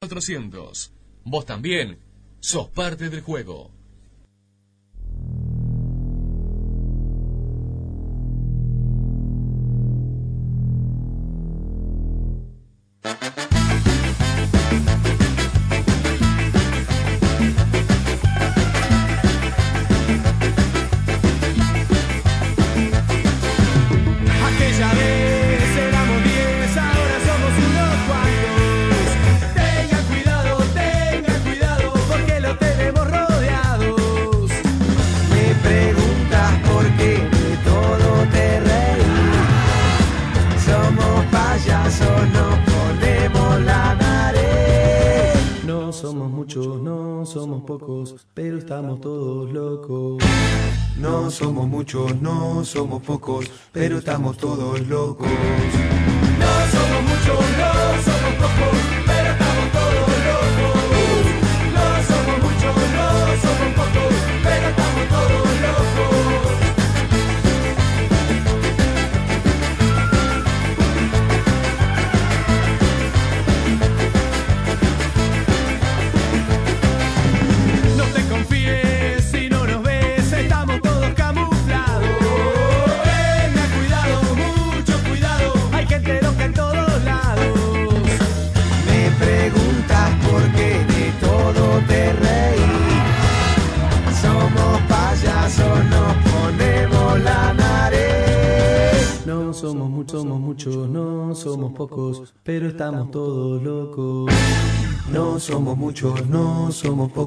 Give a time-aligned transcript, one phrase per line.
[0.00, 0.92] 400.
[1.24, 1.98] Vos también
[2.38, 3.72] sos parte del juego.
[52.78, 54.86] Somos pocos, pero estamos todos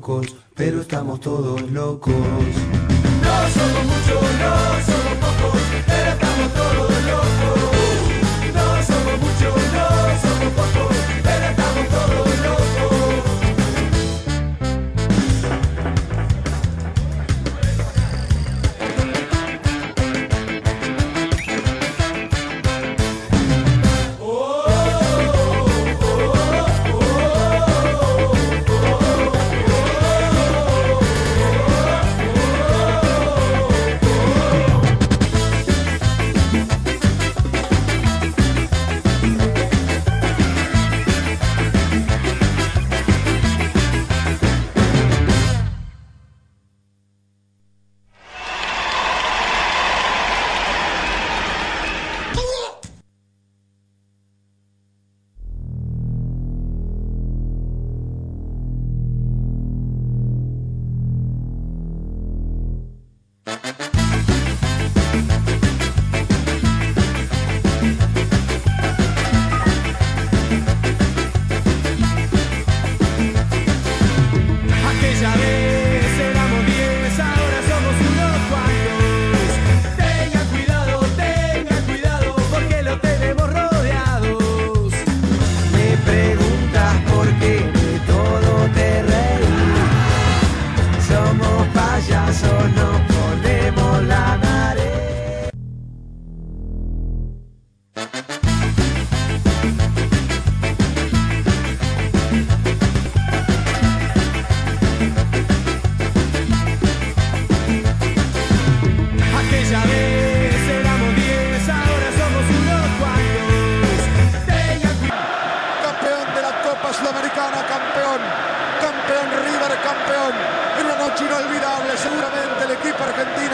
[0.01, 0.40] somos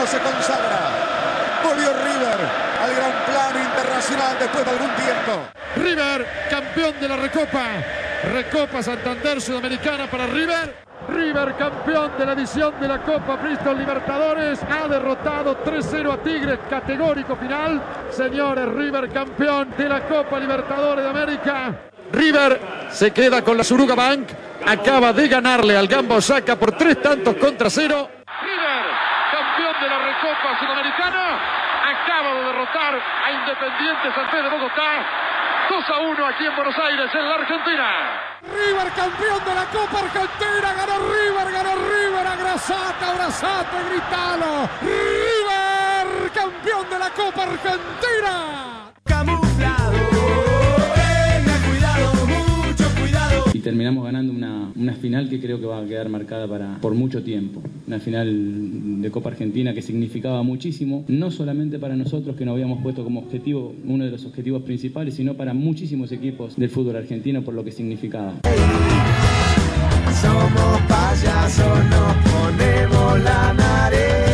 [0.08, 0.88] se consagra.
[1.62, 2.40] Volvió River
[2.80, 5.48] al gran plano internacional después de algún tiempo.
[5.76, 7.66] River, campeón de la Recopa.
[8.32, 10.74] Recopa Santander Sudamericana para River.
[11.08, 16.58] River, campeón de la edición de la Copa Bristol Libertadores, ha derrotado 3-0 a Tigres,
[16.70, 17.82] categórico final.
[18.10, 21.80] Señores, River, campeón de la Copa Libertadores de América.
[22.12, 22.60] River
[22.90, 24.28] se queda con la Suruga Bank,
[24.66, 28.17] acaba de ganarle al Gamba Osaka por tres tantos contra cero.
[29.80, 31.38] De la Recopa Sudamericana,
[31.86, 35.06] acaba de derrotar a Independiente San Pedro de Bogotá.
[35.70, 37.86] 2 a 1 aquí en Buenos Aires, en la Argentina.
[38.42, 44.68] River campeón de la Copa Argentina, ganó River, ganó River, abrazate, abrazate, gritalo.
[44.82, 48.90] River campeón de la Copa Argentina.
[49.04, 49.57] camuflado.
[53.58, 56.94] Y terminamos ganando una, una final que creo que va a quedar marcada para, por
[56.94, 57.60] mucho tiempo.
[57.88, 62.80] Una final de Copa Argentina que significaba muchísimo, no solamente para nosotros que nos habíamos
[62.84, 67.42] puesto como objetivo, uno de los objetivos principales, sino para muchísimos equipos del fútbol argentino
[67.42, 68.34] por lo que significaba.
[70.22, 74.27] Somos payasos, nos ponemos la nariz.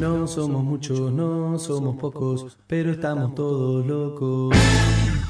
[0.00, 4.56] No somos muchos, no somos pocos, pero estamos todos locos.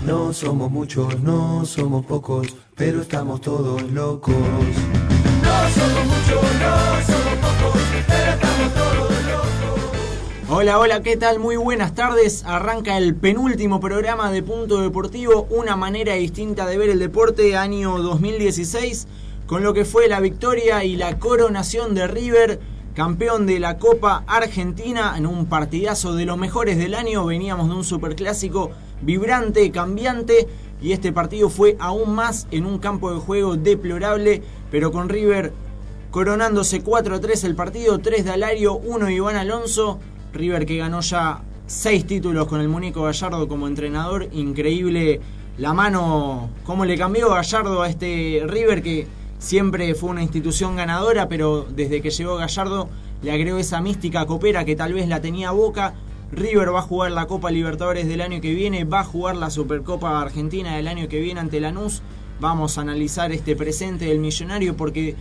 [0.06, 4.34] No somos muchos, no somos pocos, pero estamos todos locos.
[4.34, 9.52] No somos muchos, no somos pocos, pero estamos todos locos.
[10.50, 11.38] Hola, hola, ¿qué tal?
[11.38, 12.44] Muy buenas tardes.
[12.44, 17.98] Arranca el penúltimo programa de Punto Deportivo, una manera distinta de ver el deporte, año
[17.98, 19.06] 2016,
[19.46, 22.60] con lo que fue la victoria y la coronación de River,
[22.94, 27.24] campeón de la Copa Argentina, en un partidazo de los mejores del año.
[27.24, 30.46] Veníamos de un superclásico vibrante, cambiante,
[30.80, 35.52] y este partido fue aún más en un campo de juego deplorable, pero con River
[36.10, 39.98] coronándose 4 a 3 el partido, 3 de Alario, 1 de Iván Alonso.
[40.32, 44.28] River que ganó ya 6 títulos con el Mónico Gallardo como entrenador.
[44.32, 45.20] Increíble
[45.56, 49.06] la mano, cómo le cambió Gallardo a este River que
[49.42, 52.88] siempre fue una institución ganadora, pero desde que llegó Gallardo
[53.22, 55.94] le agregó esa mística copera que tal vez la tenía Boca.
[56.30, 59.50] River va a jugar la Copa Libertadores del año que viene, va a jugar la
[59.50, 62.02] Supercopa Argentina del año que viene ante Lanús.
[62.40, 65.16] Vamos a analizar este presente del millonario porque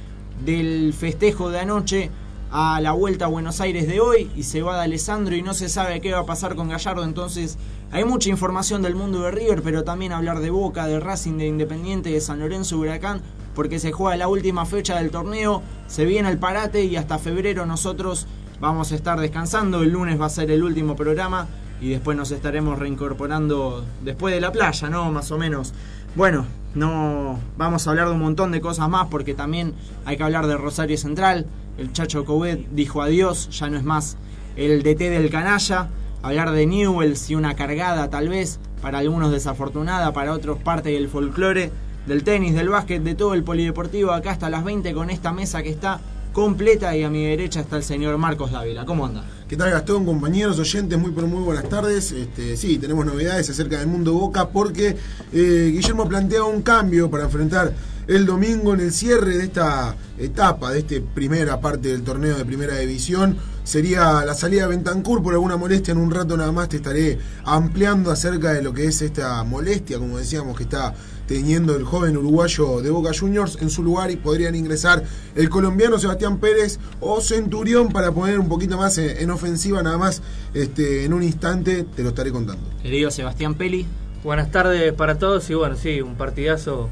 [0.45, 2.09] del festejo de anoche
[2.51, 5.53] a la vuelta a Buenos Aires de hoy y se va de Alessandro y no
[5.53, 7.57] se sabe qué va a pasar con Gallardo, entonces
[7.91, 11.47] hay mucha información del mundo de River, pero también hablar de Boca, de Racing, de
[11.47, 13.21] Independiente, de San Lorenzo, Huracán,
[13.55, 17.65] porque se juega la última fecha del torneo, se viene el parate y hasta febrero
[17.65, 18.27] nosotros
[18.59, 21.47] vamos a estar descansando, el lunes va a ser el último programa
[21.81, 25.11] y después nos estaremos reincorporando después de la playa, ¿no?
[25.11, 25.73] Más o menos.
[26.15, 26.45] Bueno,
[26.75, 29.73] no vamos a hablar de un montón de cosas más porque también
[30.05, 31.47] hay que hablar de Rosario Central.
[31.77, 34.17] El Chacho Coudet dijo adiós, ya no es más
[34.55, 35.89] el DT del canalla.
[36.21, 41.09] Hablar de Newells y una cargada tal vez, para algunos desafortunada, para otros parte del
[41.09, 41.71] folclore,
[42.07, 44.11] del tenis, del básquet, de todo el polideportivo.
[44.11, 45.99] Acá hasta las 20 con esta mesa que está
[46.33, 48.85] completa y a mi derecha está el señor Marcos Dávila.
[48.85, 49.23] ¿Cómo anda?
[49.47, 50.97] ¿Qué tal Gastón, compañeros, oyentes?
[50.97, 52.11] Muy pero muy buenas tardes.
[52.11, 54.95] Este, sí, tenemos novedades acerca del mundo Boca porque
[55.33, 57.73] eh, Guillermo plantea un cambio para enfrentar
[58.07, 62.45] el domingo en el cierre de esta etapa, de esta primera parte del torneo de
[62.45, 63.37] primera división.
[63.63, 65.91] Sería la salida de Bentancur por alguna molestia.
[65.91, 69.99] En un rato nada más te estaré ampliando acerca de lo que es esta molestia,
[69.99, 70.93] como decíamos, que está
[71.31, 75.01] teniendo el joven uruguayo de Boca Juniors en su lugar y podrían ingresar
[75.33, 79.97] el colombiano Sebastián Pérez o Centurión para poner un poquito más en, en ofensiva nada
[79.97, 80.21] más
[80.53, 82.61] este, en un instante te lo estaré contando.
[82.83, 83.85] Querido Sebastián Peli.
[84.25, 86.89] Buenas tardes para todos y bueno, sí, un partidazo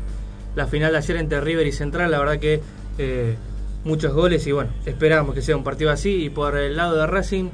[0.56, 2.62] la final de ayer entre River y Central, la verdad que
[2.98, 3.36] eh,
[3.84, 7.06] muchos goles y bueno, esperamos que sea un partido así y por el lado de
[7.08, 7.50] Racing,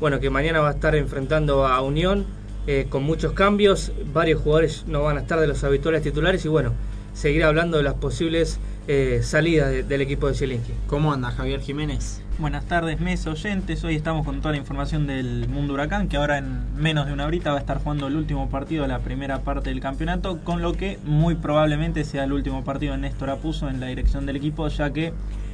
[0.00, 2.24] bueno, que mañana va a estar enfrentando a Unión
[2.66, 6.48] eh, con muchos cambios, varios jugadores no van a estar de los habituales titulares y
[6.48, 6.72] bueno,
[7.14, 10.72] seguir hablando de las posibles eh, salidas de- del equipo de Zielinski.
[10.86, 12.20] ¿Cómo anda Javier Jiménez?
[12.38, 13.84] Buenas tardes, mes oyentes.
[13.84, 17.26] Hoy estamos con toda la información del Mundo Huracán, que ahora en menos de una
[17.26, 20.62] horita va a estar jugando el último partido de la primera parte del campeonato, con
[20.62, 24.36] lo que muy probablemente sea el último partido de Néstor Apuso en la dirección del
[24.36, 25.12] equipo, ya que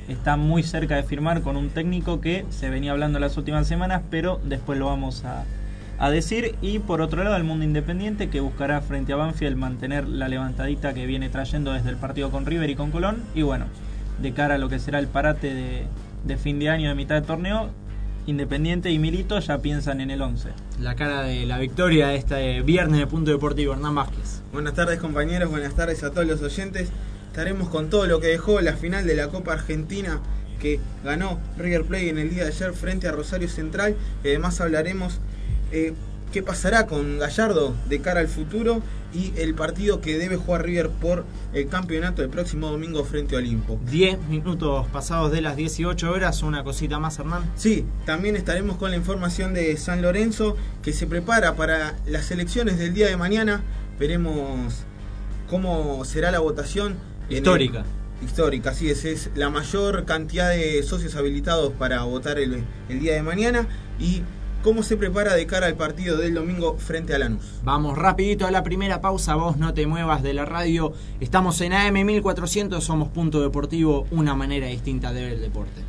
[0.08, 4.02] está muy cerca de firmar con un técnico que se venía hablando las últimas semanas,
[4.10, 5.44] pero después lo vamos a,
[5.98, 6.54] a decir.
[6.62, 10.94] Y por otro lado, el Mundo Independiente, que buscará frente a Banfield mantener la levantadita
[10.94, 13.22] que viene trayendo desde el partido con River y con Colón.
[13.34, 13.66] Y bueno,
[14.20, 15.86] de cara a lo que será el parate de,
[16.24, 17.70] de fin de año de mitad de torneo,
[18.26, 20.50] Independiente y Milito ya piensan en el 11.
[20.80, 24.42] La cara de la victoria de este viernes de Punto Deportivo, Hernán Vázquez.
[24.52, 26.90] Buenas tardes compañeros, buenas tardes a todos los oyentes.
[27.28, 30.20] Estaremos con todo lo que dejó la final de la Copa Argentina
[30.60, 33.96] que ganó River Plate en el día de ayer frente a Rosario Central.
[34.22, 35.20] Y además hablaremos
[35.72, 35.92] eh,
[36.32, 38.82] qué pasará con Gallardo de cara al futuro
[39.14, 43.38] y el partido que debe jugar River por el campeonato el próximo domingo frente a
[43.38, 43.80] Olimpo.
[43.90, 47.50] 10 minutos pasados de las 18 horas, una cosita más, Hernán.
[47.56, 52.76] Sí, también estaremos con la información de San Lorenzo que se prepara para las elecciones
[52.78, 53.62] del día de mañana.
[53.98, 54.84] Veremos
[55.48, 56.96] cómo será la votación.
[57.30, 57.84] el- Histórica.
[58.24, 63.14] histórica, así es, es la mayor cantidad de socios habilitados para votar el, el día
[63.14, 64.22] de mañana y
[64.62, 67.60] cómo se prepara de cara al partido del domingo frente a Lanús.
[67.62, 70.92] Vamos rapidito a la primera pausa, vos no te muevas de la radio.
[71.20, 75.82] Estamos en AM 1400, somos Punto Deportivo, una manera distinta de ver el deporte.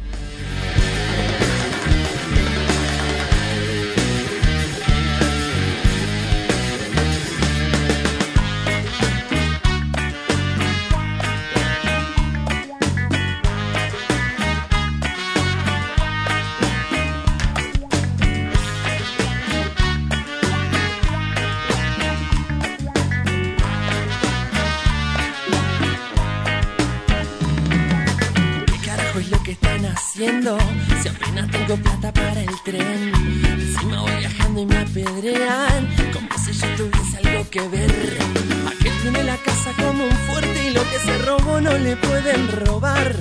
[41.83, 43.15] Le pueden robar.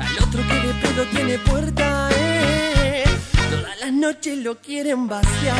[0.00, 3.04] Al otro que de pedo tiene puerta, eh.
[3.50, 5.56] Todas las noches lo quieren vaciar.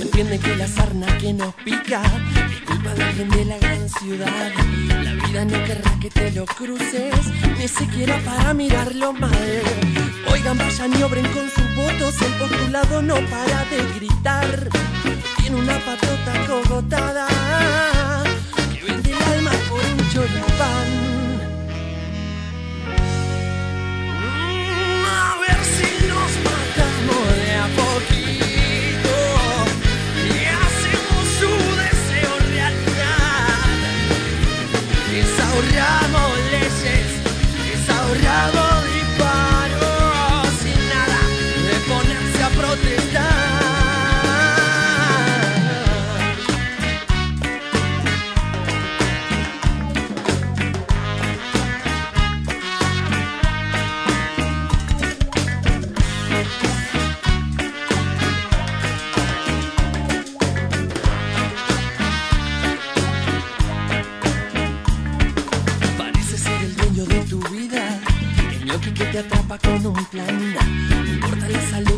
[0.00, 2.02] Entiende que la sarna que nos pica
[2.94, 4.52] de la gran ciudad.
[5.02, 7.14] La vida no querrá que te lo cruces,
[7.58, 9.62] ni siquiera para mirarlo mal.
[10.32, 14.68] Oigan, vayan y obren con sus votos, el postulado no para de gritar.
[15.38, 18.03] Tiene una patota cogotada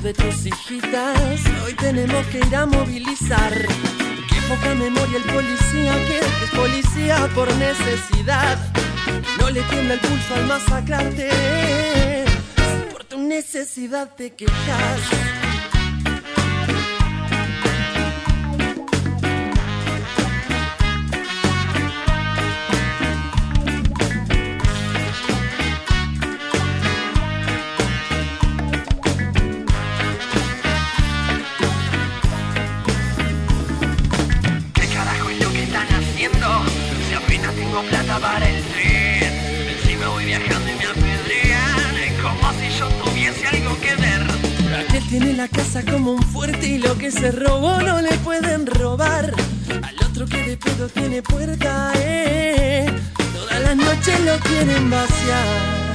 [0.07, 3.53] de tus hijitas, hoy tenemos que ir a movilizar.
[3.53, 8.57] Qué poca memoria el policía que es policía por necesidad.
[9.41, 11.31] No le tiembla el pulso al masacrarte,
[12.93, 15.36] por tu necesidad te quejas.
[45.18, 49.32] Tiene la casa como un fuerte y lo que se robó no le pueden robar.
[49.82, 52.85] Al otro que de pedo tiene puerta, eh.
[53.35, 55.86] Todas las noches lo quieren vaciar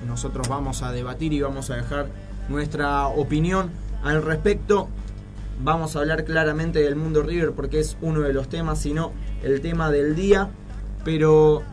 [0.05, 2.09] Nosotros vamos a debatir y vamos a dejar
[2.49, 3.71] nuestra opinión
[4.03, 4.87] al respecto.
[5.63, 9.11] Vamos a hablar claramente del mundo River porque es uno de los temas, sino
[9.43, 10.49] el tema del día.
[11.03, 11.63] Pero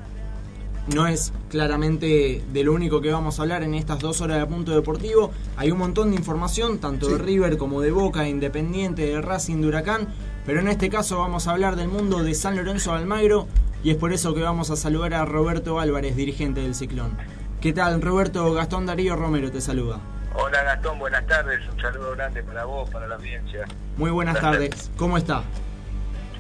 [0.94, 4.46] no es claramente de lo único que vamos a hablar en estas dos horas de
[4.46, 5.30] punto deportivo.
[5.56, 9.68] Hay un montón de información, tanto de River como de Boca, Independiente, de Racing, de
[9.68, 10.08] Huracán.
[10.46, 13.46] Pero en este caso vamos a hablar del mundo de San Lorenzo de Almagro
[13.82, 17.16] y es por eso que vamos a saludar a Roberto Álvarez, dirigente del Ciclón.
[17.60, 18.52] ¿Qué tal, Roberto?
[18.52, 20.00] Gastón Darío Romero te saluda.
[20.34, 21.60] Hola Gastón, buenas tardes.
[21.68, 23.64] Un saludo grande para vos, para la audiencia.
[23.96, 24.90] Muy buenas tardes.
[24.96, 25.42] ¿Cómo está?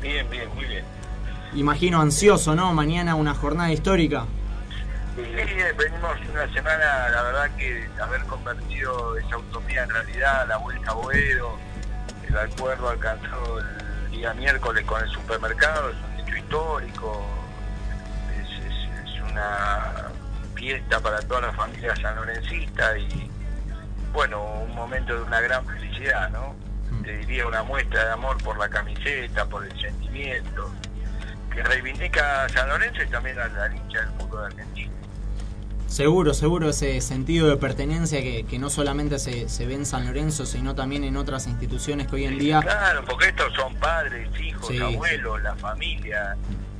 [0.00, 0.84] Bien, bien, muy bien.
[1.54, 2.72] Imagino ansioso, ¿no?
[2.72, 4.24] Mañana una jornada histórica.
[5.16, 5.22] Sí,
[5.76, 10.94] venimos una semana, la verdad que haber convertido esa utopía en realidad, la vuelta a
[10.94, 11.56] Boedo,
[12.28, 17.22] el acuerdo alcanzado el día miércoles con el supermercado, es un hecho histórico,
[18.40, 20.08] es, es- es una
[20.54, 23.29] fiesta para toda la familia sanlorencista y
[24.12, 26.54] bueno, un momento de una gran felicidad, ¿no?
[27.04, 30.70] Te diría una muestra de amor por la camiseta, por el sentimiento,
[31.52, 34.90] que reivindica a San Lorenzo y también a la hincha del fútbol argentino.
[35.86, 40.06] Seguro, seguro ese sentido de pertenencia que, que no solamente se, se ve en San
[40.06, 42.60] Lorenzo, sino también en otras instituciones que hoy en día...
[42.60, 44.78] Claro, porque estos son padres, hijos, Sí.
[44.80, 46.36] abuelos, la familia.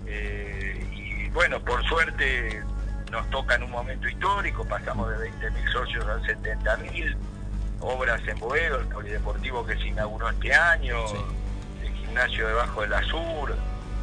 [0.06, 2.62] eh, y bueno, por suerte
[3.10, 7.16] nos toca en un momento histórico, pasamos de 20.000 socios a 70.000,
[7.80, 10.96] obras en Boedo, el polideportivo que se inauguró este año,
[11.82, 13.54] el gimnasio debajo del Azur,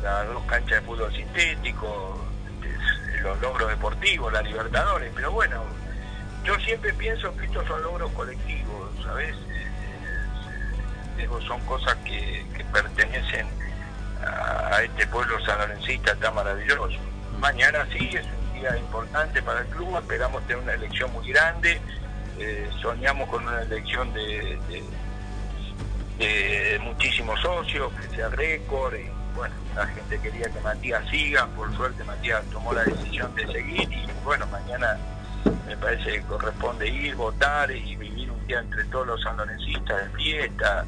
[0.03, 2.21] las dos canchas de fútbol sintético,
[2.61, 5.63] este, los logros deportivos, la Libertadores, pero bueno,
[6.43, 9.35] yo siempre pienso que estos son logros colectivos, ¿sabes?
[11.17, 13.47] Digo, son cosas que, que pertenecen
[14.25, 16.97] a, a este pueblo sanlorencista tan maravilloso.
[17.39, 18.46] Mañana sí es un
[18.77, 21.79] importante para el club, esperamos tener una elección muy grande,
[22.39, 24.83] eh, soñamos con una elección de, de-
[26.81, 28.95] muchísimos socios, que sea récord,
[29.35, 33.91] bueno, la gente quería que Matías siga, por suerte Matías tomó la decisión de seguir
[33.93, 34.97] y bueno, mañana
[35.67, 40.09] me parece que corresponde ir, votar y vivir un día entre todos los sanlorencistas de
[40.17, 40.85] fiesta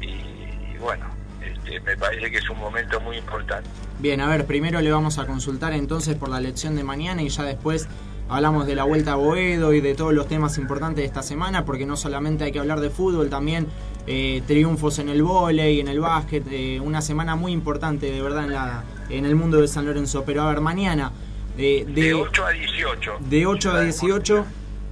[0.00, 1.06] y, y bueno,
[1.40, 3.68] este, me parece que es un momento muy importante.
[4.02, 7.28] Bien, a ver, primero le vamos a consultar entonces por la elección de mañana y
[7.28, 7.86] ya después
[8.28, 11.64] hablamos de la vuelta a Boedo y de todos los temas importantes de esta semana,
[11.64, 13.68] porque no solamente hay que hablar de fútbol, también
[14.08, 18.46] eh, triunfos en el vóley, en el básquet, eh, una semana muy importante de verdad
[18.46, 20.24] en, la, en el mundo de San Lorenzo.
[20.26, 21.12] Pero a ver, mañana
[21.56, 23.18] eh, De de, 8 a 18.
[23.20, 24.46] de 8 a 18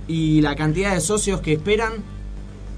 [0.07, 1.95] y la cantidad de socios que esperan,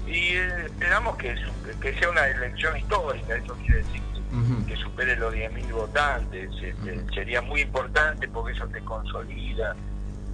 [0.07, 0.29] Y
[0.65, 1.35] esperamos que,
[1.79, 4.01] que sea una elección histórica, eso quiere decir
[4.33, 6.49] que, que supere los 10.000 votantes.
[6.61, 9.75] este, Sería muy importante porque eso te consolida.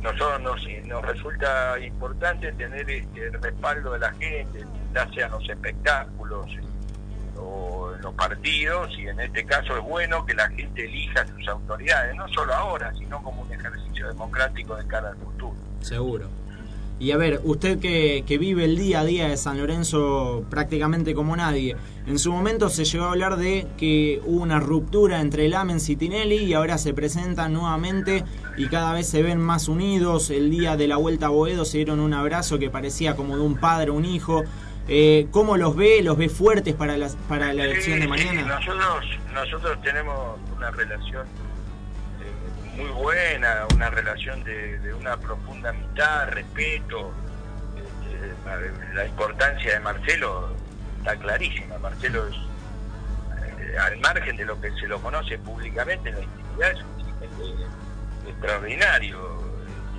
[0.01, 5.31] Nosotros nos, nos resulta importante tener este, el respaldo de la gente, ya sea en
[5.33, 6.47] los espectáculos
[7.37, 11.27] o en los partidos, y en este caso es bueno que la gente elija a
[11.27, 15.55] sus autoridades, no solo ahora, sino como un ejercicio democrático de cara al futuro.
[15.81, 16.29] seguro.
[16.99, 21.13] Y a ver, usted que, que vive el día a día de San Lorenzo prácticamente
[21.13, 25.47] como nadie, en su momento se llegó a hablar de que hubo una ruptura entre
[25.47, 28.25] Lamens y Tinelli y ahora se presentan nuevamente
[28.57, 30.29] y cada vez se ven más unidos.
[30.29, 33.43] El día de la vuelta a Boedo se dieron un abrazo que parecía como de
[33.43, 34.43] un padre, un hijo.
[34.87, 36.01] Eh, ¿Cómo los ve?
[36.01, 38.41] ¿Los ve fuertes para la, para la elección de sí, mañana?
[38.41, 41.27] nosotros, nosotros tenemos una relación
[42.79, 47.13] muy buena, una relación de, una profunda amistad, respeto.
[47.75, 50.55] Eh, la, importancia de Marcelo
[50.99, 51.77] está clarísima.
[51.79, 56.71] Marcelo es, eh, al margen de lo que se lo conoce públicamente en la intimidad,
[56.71, 57.65] es un dirigente
[58.29, 59.49] extraordinario.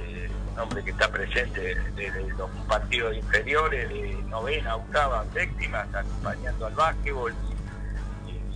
[0.00, 6.74] Eh, hombre que está presente desde los partidos inferiores, de novena, octava, séptima, acompañando al
[6.74, 7.34] básquetbol.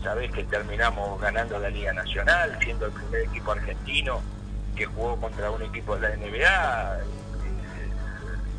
[0.05, 4.21] Sabés que terminamos ganando la Liga Nacional, siendo el primer equipo argentino
[4.77, 6.99] que jugó contra un equipo de la NBA.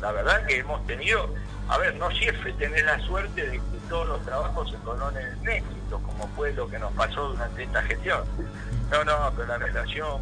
[0.00, 1.32] La verdad que hemos tenido,
[1.68, 5.48] a ver, no siempre tener la suerte de que todos los trabajos se coronen en
[5.48, 8.24] éxito, como fue lo que nos pasó durante esta gestión.
[8.90, 10.20] No, no, pero la relación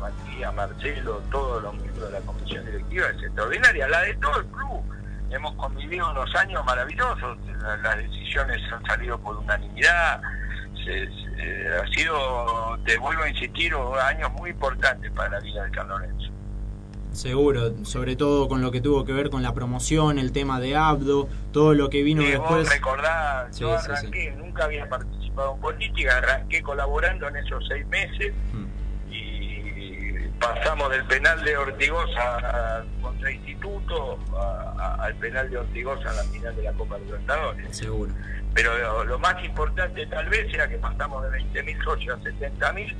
[0.00, 4.46] Matías, Marcelo, todos los miembros de la comisión directiva es extraordinaria, la de todo el
[4.46, 4.82] club.
[5.30, 10.20] Hemos convivido unos años maravillosos, la- las decisiones han salido por unanimidad,
[10.84, 11.08] se-
[11.82, 16.30] ha sido, te vuelvo a insistir, años muy importantes para la vida de San Lorenzo.
[17.12, 20.74] Seguro, sobre todo con lo que tuvo que ver con la promoción, el tema de
[20.76, 22.64] Abdo, todo lo que vino Sí, después.
[22.64, 23.90] vos recordás, Sí, yo sí, sí.
[23.92, 28.64] arranqué, nunca había participado en política, arranqué colaborando en esos seis meses Mm.
[30.40, 36.16] Pasamos del penal de Ortigosa a- contra Instituto a- a- al penal de Ortigosa en
[36.16, 37.76] la final de la Copa Libertadores.
[37.76, 38.12] Seguro.
[38.54, 42.94] Pero lo, lo más importante tal vez era que pasamos de 20.000 socios a 70.000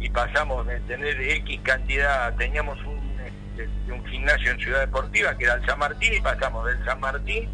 [0.00, 5.44] y pasamos de tener X cantidad, teníamos un, este, un gimnasio en Ciudad Deportiva que
[5.44, 7.48] era el San Martín y pasamos del San Martín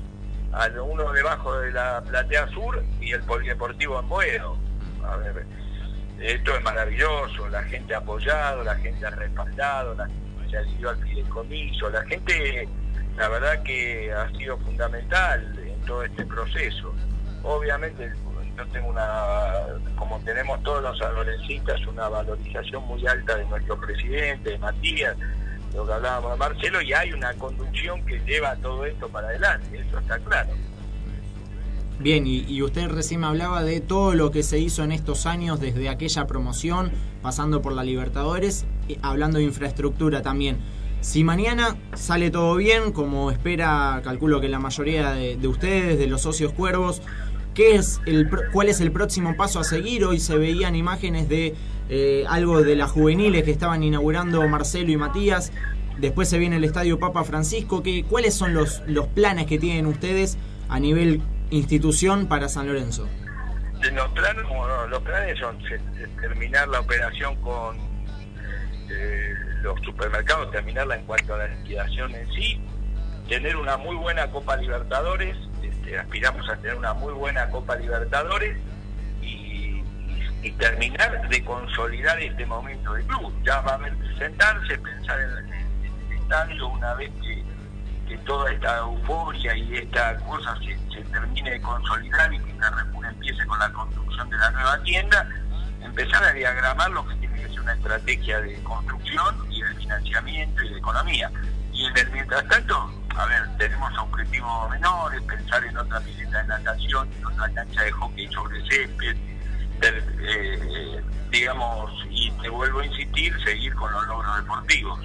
[0.53, 4.57] al uno debajo de la Platea Sur y el Polideportivo en Boedo.
[5.07, 5.45] A ver,
[6.21, 10.91] esto es maravilloso, la gente ha apoyado, la gente ha respaldado, la gente se adhirió
[10.91, 12.69] al fideicomiso, la gente,
[13.17, 16.95] la verdad que ha sido fundamental en todo este proceso.
[17.43, 18.13] Obviamente
[18.57, 24.51] yo tengo una, como tenemos todos los adolescentes, una valorización muy alta de nuestro presidente,
[24.51, 25.17] de Matías,
[25.75, 29.79] lo que hablábamos de Marcelo, y hay una conducción que lleva todo esto para adelante,
[29.79, 30.51] eso está claro.
[32.05, 35.59] Bien, y, usted recién me hablaba de todo lo que se hizo en estos años,
[35.59, 38.67] desde aquella promoción, pasando por la Libertadores,
[39.01, 40.59] hablando de infraestructura también.
[41.01, 46.07] Si mañana sale todo bien, como espera, calculo que la mayoría de, de ustedes, de
[46.07, 47.01] los socios cuervos,
[47.55, 50.05] ¿qué es el, ¿cuál es el próximo paso a seguir?
[50.05, 51.55] Hoy se veían imágenes de
[51.89, 55.53] eh, algo de las juveniles que estaban inaugurando Marcelo y Matías.
[55.99, 57.83] Después se viene el Estadio Papa Francisco.
[57.83, 60.37] ¿Qué, ¿Cuáles son los, los planes que tienen ustedes
[60.69, 61.23] a nivel
[61.55, 63.09] institución para San Lorenzo?
[63.83, 65.59] En los planes, bueno, los planes son
[66.21, 67.77] terminar la operación con
[68.91, 72.61] eh, los supermercados, terminarla en cuanto a la liquidación en sí,
[73.29, 78.57] tener una muy buena Copa Libertadores, este, aspiramos a tener una muy buena Copa Libertadores
[79.23, 79.83] y,
[80.59, 83.33] terminar de consolidar este momento del club.
[83.45, 87.43] Ya va a sentarse, pensar en, el una vez que,
[88.19, 93.59] toda esta euforia y esta cosa se, termine de consolidar y que Carrefour empiece con
[93.59, 95.29] la construcción de la nueva tienda,
[95.83, 100.63] empezar a diagramar lo que tiene que ser una estrategia de construcción y de financiamiento
[100.63, 101.31] y de economía.
[101.73, 106.49] Y en el mientras tanto, a ver, tenemos objetivos menores, pensar en otra pileta de
[106.49, 109.17] natación, en otra cancha de hockey sobre césped,
[109.83, 115.01] eh, eh, digamos, y te vuelvo a insistir, seguir con los logros deportivos.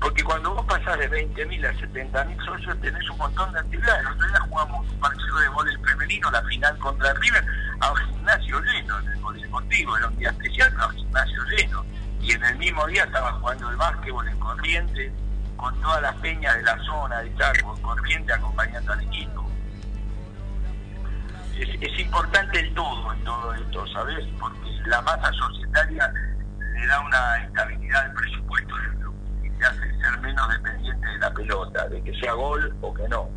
[0.00, 4.00] Porque cuando vos pasás de 20.000 a 70.000 socios tenés un montón de actividades.
[4.00, 7.44] El otro día jugamos un partido de vóley femenino, la final contra River,
[7.80, 9.96] a un gimnasio lleno en el polideportivo.
[9.96, 11.84] Era un día especial, pero a un gimnasio lleno.
[12.20, 15.12] Y en el mismo día estaba jugando el básquetbol en Corrientes,
[15.56, 19.50] con todas las peñas de la zona de Chaco, en Corrientes, acompañando al equipo.
[21.58, 24.24] Es, es importante el todo en todo esto, ¿sabes?
[24.38, 26.12] Porque la masa societaria
[26.78, 31.18] le da una estabilidad al presupuesto del club y te hace ser menos dependiente de
[31.18, 33.28] la pelota, de que sea gol o que no.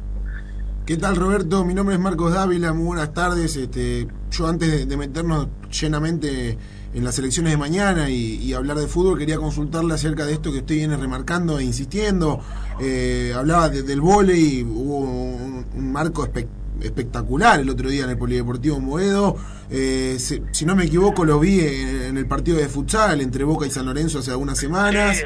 [0.86, 1.64] ¿Qué tal Roberto?
[1.64, 3.56] Mi nombre es Marcos Dávila, muy buenas tardes.
[3.56, 5.48] Este, yo antes de, meternos
[5.80, 6.58] llenamente
[6.94, 10.52] en las elecciones de mañana y, y hablar de fútbol, quería consultarle acerca de esto
[10.52, 12.42] que usted viene remarcando e insistiendo.
[12.82, 16.48] Eh, hablaba de- del vóley, hubo un, un marco espe-
[16.82, 19.38] espectacular el otro día en el Polideportivo Moedo.
[19.70, 23.46] Eh, se- si no me equivoco, lo vi en, en el partido de futsal entre
[23.46, 25.18] Boca y San Lorenzo hace algunas semanas.
[25.18, 25.24] Sí,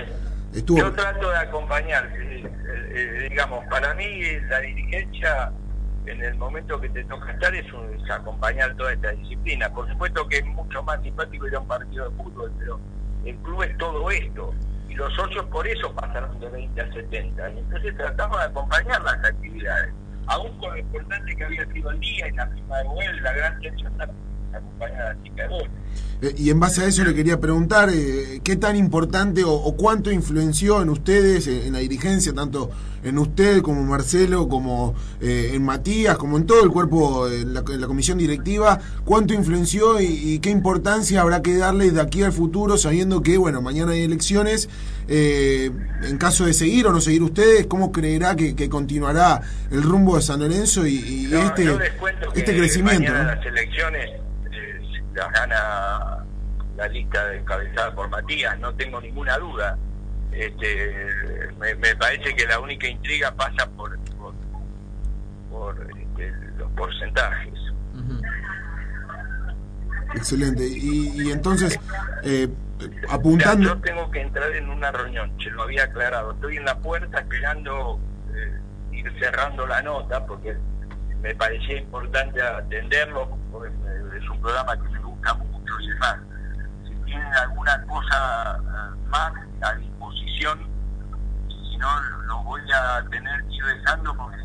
[0.53, 2.09] Estuvo Yo trato de acompañar,
[3.35, 5.51] digamos, para mí la dirigencia
[6.05, 9.69] en el momento que te toca estar es, un- es acompañar toda esta disciplina.
[9.73, 12.79] Por supuesto que es mucho más simpático ir a un partido de fútbol, pero
[13.25, 14.53] el club es todo esto.
[14.87, 17.49] Y los socios por eso pasaron de 20 a 70.
[17.51, 19.93] Y entonces tratamos de acompañar las actividades.
[20.27, 23.33] Aún con lo importante que había sido el día y la prima de vuelo, la
[23.33, 23.93] gran tensión,
[24.57, 25.69] acompañar a la chica de.
[26.21, 29.75] Eh, y en base a eso le quería preguntar eh, qué tan importante o, o
[29.75, 32.71] cuánto influenció en ustedes, eh, en la dirigencia, tanto
[33.03, 37.63] en usted como Marcelo, como eh, en Matías, como en todo el cuerpo, en la,
[37.69, 42.23] en la comisión directiva, cuánto influenció y, y qué importancia habrá que darle de aquí
[42.23, 44.69] al futuro, sabiendo que, bueno, mañana hay elecciones.
[45.07, 45.69] eh,
[46.01, 50.15] en caso de seguir o no seguir ustedes, ¿cómo creerá que, que continuará el rumbo
[50.15, 51.77] de San Lorenzo y, y No, este,
[52.35, 53.11] este crecimiento?
[53.13, 53.23] ¿no?
[53.23, 54.21] las elecciones eh,
[55.15, 56.25] las gana
[56.75, 59.77] la lista encabezada por Matías, no tengo ninguna duda.
[60.31, 61.07] Este,
[61.57, 64.33] me, me parece que la única intriga pasa por, por,
[65.49, 67.53] por, este, los porcentajes.
[70.13, 70.67] Excelente.
[70.67, 71.79] Y, y entonces,
[72.23, 72.49] eh,
[72.79, 73.69] Mira, apuntando...
[73.69, 76.33] yo tengo que entrar en una reunión, se lo había aclarado.
[76.33, 77.99] Estoy en la puerta esperando
[78.33, 78.59] eh,
[78.91, 80.55] ir cerrando la nota porque
[81.21, 83.73] me parecía importante atenderlo, porque
[84.17, 84.99] es un programa que me
[85.33, 86.17] gusta mucho y demás.
[86.83, 90.59] Si tienen alguna cosa eh, más a disposición,
[91.47, 94.37] si no, lo voy a tener que ir dejando porque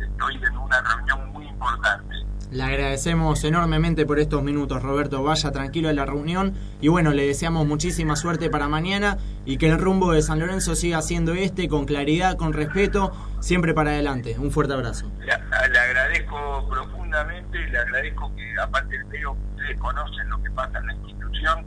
[0.00, 2.14] estoy en una reunión muy importante.
[2.50, 5.22] Le agradecemos enormemente por estos minutos, Roberto.
[5.24, 9.68] Vaya tranquilo a la reunión y bueno, le deseamos muchísima suerte para mañana y que
[9.68, 14.36] el rumbo de San Lorenzo siga siendo este, con claridad, con respeto, siempre para adelante.
[14.38, 15.10] Un fuerte abrazo.
[15.18, 15.26] Le,
[15.68, 16.68] le agradezco
[17.14, 21.66] profundamente, le agradezco que aparte veo que ustedes conocen lo que pasa en la institución,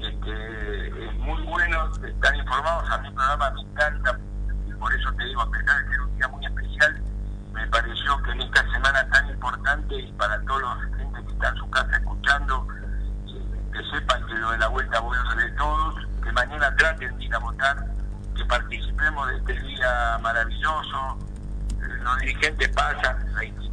[0.00, 4.18] este, es muy bueno estar informados, a mi programa me encanta
[4.66, 7.02] y por eso te digo, a pesar de ser un día muy especial,
[7.52, 11.48] me pareció que en esta semana tan importante y para todos los gente que está
[11.48, 12.66] en su casa escuchando,
[13.72, 17.34] que sepan que lo de la vuelta bueno de todos, que mañana traten de ir
[17.34, 17.86] a votar,
[18.36, 21.18] que participemos de este día maravilloso,
[21.78, 23.71] los dirigentes pasan, la institución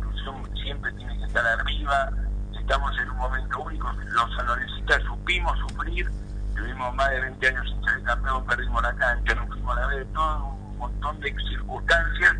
[0.70, 2.12] siempre tiene que estar arriba,
[2.60, 6.08] estamos en un momento único, los sanlorencistas supimos sufrir,
[6.56, 9.88] tuvimos más de 20 años sin ser campeón, perdimos la cancha, no fuimos a la
[9.88, 12.36] vez, todo un montón de circunstancias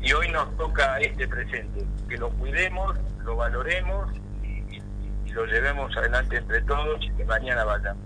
[0.00, 4.12] y hoy nos toca este presente, que lo cuidemos, lo valoremos
[4.44, 4.80] y,
[5.32, 7.96] lo llevemos adelante entre todos y que mañana vaya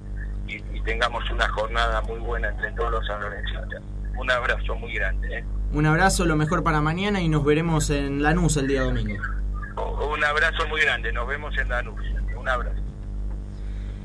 [0.46, 3.82] y, y tengamos una jornada muy buena entre todos los sanlorencistas.
[4.16, 5.38] Un abrazo muy grande.
[5.38, 5.44] ¿eh?
[5.72, 9.20] Un abrazo, lo mejor para mañana y nos veremos en Lanús el día domingo.
[9.76, 12.00] Un abrazo muy grande, nos vemos en Danús.
[12.38, 12.80] Un abrazo.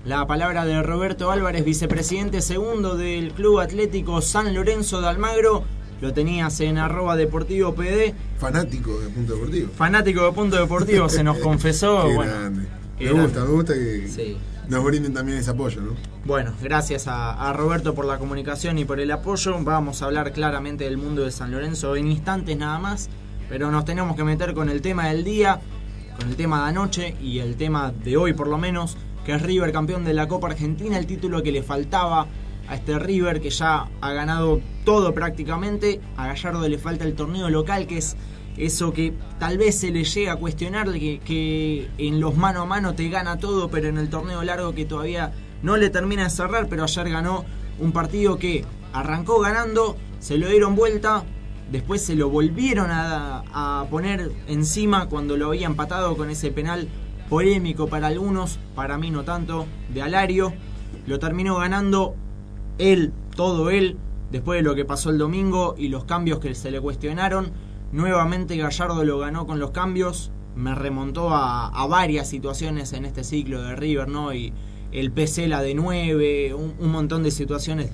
[0.06, 5.64] La palabra de Roberto Álvarez, vicepresidente segundo del Club Atlético San Lorenzo de Almagro.
[6.02, 8.16] Lo tenías en arroba deportivo PD.
[8.40, 9.72] Fanático de Punto Deportivo.
[9.76, 12.08] Fanático de Punto Deportivo, se nos confesó.
[12.08, 12.68] Qué bueno, grande.
[12.98, 13.24] qué Me grande.
[13.28, 15.92] gusta, me gusta que nos brinden también ese apoyo, ¿no?
[16.26, 19.56] Bueno, gracias a, a Roberto por la comunicación y por el apoyo.
[19.64, 23.10] Vamos a hablar claramente del mundo de San Lorenzo en instantes nada más,
[23.52, 25.60] pero nos tenemos que meter con el tema del día,
[26.18, 29.42] con el tema de anoche y el tema de hoy por lo menos, que es
[29.42, 32.28] River campeón de la Copa Argentina, el título que le faltaba
[32.70, 36.00] a este River que ya ha ganado todo prácticamente.
[36.16, 38.16] A Gallardo le falta el torneo local, que es
[38.56, 42.66] eso que tal vez se le llega a cuestionar, que, que en los mano a
[42.66, 46.30] mano te gana todo, pero en el torneo largo que todavía no le termina de
[46.30, 47.44] cerrar, pero ayer ganó
[47.80, 51.26] un partido que arrancó ganando, se lo dieron vuelta,
[51.72, 56.88] después se lo volvieron a, poner encima cuando lo había empatado con ese penal
[57.30, 60.54] polémico para algunos, para mí no tanto, de Alario.
[61.08, 62.16] Lo terminó ganando
[62.78, 63.98] él, todo él,
[64.32, 67.52] después de lo que pasó el domingo y los cambios que se le cuestionaron.
[67.92, 73.62] Nuevamente Gallardo lo ganó con los cambios, me remontó a, varias situaciones en este ciclo
[73.62, 74.34] de River, ¿no?
[74.34, 74.54] Y
[74.92, 77.92] el PC la de 9, un, un montón de situaciones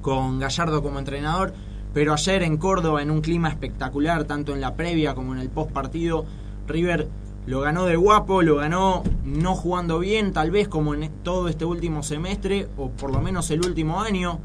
[0.00, 1.52] con Gallardo como entrenador.
[1.94, 5.48] Pero ayer en Córdoba, en un clima espectacular, tanto en la previa como en el
[5.48, 6.24] post partido,
[6.66, 7.08] River
[7.46, 11.64] lo ganó de guapo, lo ganó no jugando bien, tal vez como en todo este
[11.64, 14.38] último semestre, o por lo menos el último año,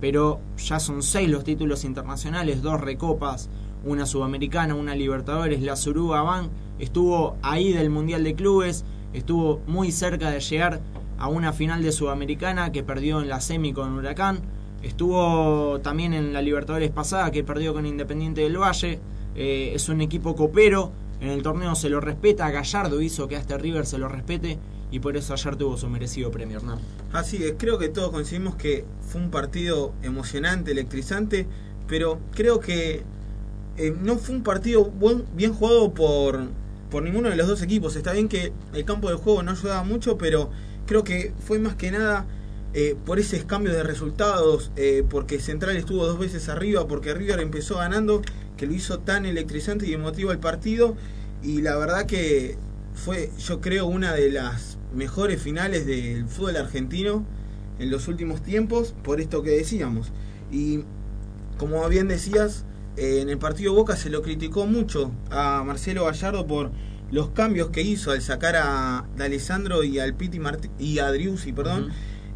[0.00, 3.50] pero ya son seis los títulos internacionales, dos recopas,
[3.84, 9.92] una sudamericana, una Libertadores, la Suruga Bank, estuvo ahí del Mundial de Clubes, estuvo muy
[9.92, 10.80] cerca de llegar
[11.18, 14.40] a una final de Sudamericana que perdió en la semi con Huracán,
[14.82, 19.00] estuvo también en la Libertadores pasada que perdió con Independiente del Valle,
[19.34, 23.38] eh, es un equipo copero, en el torneo se lo respeta, Gallardo hizo que a
[23.38, 24.58] este River se lo respete
[24.90, 26.78] y por eso ayer tuvo su merecido premio, Hernán.
[27.12, 31.46] Así es, creo que todos coincidimos que fue un partido emocionante, electrizante,
[31.88, 33.02] pero creo que
[33.76, 36.48] eh, no fue un partido buen, bien jugado por,
[36.90, 37.96] por ninguno de los dos equipos.
[37.96, 40.50] Está bien que el campo de juego no ayudaba mucho, pero
[40.86, 42.26] creo que fue más que nada
[42.74, 47.40] eh, por ese cambio de resultados, eh, porque Central estuvo dos veces arriba, porque River
[47.40, 48.22] empezó ganando,
[48.56, 50.96] que lo hizo tan electrizante y emotivo el partido,
[51.42, 52.58] y la verdad que
[52.94, 57.24] fue, yo creo, una de las mejores finales del fútbol argentino
[57.78, 60.12] en los últimos tiempos, por esto que decíamos.
[60.50, 60.80] Y
[61.58, 62.64] como bien decías,
[62.96, 66.70] eh, en el partido Boca se lo criticó mucho a Marcelo Gallardo por
[67.10, 70.40] los cambios que hizo al sacar a D'Alessandro y al Piti
[70.78, 71.90] y a Driussi, perdón.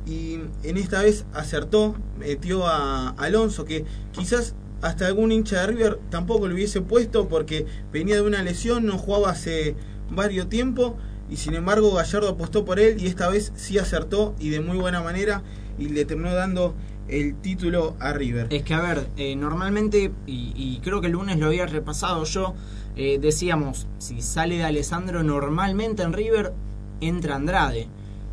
[0.06, 5.98] Y en esta vez acertó, metió a Alonso, que quizás hasta algún hincha de River
[6.10, 9.76] tampoco lo hubiese puesto porque venía de una lesión, no jugaba hace
[10.10, 10.96] varios tiempo
[11.30, 14.78] y sin embargo Gallardo apostó por él y esta vez sí acertó y de muy
[14.78, 15.42] buena manera
[15.78, 16.74] y le terminó dando
[17.08, 18.46] el título a River.
[18.50, 22.54] Es que, a ver, eh, normalmente, y, creo que el lunes lo había repasado yo,
[22.96, 26.52] eh, decíamos, si sale de Alessandro, normalmente en River
[27.00, 27.88] entra Andrade.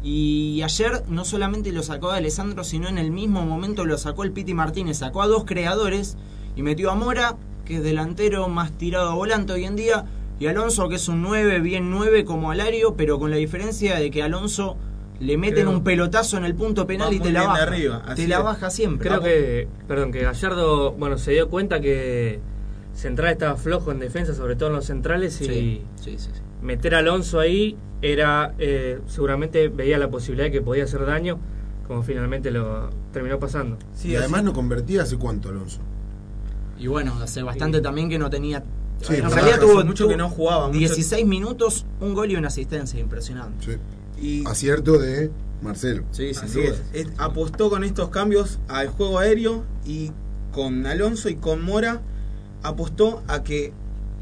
[0.09, 4.23] Y ayer no solamente lo sacó de Alessandro, sino en el mismo momento lo sacó
[4.23, 4.99] el Piti Martínez.
[4.99, 6.15] Sacó a dos creadores
[6.55, 10.05] y metió a Mora, que es delantero más tirado a volante hoy en día,
[10.39, 14.09] y Alonso, que es un 9, bien 9 como Alario, pero con la diferencia de
[14.09, 14.77] que Alonso
[15.19, 17.63] le meten Creo- un pelotazo en el punto penal Va y te la baja.
[17.63, 18.43] arriba, te la es.
[18.45, 19.09] baja siempre.
[19.09, 22.39] Creo que, perdón, que Gallardo, bueno, se dio cuenta que
[22.93, 26.41] Central estaba flojo en defensa, sobre todo en los centrales, y Sí, sí, sí, sí.
[26.61, 31.39] meter a Alonso ahí era, eh, seguramente veía la posibilidad de que podía hacer daño,
[31.88, 33.77] como finalmente lo terminó pasando.
[34.03, 35.79] y además no convertía hace cuánto, Alonso.
[36.77, 38.63] Y bueno, hace bastante también que no tenía.
[39.02, 42.35] Sí, en realidad tuvo mucho tuvo que no jugaba, mucho- 16 minutos, un gol y
[42.35, 43.79] una asistencia, impresionante.
[44.45, 45.31] Acierto de
[45.62, 46.04] Marcelo.
[46.12, 46.81] Sí, Así es.
[46.93, 50.12] Es- apostó con estos cambios al juego aéreo y
[50.52, 52.02] con Alonso y con Mora
[52.63, 53.71] apostó a que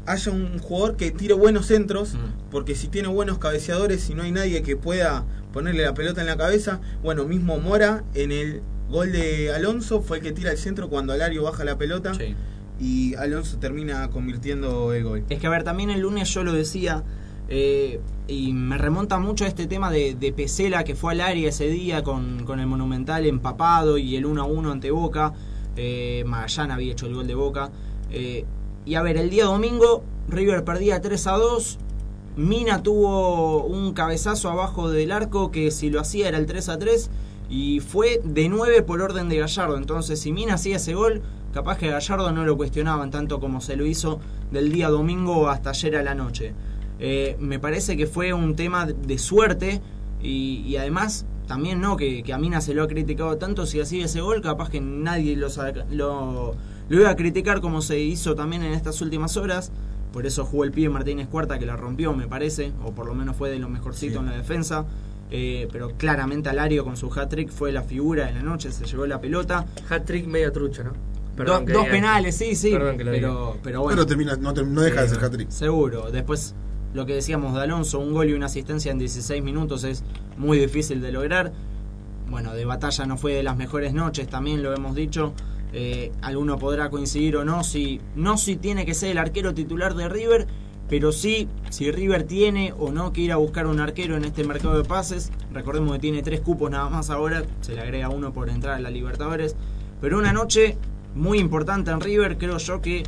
[0.06, 2.14] haya un jugador que tire buenos centros,
[2.50, 6.26] porque si tiene buenos cabeceadores y no hay nadie que pueda ponerle la pelota en
[6.26, 10.58] la cabeza, bueno, mismo Mora en el gol de Alonso fue el que tira el
[10.58, 12.12] centro cuando Alario baja la pelota
[12.78, 15.24] y Alonso termina convirtiendo el gol.
[15.28, 17.02] Es que, a ver, también el lunes yo lo decía,
[17.48, 21.48] eh, y me remonta mucho a este tema de, de Pesela que fue al área
[21.48, 25.32] ese día con, con el Monumental empapado y el 1 a 1 ante Boca.
[25.76, 27.70] Eh, Magallán había hecho el gol de Boca.
[28.10, 28.44] Eh,
[28.86, 31.78] y a ver, el día domingo River perdía 3 a 2.
[32.36, 36.78] Mina tuvo un cabezazo abajo del arco que si lo hacía era el 3 a
[36.78, 37.10] 3
[37.48, 39.76] y fue de 9 por orden de Gallardo.
[39.76, 41.22] Entonces, si Mina hacía ese gol,
[41.52, 44.20] capaz que Gallardo no lo cuestionaban tanto como se lo hizo
[44.52, 46.54] del día domingo hasta ayer a la noche.
[46.98, 49.80] Eh, me parece que fue un tema de suerte
[50.22, 54.06] y, además también no que, que a Mina se lo ha criticado tanto si hacía
[54.06, 55.48] ese gol capaz que nadie lo,
[55.90, 56.56] lo,
[56.88, 59.72] lo iba a criticar como se hizo también en estas últimas horas
[60.12, 63.14] por eso jugó el pibe Martínez Cuarta que la rompió me parece o por lo
[63.14, 64.84] menos fue de lo mejorcito en la defensa
[65.30, 69.06] Eh, pero claramente Alario con su hat-trick fue la figura de la noche se llevó
[69.06, 70.90] la pelota Hat-trick media trucha, ¿no?
[70.90, 70.96] Do-
[71.36, 72.70] Perdón que dos diga penales, sí, sí.
[72.70, 73.96] Perdón que lo pero, pero bueno.
[73.96, 75.50] Pero termina, no, deja de ser hat-trick.
[75.50, 76.10] Seguro.
[76.12, 76.54] Después,
[76.94, 80.02] lo que decíamos de Alonso, un gol y una asistencia en 16 minutos es
[80.38, 81.52] muy difícil de lograr.
[82.30, 85.34] Bueno, de batalla no fue de las mejores noches, también lo hemos dicho.
[85.72, 89.94] Eh, alguno podrá coincidir o no, si no si tiene que ser el arquero titular
[89.94, 90.46] de River,
[90.88, 94.44] pero sí si River tiene o no que ir a buscar un arquero en este
[94.44, 95.32] mercado de pases.
[95.52, 98.80] Recordemos que tiene tres cupos nada más ahora, se le agrega uno por entrar a
[98.80, 99.56] la Libertadores.
[100.00, 100.76] Pero una noche
[101.14, 103.02] muy importante en River, creo yo que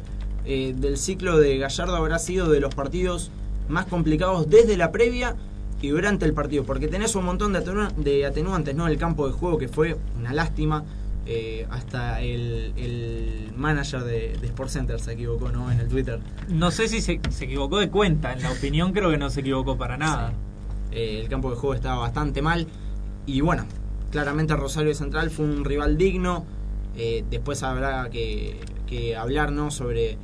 [0.44, 3.30] eh, del ciclo de Gallardo habrá sido de los partidos
[3.68, 5.36] más complicados desde la previa
[5.80, 7.60] y durante el partido, porque tenés un montón de,
[7.96, 8.88] de atenuantes, ¿no?
[8.88, 10.84] El campo de juego que fue una lástima.
[11.30, 15.70] Eh, hasta el, el manager de, de Sport Center se equivocó, ¿no?
[15.70, 16.20] En el Twitter.
[16.48, 19.40] No sé si se, se equivocó de cuenta, en la opinión creo que no se
[19.40, 20.32] equivocó para nada.
[20.90, 22.66] Eh, el campo de juego estaba bastante mal.
[23.26, 23.66] Y bueno,
[24.10, 26.46] claramente Rosario Central fue un rival digno.
[26.96, 29.70] Eh, después habrá que, que hablar ¿no?
[29.70, 30.16] sobre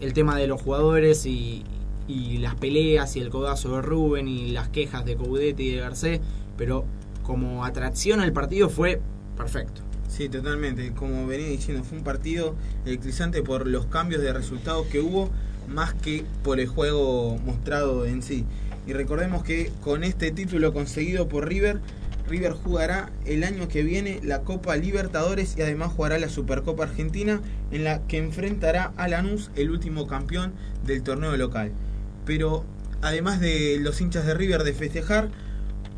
[0.00, 1.62] el tema de los jugadores y,
[2.08, 5.80] y las peleas y el codazo de Rubén y las quejas de Coudet y de
[5.80, 6.20] Garcés.
[6.56, 6.84] Pero
[7.22, 9.00] como atracción al partido fue
[9.36, 9.82] perfecto.
[10.10, 10.92] Sí, totalmente.
[10.92, 15.30] Como venía diciendo, fue un partido electrizante por los cambios de resultados que hubo,
[15.68, 18.44] más que por el juego mostrado en sí.
[18.86, 21.80] Y recordemos que con este título conseguido por River,
[22.28, 27.40] River jugará el año que viene la Copa Libertadores y además jugará la Supercopa Argentina,
[27.70, 30.52] en la que enfrentará a Lanús, el último campeón
[30.84, 31.72] del torneo local.
[32.26, 32.64] Pero
[33.00, 35.28] además de los hinchas de River de festejar,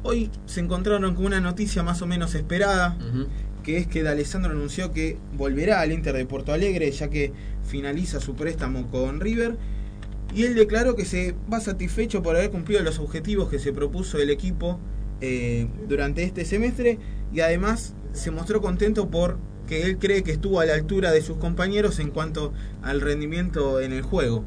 [0.03, 2.97] hoy se encontraron con una noticia más o menos esperada
[3.63, 7.33] que es que D'Alessandro anunció que volverá al Inter de Porto Alegre ya que
[7.65, 9.57] finaliza su préstamo con River
[10.35, 14.19] y él declaró que se va satisfecho por haber cumplido los objetivos que se propuso
[14.19, 14.79] el equipo
[15.21, 16.99] eh, durante este semestre
[17.33, 19.39] y además se mostró contento por
[19.69, 22.53] que él cree que estuvo a la altura de sus compañeros en cuanto
[22.83, 24.45] al rendimiento en el juego.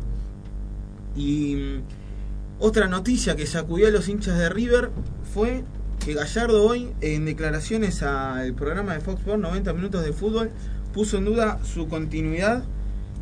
[1.15, 1.83] Y mm,
[2.59, 4.89] Otra noticia que sacudió a los hinchas de River
[5.33, 5.63] fue
[6.05, 10.51] que Gallardo hoy, en declaraciones al programa de Fox Sports 90 minutos de fútbol,
[10.93, 12.63] puso en duda su continuidad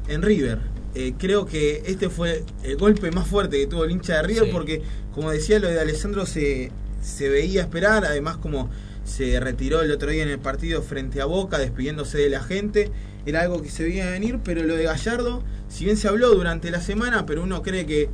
[0.10, 0.60] en River.
[0.94, 4.46] Eh, creo que este fue el golpe más fuerte que tuvo el hincha de River
[4.46, 4.50] Sí.
[4.52, 4.82] porque,
[5.14, 6.72] como decía, lo de Alessandro se,
[7.02, 8.70] se veía esperar, además como
[9.06, 12.92] se retiró el otro día en el partido frente a Boca, despidiéndose de la gente,
[13.26, 16.70] era algo que se veía venir, pero lo de Gallardo, si bien se habló durante
[16.70, 18.10] la semana, pero uno cree que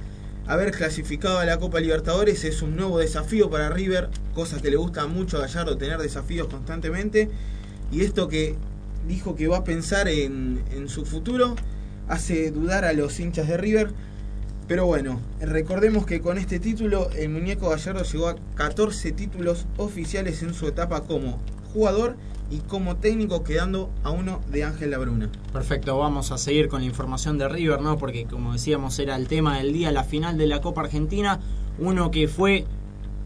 [0.49, 4.77] haber clasificado a la Copa Libertadores es un nuevo desafío para River, cosa que le
[4.77, 7.29] gusta mucho a Gallardo tener desafíos constantemente,
[7.91, 8.55] y esto que
[9.07, 11.55] dijo que va a pensar en, en su futuro
[12.07, 13.91] hace dudar a los hinchas de River.
[14.67, 20.41] Pero bueno, recordemos que con este título el muñeco Gallardo llegó a 14 títulos oficiales
[20.41, 21.39] en su etapa como
[21.73, 22.15] jugador
[22.51, 25.29] y como técnico quedando a uno de Ángel Labruna.
[25.53, 27.97] Perfecto, vamos a seguir con la información de River, ¿no?
[27.97, 31.39] Porque como decíamos era el tema del día, la final de la Copa Argentina,
[31.77, 32.65] uno que fue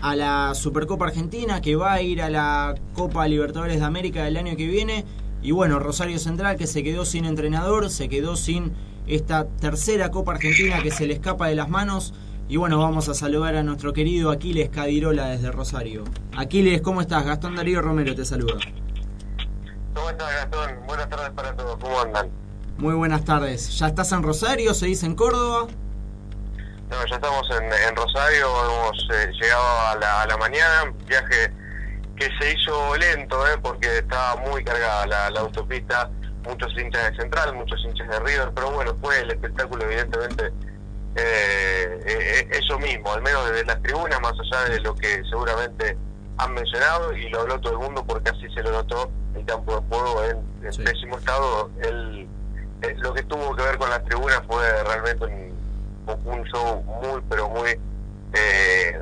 [0.01, 4.35] a la Supercopa Argentina, que va a ir a la Copa Libertadores de América del
[4.35, 5.05] año que viene,
[5.41, 8.71] y bueno, Rosario Central que se quedó sin entrenador, se quedó sin
[9.07, 12.13] esta tercera Copa Argentina que se le escapa de las manos.
[12.49, 16.03] Y bueno, vamos a saludar a nuestro querido Aquiles Cadirola desde Rosario.
[16.35, 17.25] Aquiles, ¿cómo estás?
[17.25, 18.59] Gastón Darío Romero te saluda.
[19.93, 20.79] ¿Cómo estás, Gastón?
[20.87, 21.77] Buenas tardes para todos.
[21.79, 22.29] ¿Cómo andan?
[22.77, 23.77] Muy buenas tardes.
[23.77, 24.73] ¿Ya estás en Rosario?
[24.73, 25.67] ¿Se dice en Córdoba?
[26.89, 31.51] No, ya estamos en, en Rosario, hemos eh, llegado a la, a la mañana, viaje
[32.15, 36.11] que se hizo lento, eh, porque estaba muy cargada la, la autopista,
[36.43, 40.51] muchos hinchas de Central, muchos hinchas de River, pero bueno, fue el espectáculo evidentemente
[41.15, 45.97] eh, eh, eso mismo, al menos desde las tribunas, más allá de lo que seguramente
[46.37, 49.75] han mencionado y lo habló todo el mundo porque así se lo notó el campo
[49.75, 51.69] de juego en, en pésimo estado.
[51.81, 52.27] El,
[52.81, 57.21] eh, lo que tuvo que ver con las tribunas fue realmente un, un show muy,
[57.29, 57.69] pero muy
[58.33, 58.99] eh,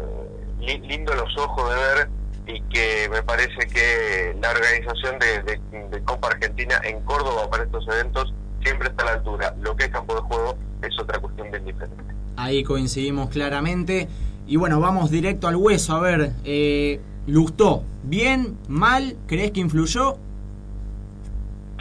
[0.59, 2.09] li- lindo a los ojos de ver
[2.47, 7.63] y que me parece que la organización de, de- de Copa Argentina en Córdoba para
[7.63, 9.55] estos eventos siempre está a la altura.
[9.61, 12.03] Lo que es campo de juego es otra cuestión bien diferente.
[12.37, 14.07] Ahí coincidimos claramente.
[14.47, 15.95] Y bueno, vamos directo al hueso.
[15.95, 18.57] A ver, eh, Lustó, ¿bien?
[18.67, 19.17] ¿Mal?
[19.27, 20.17] ¿Crees que influyó?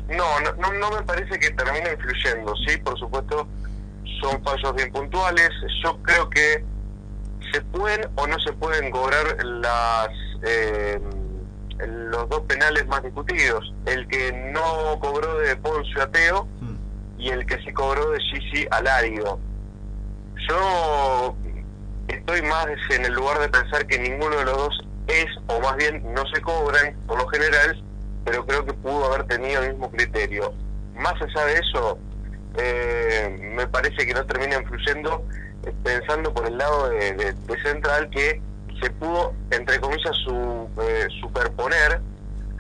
[0.08, 2.54] No, no, no, me parece que termine influyendo.
[2.66, 3.46] Sí, por supuesto,
[4.20, 5.50] son fallos bien puntuales.
[5.82, 6.64] Yo creo que
[7.52, 10.08] se pueden o no se pueden cobrar las
[10.42, 11.00] eh,
[11.86, 13.72] los dos penales más discutidos.
[13.86, 16.46] El que no cobró de Poncio a Teo
[17.18, 19.38] y el que sí cobró de Gigi a Lárigo.
[20.48, 21.36] Yo
[22.08, 24.80] estoy más en el lugar de pensar que ninguno de los dos
[25.10, 27.82] es, o más bien no se cobran por lo general,
[28.24, 30.52] pero creo que pudo haber tenido el mismo criterio.
[30.94, 31.98] Más allá de eso,
[32.56, 35.24] eh, me parece que no termina influyendo
[35.64, 38.40] eh, pensando por el lado de Central que
[38.80, 42.00] se pudo, entre comillas, su, eh, superponer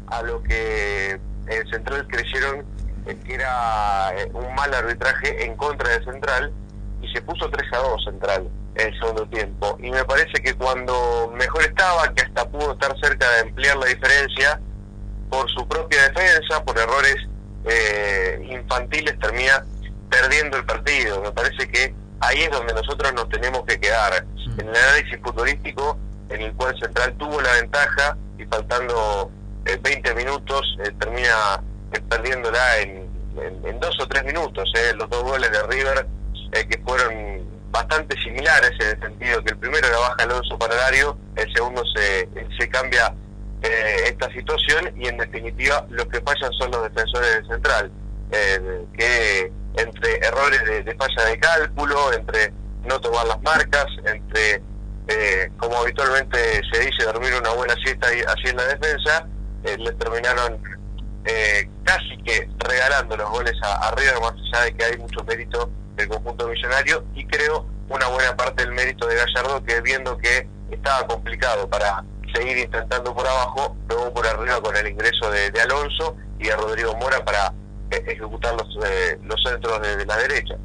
[0.08, 2.64] a lo que en Central creyeron
[3.06, 6.52] eh, que era eh, un mal arbitraje en contra de Central
[7.00, 9.76] y se puso 3 a 2 Central en el segundo tiempo.
[9.82, 13.86] Y me parece que cuando mejor estaba, que hasta pudo estar cerca de ampliar la
[13.86, 14.60] diferencia,
[15.28, 17.16] por su propia defensa, por errores
[17.66, 19.64] eh, infantiles, termina
[20.08, 21.20] perdiendo el partido.
[21.22, 24.24] Me parece que ahí es donde nosotros nos tenemos que quedar.
[24.58, 25.96] En el análisis futbolístico,
[26.28, 29.30] en el cual Central tuvo la ventaja y faltando
[29.66, 31.62] eh, 20 minutos eh, termina
[31.92, 34.72] eh, perdiéndola en, en- en dos o tres minutos.
[34.76, 36.06] eh, los dos goles de River
[36.52, 37.12] eh, que fueron
[37.70, 41.82] bastante similares en el sentido que el primero la baja Alonso para Dario, el segundo
[41.94, 43.14] se, se cambia
[43.62, 47.90] eh, esta situación y en definitiva los que fallan son los defensores de Central,
[48.32, 52.52] eh, que entre errores de, falla de cálculo, entre
[52.84, 54.62] no tomar las marcas, entre,
[55.08, 59.26] eh, como habitualmente se dice, dormir una buena siesta así en la defensa,
[59.64, 60.60] eh, le terminaron
[61.24, 65.22] eh, casi que regalando los goles a, a River, más allá de que hay mucho
[65.24, 70.16] mérito del conjunto millonario, y creo una buena parte del mérito de Gallardo, que viendo
[70.18, 75.60] que estaba complicado para seguir intentando por abajo, luego por arriba con el ingreso de,
[75.60, 77.52] Alonso y de Rodrigo Mora para
[77.90, 80.56] eh, ejecutar los, eh, los centros de, la derecha.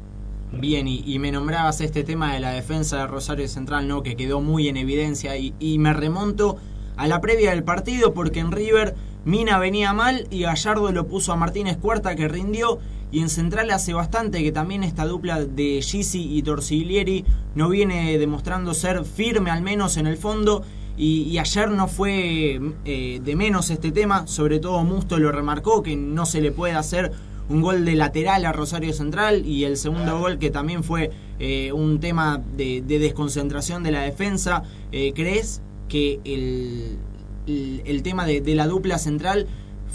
[0.52, 4.02] Bien, y, y me nombrabas este tema de la defensa de Rosario Central, ¿no?
[4.02, 5.36] Que quedó muy en evidencia.
[5.36, 6.56] Y, y me remonto
[6.96, 8.94] a la previa del partido, porque en River
[9.26, 12.78] Mina venía mal y Gallardo lo puso a Martínez Cuarta, que rindió.
[13.12, 18.18] Y en Central hace bastante que también esta dupla de Gisi y Torsiglieri no viene
[18.18, 20.62] demostrando ser firme, al menos en el fondo.
[20.98, 25.82] Y, y ayer no fue eh, de menos este tema, sobre todo Musto lo remarcó,
[25.82, 27.12] que no se le puede hacer
[27.48, 31.70] un gol de lateral a Rosario Central y el segundo gol que también fue eh,
[31.72, 34.64] un tema de, de desconcentración de la defensa.
[34.90, 36.98] Eh, ¿Crees que el,
[37.46, 39.46] el, el tema de, de la dupla central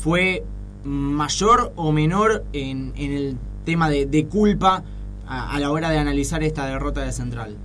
[0.01, 0.43] fue
[0.83, 4.83] mayor o menor en, en el tema de, culpa
[5.27, 7.57] a, la hora de analizar esta derrota de Central?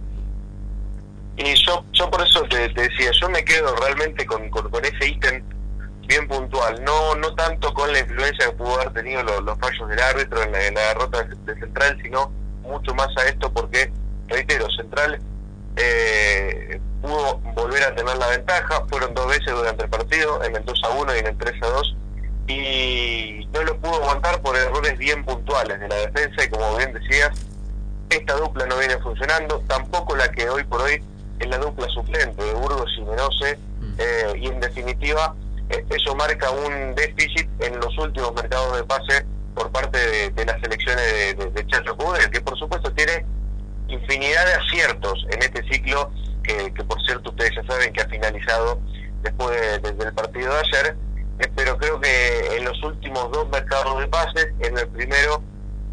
[1.37, 5.43] Y yo, yo por eso te, decía, yo me quedo realmente con, con, ese ítem
[6.07, 9.89] bien puntual, no no tanto con la influencia que pudo haber tenido los, los fallos
[9.89, 12.31] del árbitro en la, en la derrota de, de Central, sino
[12.63, 13.93] mucho más a esto porque,
[14.29, 15.21] reitero, Central
[15.77, 20.65] eh, pudo volver a tener la ventaja, fueron dos veces durante el partido, en el
[20.65, 21.97] 2 a 1 y en el 3 a 2,
[22.49, 26.93] y no lo pudo aguantar por errores bien puntuales de la defensa y como bien
[26.93, 27.31] decías,
[28.11, 31.03] esta dupla no viene funcionando, tampoco la que hoy por hoy
[31.41, 33.59] es la dupla suplente de Burgos y Menose,
[33.99, 35.35] eh, y en definitiva
[35.71, 39.25] eh, eso marca un déficit en los últimos mercados de pase
[39.55, 43.25] por parte de, de las selecciones de, de, de Chacho Cudel, que por supuesto tiene
[43.89, 46.11] infinidad de aciertos en este ciclo,
[46.43, 48.81] que, que por cierto ustedes ya saben que ha finalizado
[49.23, 50.97] después de- desde el partido de ayer,
[51.55, 55.43] pero creo que en los últimos dos mercados de pases, en el primero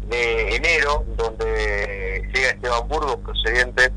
[0.08, 3.90] de enero, donde llega Esteban Burgos procediente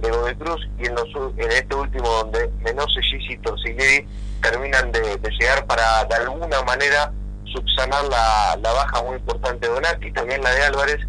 [0.00, 4.06] de Godoy Cruz, y en, los, en este último donde Menose, Gigi y Torsiglieri
[4.42, 7.12] terminan de, llegar para de alguna manera
[7.44, 11.00] subsanar la, la baja muy importante de Donati, también la de Álvarez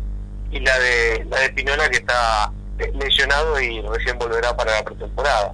[0.51, 2.51] y la de la de Pinola que está
[2.95, 5.51] lesionado y recién volverá para la pretemporada.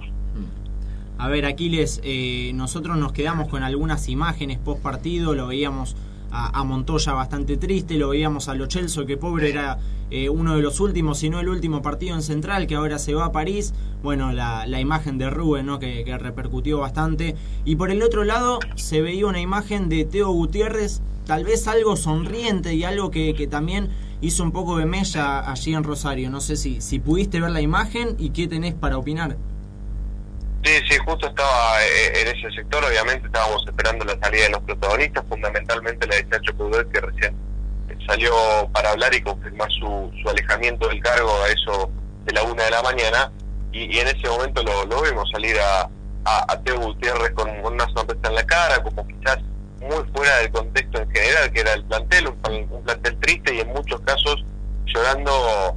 [1.18, 5.96] A ver, Aquiles, eh, nosotros nos quedamos con algunas imágenes post partido, lo veíamos
[6.30, 9.78] a, Montoya bastante triste, lo veíamos a Lo Celso, que pobre era
[10.10, 13.14] eh, uno de los últimos, si no el último partido en Central, que ahora se
[13.14, 13.74] va a París.
[14.02, 15.80] Bueno, la, imagen de Rubén, ¿no?
[15.80, 17.34] que, repercutió bastante.
[17.64, 21.96] Y por el otro lado se veía una imagen de Teo Gutiérrez, tal vez algo
[21.96, 23.88] sonriente y algo que, que también
[24.20, 26.30] hizo un poco de mella allí en Rosario.
[26.30, 29.36] No sé si, si pudiste ver la imagen y qué tenés para opinar.
[30.64, 34.62] Sí, sí, justo estaba eh, en ese sector, obviamente estábamos esperando la salida de los
[34.62, 37.36] protagonistas, fundamentalmente la de Chacho Coudet, que recién
[38.06, 38.32] salió
[38.72, 41.90] para hablar y confirmar su, su alejamiento del cargo a eso
[42.24, 43.30] de la una de la mañana,
[43.72, 45.88] y, en ese momento lo, lo vimos salir a,
[46.24, 49.38] a, a Teo Gutiérrez con, una sonrisa en la cara, como quizás
[49.80, 53.60] muy fuera del contexto en general, que era el plantel, un, un plantel triste y
[53.60, 54.44] en muchos casos
[54.86, 55.76] llorando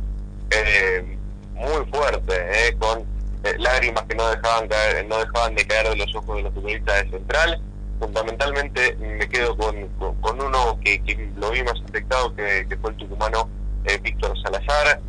[0.49, 1.17] eh,
[1.53, 3.05] muy fuerte, eh, con
[3.43, 6.53] eh, lágrimas que no dejaban caer, no dejaban de caer de los ojos de los
[6.53, 7.61] futbolistas de Central.
[7.99, 12.77] Fundamentalmente me quedo con, con, con uno que, que lo vi más afectado, que, que
[12.77, 13.49] fue el tucumano
[13.85, 15.01] eh, Víctor Salazar,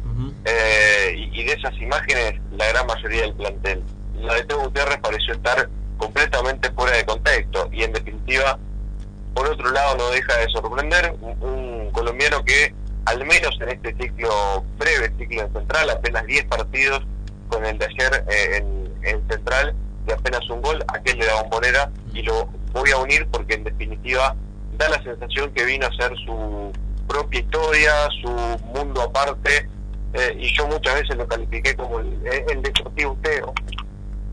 [0.44, 3.82] eh, y, y de esas imágenes la gran mayoría del plantel.
[4.14, 8.58] La de Teo Gutiérrez pareció estar completamente fuera de contexto y en definitiva,
[9.34, 12.74] por otro lado, no deja de sorprender un, un colombiano que
[13.04, 17.02] al menos en este ciclo, breve ciclo en Central, apenas 10 partidos
[17.52, 19.74] con el de ayer eh, en, en Central
[20.06, 23.64] de apenas un gol, aquel de la bombonera, y lo voy a unir porque en
[23.64, 24.34] definitiva
[24.72, 26.72] da la sensación que vino a ser su
[27.06, 27.92] propia historia,
[28.22, 28.30] su
[28.74, 29.68] mundo aparte,
[30.14, 33.52] eh, y yo muchas veces lo califiqué como el, el Deportivo Teo.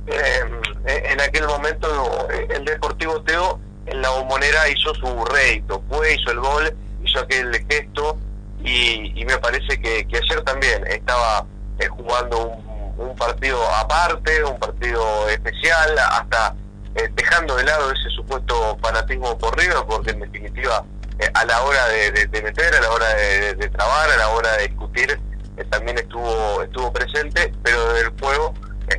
[0.08, 1.88] Eh, en aquel momento
[2.32, 7.20] eh, el Deportivo Teo en la bombonera hizo su rédito, fue, hizo el gol, hizo
[7.20, 8.18] aquel gesto,
[8.64, 11.46] y, me parece que, que ayer también estaba
[11.80, 12.69] eh, jugando un,
[13.00, 16.56] un partido aparte, un partido especial, hasta
[16.96, 20.84] eh, dejando de lado ese supuesto fanatismo por River, porque en definitiva
[21.20, 24.30] eh, a la hora de, de- de meter, a la hora de, trabar, a la
[24.30, 25.20] hora de discutir,
[25.58, 28.54] eh, también estuvo estuvo presente, pero del juego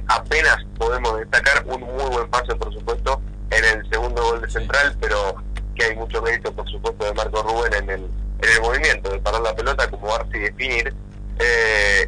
[0.08, 3.20] apenas podemos destacar un muy buen pase, por supuesto,
[3.50, 5.34] en el segundo gol de Central, pero
[5.74, 8.00] que hay mucho mérito, por supuesto, de Marco Rubén en el,
[8.42, 10.94] en el movimiento, de parar la pelota, acomodarse y definir.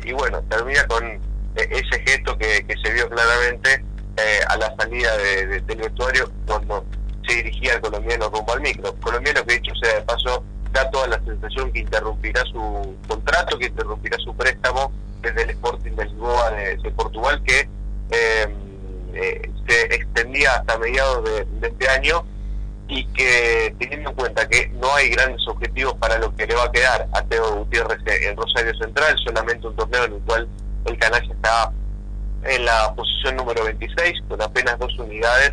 [0.04, 1.20] Y bueno, termina con
[1.56, 3.84] ese gesto que, que se vio claramente
[4.16, 6.84] eh, a la salida de- de- del vestuario cuando
[7.26, 8.94] se dirigía el colombiano rumbo al micro.
[9.00, 13.66] Colombiano que dicho sea de paso da toda la sensación que interrumpirá su contrato, que
[13.66, 14.90] interrumpirá su préstamo
[15.20, 17.68] desde el Sporting de Lisboa de, de Portugal, que
[18.10, 18.46] eh,
[19.14, 22.24] eh, se extendía hasta mediados de, de este año
[22.88, 26.64] y que teniendo en cuenta que no hay grandes objetivos para lo que le va
[26.64, 30.48] a quedar a Teo Gutiérrez en Rosario Central, solamente un torneo en el cual
[30.84, 31.72] el canalla está
[32.44, 35.52] en la posición número 26 con apenas dos unidades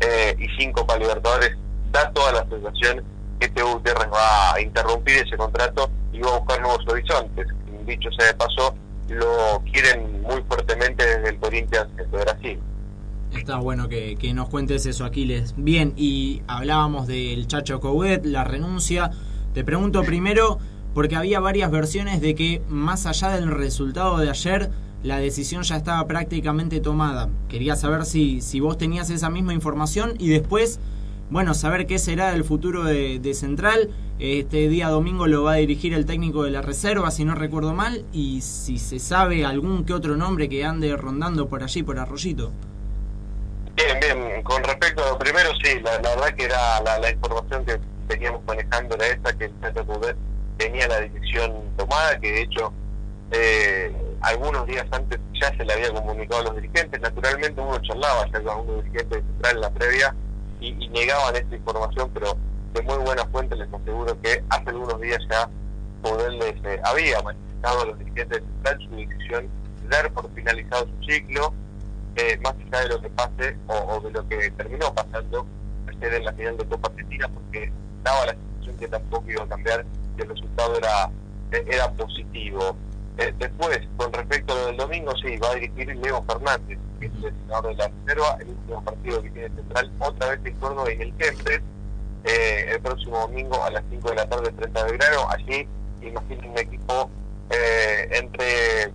[0.00, 1.56] eh, y cinco para Libertadores,
[1.90, 3.02] da toda la sensación
[3.40, 7.46] que Teo Gutiérrez va a interrumpir ese contrato y va a buscar nuevos horizontes.
[7.86, 8.74] Dicho sea de paso,
[9.08, 12.60] lo quieren muy fuertemente desde el Corinthians de Brasil.
[13.32, 15.54] Está bueno que, nos cuentes eso, Aquiles.
[15.56, 19.10] Bien, y hablábamos del Chacho Coudet, la renuncia.
[19.54, 20.58] Te pregunto primero
[20.98, 24.68] porque había varias versiones de que más allá del resultado de ayer,
[25.04, 27.28] la decisión ya estaba prácticamente tomada.
[27.48, 30.80] Quería saber si, si vos tenías esa misma información y después,
[31.30, 33.90] bueno, saber qué será el futuro de, de Central.
[34.18, 37.74] Este día domingo lo va a dirigir el técnico de la reserva, si no recuerdo
[37.74, 42.00] mal, y si se sabe algún que otro nombre que ande rondando por allí, por
[42.00, 42.50] Arroyito.
[43.76, 44.42] Bien, bien.
[44.42, 47.78] Con respecto a primero, sí, la, verdad que era la, información que
[48.08, 50.06] veníamos manejando era esta, que CTPUD
[50.58, 52.72] tenía la decisión tomada, que de hecho
[53.30, 57.00] eh, algunos días antes ya se le había comunicado a los dirigentes.
[57.00, 60.14] Naturalmente uno charlaba ya con algunos dirigentes de Central en la previa
[60.60, 62.36] y, y negaban esta información, pero
[62.74, 65.48] de muy buena fuente les aseguro que hace algunos días ya
[66.02, 69.48] Poder les eh, había manifestado a los dirigentes de Central su decisión
[69.82, 71.52] de dar por finalizado su ciclo,
[72.14, 75.46] eh, más allá de lo que pase o, o, de lo que terminó pasando
[75.88, 77.72] ayer en la final de Copa Argentina, porque
[78.04, 79.84] daba la sensación que tampoco iba a cambiar
[80.18, 81.10] y el resultado era,
[81.50, 82.76] era positivo.
[83.18, 87.06] Eh, después, con respecto a lo del domingo, sí, va a dirigir Leo Fernández, que
[87.06, 90.54] es el senador de la reserva, el último partido que tiene Central, otra vez en
[90.54, 91.60] Córdoba y en el Kempes,
[92.24, 95.28] eh, el próximo domingo a las 5 de la tarde, 30 de verano.
[95.30, 95.68] Allí,
[96.02, 97.10] imaginen un equipo
[97.50, 98.92] eh, entre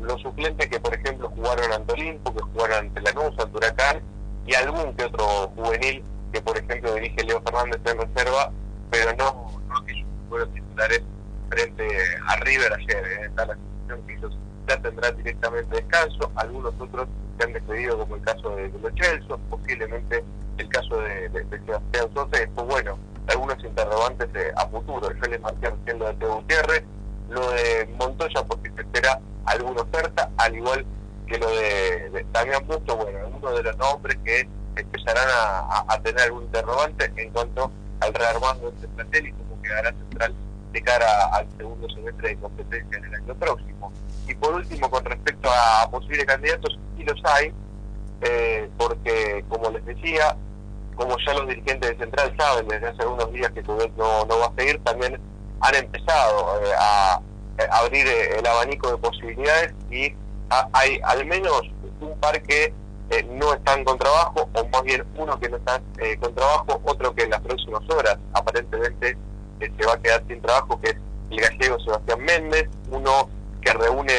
[0.00, 4.00] los suplentes que, por ejemplo, jugaron ante Olimpo, que jugaron ante Lanús, ante Huracán,
[4.46, 6.02] y algún que otro juvenil
[6.32, 8.52] que, por ejemplo, dirige Leo Fernández en reserva,
[8.90, 9.57] pero no,
[10.28, 11.02] fueron titulares
[11.48, 11.86] frente
[12.26, 13.04] a River ayer.
[13.04, 13.26] ¿eh?
[13.26, 17.08] Está la situación que ellos ya tendrán directamente descanso, algunos otros
[17.38, 20.24] se han despedido, como el caso de, Chelsea, posiblemente
[20.58, 22.98] el caso de, de, de Sebastián Sosa, después, bueno,
[23.28, 25.08] algunos interrogantes de, a futuro.
[25.10, 26.84] Yo les marqué recién lo de Gutiérrez,
[27.28, 30.84] lo de Montoya, porque se espera alguna oferta, al igual
[31.26, 35.26] que lo de, de Damián bueno, uno de los nombres que empezarán
[35.88, 37.70] a, tener algún interrogante en cuanto
[38.00, 40.34] al rearmando de este cómo quedará central
[40.72, 43.92] de cara al segundo semestre de competencia en el año próximo.
[44.26, 47.52] Y por último, con respecto a posibles candidatos, sí los hay,
[48.22, 50.36] eh, porque como les decía,
[50.96, 54.38] como ya los dirigentes de Central saben desde hace algunos días que Tubet no, no
[54.38, 55.18] va a seguir, también
[55.60, 60.12] han empezado eh, a, a, abrir eh, el abanico de posibilidades y
[60.72, 61.62] hay al menos
[62.00, 62.72] un par que
[63.10, 66.80] eh, no están con trabajo, o más bien uno que no está eh, con trabajo,
[66.84, 69.16] otro que en las próximas horas aparentemente
[69.60, 70.96] eh, se va a quedar sin trabajo, que es
[71.30, 73.28] el gallego Sebastián Méndez, uno
[73.60, 74.12] que reúne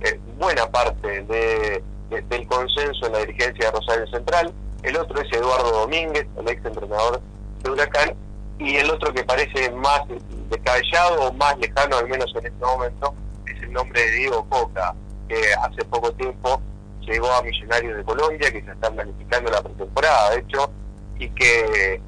[0.00, 4.52] eh, buena parte de, de, del consenso en la dirigencia de Rosario Central,
[4.82, 7.20] el otro es Eduardo Domínguez, el ex entrenador
[7.62, 8.14] de Huracán,
[8.58, 10.02] y el otro que parece más
[10.48, 13.14] descabellado o más lejano, al menos en este momento,
[13.46, 14.94] es el nombre de Diego Coca,
[15.28, 16.60] que hace poco tiempo
[17.00, 20.70] llegó a Millonarios de Colombia, que se está planificando la pretemporada, de hecho,
[21.18, 22.00] y que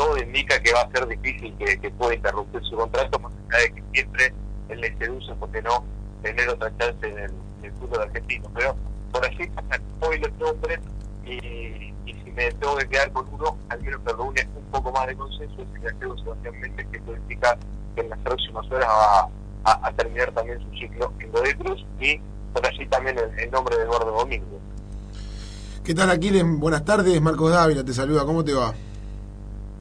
[0.00, 3.72] todo indica que va a ser difícil que, pueda interrumpir su contrato, más allá de
[3.74, 4.32] que siempre
[4.70, 5.84] él le seduce porque no
[6.22, 8.50] tener otra chance en el, en el fútbol argentino.
[8.54, 8.74] Pero
[9.12, 9.50] por allí
[10.00, 10.80] hoy los nombres
[11.26, 15.06] y, si me tengo que quedar con uno, al menos que reúne un poco más
[15.06, 17.58] de consenso, es el gallego Sebastián que esto indica
[17.94, 19.28] que en las próximas horas va
[19.64, 22.18] a, terminar también su ciclo en Godoy Cruz y
[22.54, 24.60] por allí también el, nombre de Eduardo Domingo.
[25.84, 26.42] ¿Qué tal Aquiles?
[26.46, 28.72] Buenas tardes, Marcos Dávila te saluda, ¿cómo te va?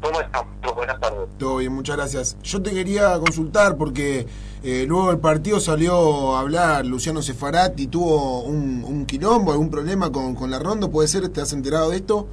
[0.02, 0.46] ¿Cómo están?
[0.76, 1.28] Buenas tardes.
[1.38, 2.38] Todo bien, muchas gracias.
[2.42, 4.28] Yo te quería consultar porque
[4.64, 10.12] eh, luego del partido salió a hablar Luciano Sefarati, tuvo un, un quilombo, algún problema
[10.12, 11.28] con, con la ronda, ¿puede ser?
[11.30, 12.28] ¿Te has enterado de esto?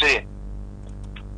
[0.00, 0.18] Sí,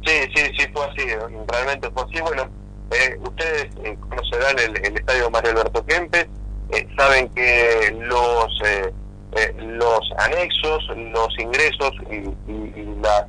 [0.06, 1.02] sí, sí, sí, fue así,
[1.48, 2.20] realmente fue así.
[2.22, 2.48] Bueno,
[2.92, 6.26] eh, ustedes eh, conocerán el, el estadio Mario Alberto Kempes,
[6.70, 8.92] eh, saben que los eh,
[9.36, 10.82] eh, los anexos,
[11.12, 13.26] los ingresos y, y, y las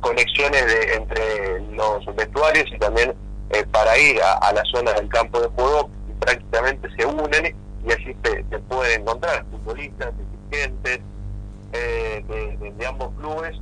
[0.00, 3.14] conexiones de, entre los vestuarios y también
[3.50, 5.90] eh, para ir a, a, la zona del campo de juego
[6.20, 7.54] prácticamente se unen
[7.86, 10.12] y allí se, se pueden encontrar futbolistas,
[10.50, 11.00] dirigentes
[11.72, 12.24] eh,
[12.76, 13.56] de, ambos clubes,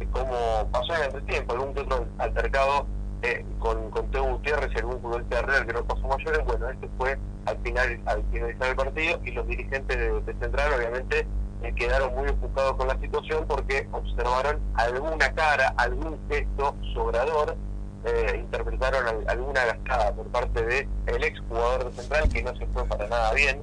[0.00, 2.86] eh, como pasó en el tiempo, algún que otro altercado
[3.22, 6.88] eh, con, con Teo Gutiérrez y algún futbolista Real que no pasó mayores, bueno, este
[6.98, 11.26] fue al final al finalizar el partido y los dirigentes de Central obviamente
[11.74, 17.56] quedaron muy enfocados con la situación porque observaron alguna cara, algún gesto sobrador,
[18.04, 22.56] eh, interpretaron al, alguna gastada por parte de el ex jugador de Central que no
[22.56, 23.60] se fue para nada bien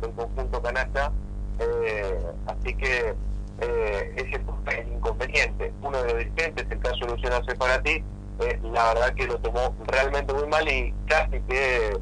[0.00, 1.12] del conjunto canasta,
[1.58, 3.14] eh, así que
[3.60, 5.72] eh, ese fue el inconveniente.
[5.82, 8.04] Uno de los dirigentes, el caso de Luciano Separati,
[8.40, 11.98] eh, la verdad que lo tomó realmente muy mal y casi que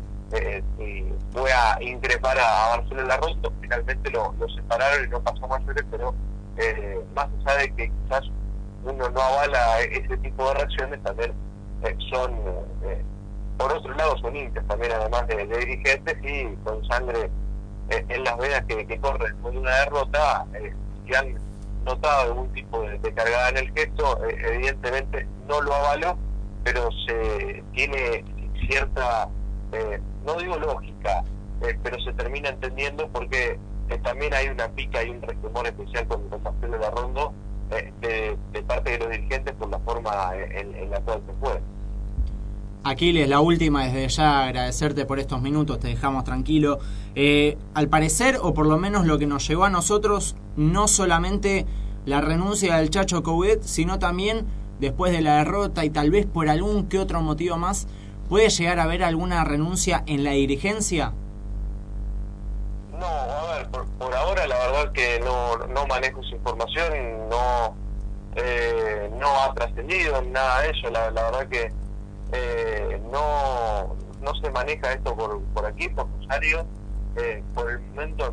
[1.35, 6.15] fue a increpar a, a Barcelona Larroto, finalmente lo, separaron y no pasó mayores, pero
[6.57, 8.23] eh, más allá de que quizás
[8.85, 11.33] uno no avala ese tipo de reacciones, también
[11.83, 12.33] eh, son
[13.57, 17.31] por otro lado son hinchas también, además de, dirigentes, y con sangre
[17.91, 20.73] eh, en las venas que, que corre después de una derrota, eh,
[21.07, 21.35] si han
[21.85, 26.17] notado algún tipo de, de cargada en el gesto, eh, evidentemente no lo avaló,
[26.65, 28.25] pero se tiene
[28.67, 29.29] cierta,
[29.73, 31.25] eh, no digo lógica,
[31.63, 33.59] eh, pero se termina entendiendo porque
[33.91, 37.33] eh, también hay una pica y un resquemor especial con, con Marcelo Larrondo
[37.71, 41.33] eh, de, de parte de los dirigentes por la forma eh, en, la cual se
[41.35, 41.61] fue.
[42.83, 46.79] Aquiles, la última, desde ya agradecerte por estos minutos, te dejamos tranquilo.
[47.75, 51.65] Al parecer, o por lo menos lo que nos llegó a nosotros, no solamente
[52.05, 54.45] la renuncia del Chacho Coudet, sino también
[54.81, 57.87] después de la derrota y tal vez por algún que otro motivo más,
[58.29, 61.13] ¿puede llegar a haber alguna renuncia en la dirigencia?
[62.99, 67.75] No, a ver, por, por ahora la verdad que no, no manejo esa información, no,
[68.37, 71.73] eh, no ha trascendido nada de eso, la, verdad que
[72.33, 76.67] eh, no, no se maneja esto por, por aquí, por Rosario,
[77.17, 78.33] eh, por el momento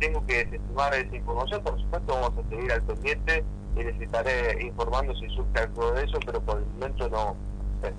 [0.00, 3.44] tengo que desestimar esa información, por supuesto vamos a seguir al pendiente
[3.76, 7.36] y les estaré informando si surge algo de eso, pero por el momento no,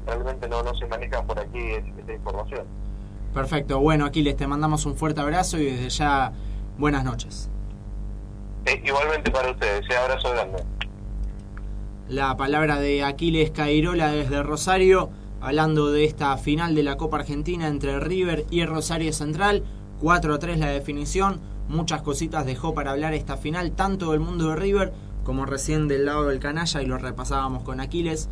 [0.06, 2.66] realmente no, no se maneja por aquí es- esa información.
[3.34, 6.34] Perfecto, bueno Aquiles, te mandamos un fuerte abrazo y desde ya
[6.78, 7.50] buenas noches.
[8.66, 10.64] Eh, igualmente para ustedes, un abrazo grande.
[12.10, 15.10] La palabra de Aquiles Cairola desde Rosario,
[15.40, 19.64] hablando de esta final de la Copa Argentina entre River y Rosario Central.
[20.02, 24.50] 4 a 3 la definición, muchas cositas dejó para hablar esta final, tanto del mundo
[24.50, 24.92] de River
[25.24, 28.28] como recién del lado del canalla y lo repasábamos con Aquiles.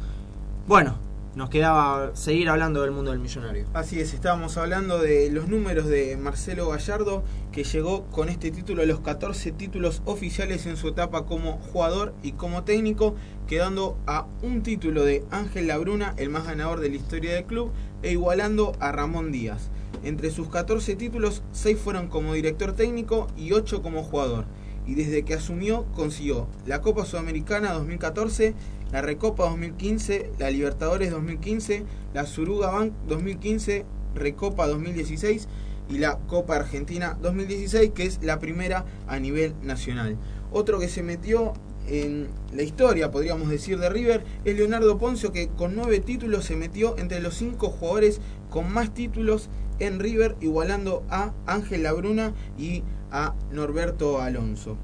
[0.68, 0.96] Bueno,
[1.36, 3.66] nos quedaba seguir hablando del mundo del millonario.
[3.74, 8.82] Así es, estábamos hablando de los números de Marcelo Gallardo, que llegó con este título
[8.82, 13.16] a los 14 títulos oficiales en su etapa como jugador y como técnico,
[13.48, 17.72] quedando a un título de Ángel Labruna, el más ganador de la historia del club,
[18.02, 19.70] e igualando a Ramón Díaz.
[20.04, 24.46] Entre sus 14 títulos, 6 fueron como director técnico y 8 como jugador.
[24.88, 28.56] Y desde que asumió, consiguió la Copa Sudamericana 2014,
[28.92, 31.84] la Recopa 2015, la Libertadores 2015,
[32.14, 33.86] la Suruga Bank 2015,
[34.16, 35.48] Recopa 2016
[35.90, 40.18] y la Copa Argentina 2016, que es la primera a nivel nacional.
[40.52, 41.54] Otro que se metió
[41.88, 46.56] en la historia, podríamos decir, de River es Leonardo Poncio, que con nueve títulos se
[46.56, 52.84] metió entre los cinco jugadores con más títulos en River, igualando a Ángel Labruna y
[53.12, 54.78] a Norberto Alonso.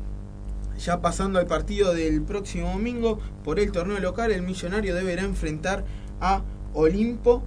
[0.78, 5.86] Ya pasando al partido del próximo domingo, por el torneo local, el millonario deberá enfrentar
[6.22, 7.44] a Olimpo.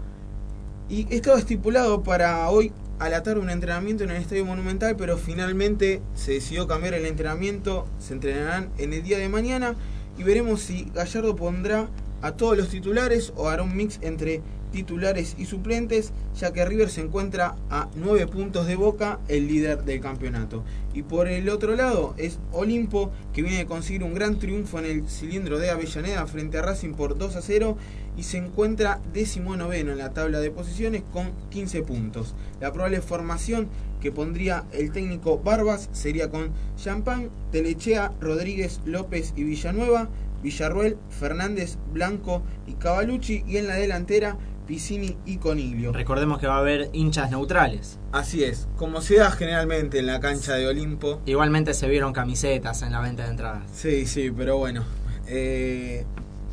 [0.88, 5.18] Y estaba estipulado para hoy a la tarde un entrenamiento en el Estadio Monumental, pero
[5.18, 7.86] finalmente se decidió cambiar el entrenamiento.
[7.98, 9.74] Se entrenarán en el día de mañana
[10.16, 11.88] y veremos si Gallardo pondrá
[12.22, 14.42] a todos los titulares o hará un mix entre
[14.72, 19.84] titulares y suplentes, ya que River se encuentra a 9 puntos de Boca, el líder
[19.84, 20.64] del campeonato.
[20.94, 24.86] Y por el otro lado es Olimpo, que viene de conseguir un gran triunfo en
[24.86, 27.76] el cilindro de Avellaneda frente a Racing por 2 a 0
[28.16, 32.34] y se encuentra décimo noveno en la tabla de posiciones con 15 puntos.
[32.60, 33.68] La probable formación
[34.00, 40.08] que pondría el técnico Barbas sería con Champán, Telechea, Rodríguez, López y Villanueva,
[40.42, 44.36] Villarruel, Fernández, Blanco y Cavalucci y en la delantera
[44.68, 45.92] Piscini y Coniglio.
[45.92, 47.98] Recordemos que va a haber hinchas neutrales.
[48.12, 51.22] Así es, como se da generalmente en la cancha de Olimpo.
[51.24, 53.62] Igualmente se vieron camisetas en la venta de entradas.
[53.72, 54.84] Sí, sí, pero bueno.
[55.26, 56.04] eh,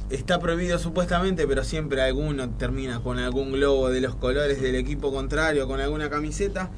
[0.09, 5.11] está prohibido supuestamente, pero siempre alguno termina con algún globo de los colores del equipo
[5.11, 6.69] contrario, con alguna camiseta.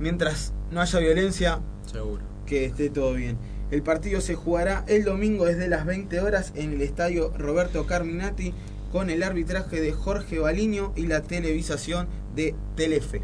[0.00, 1.60] Mientras no haya violencia,
[1.90, 3.38] seguro que esté todo bien.
[3.70, 8.52] El partido se jugará el domingo desde las 20 horas en el estadio Roberto Carminati
[8.92, 13.22] con el arbitraje de Jorge Baliño y la televisación de Telefe.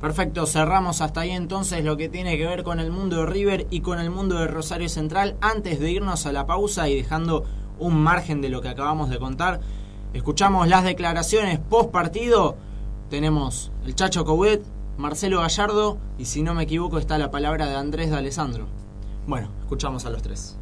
[0.00, 3.66] Perfecto, cerramos hasta ahí entonces lo que tiene que ver con el mundo de River
[3.68, 5.36] y con el mundo de Rosario Central.
[5.40, 7.44] Antes de irnos a la pausa y dejando
[7.80, 9.60] un margen de lo que acabamos de contar,
[10.14, 12.56] escuchamos las declaraciones post partido.
[13.10, 14.62] Tenemos el Chacho Couet,
[14.98, 18.68] Marcelo Gallardo y si no me equivoco está la palabra de Andrés de Alessandro.
[19.26, 20.56] Bueno, escuchamos a los tres.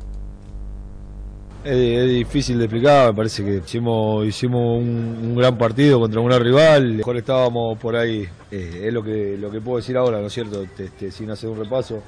[1.66, 6.94] Es, difícil de explicar, me parece que hicimos, hicimos un, gran partido contra un rival,
[6.94, 10.32] mejor estábamos por ahí, eh, es lo que, lo que puedo decir ahora, ¿no es
[10.32, 10.62] cierto?
[10.62, 12.00] Este, sin hacer un repaso.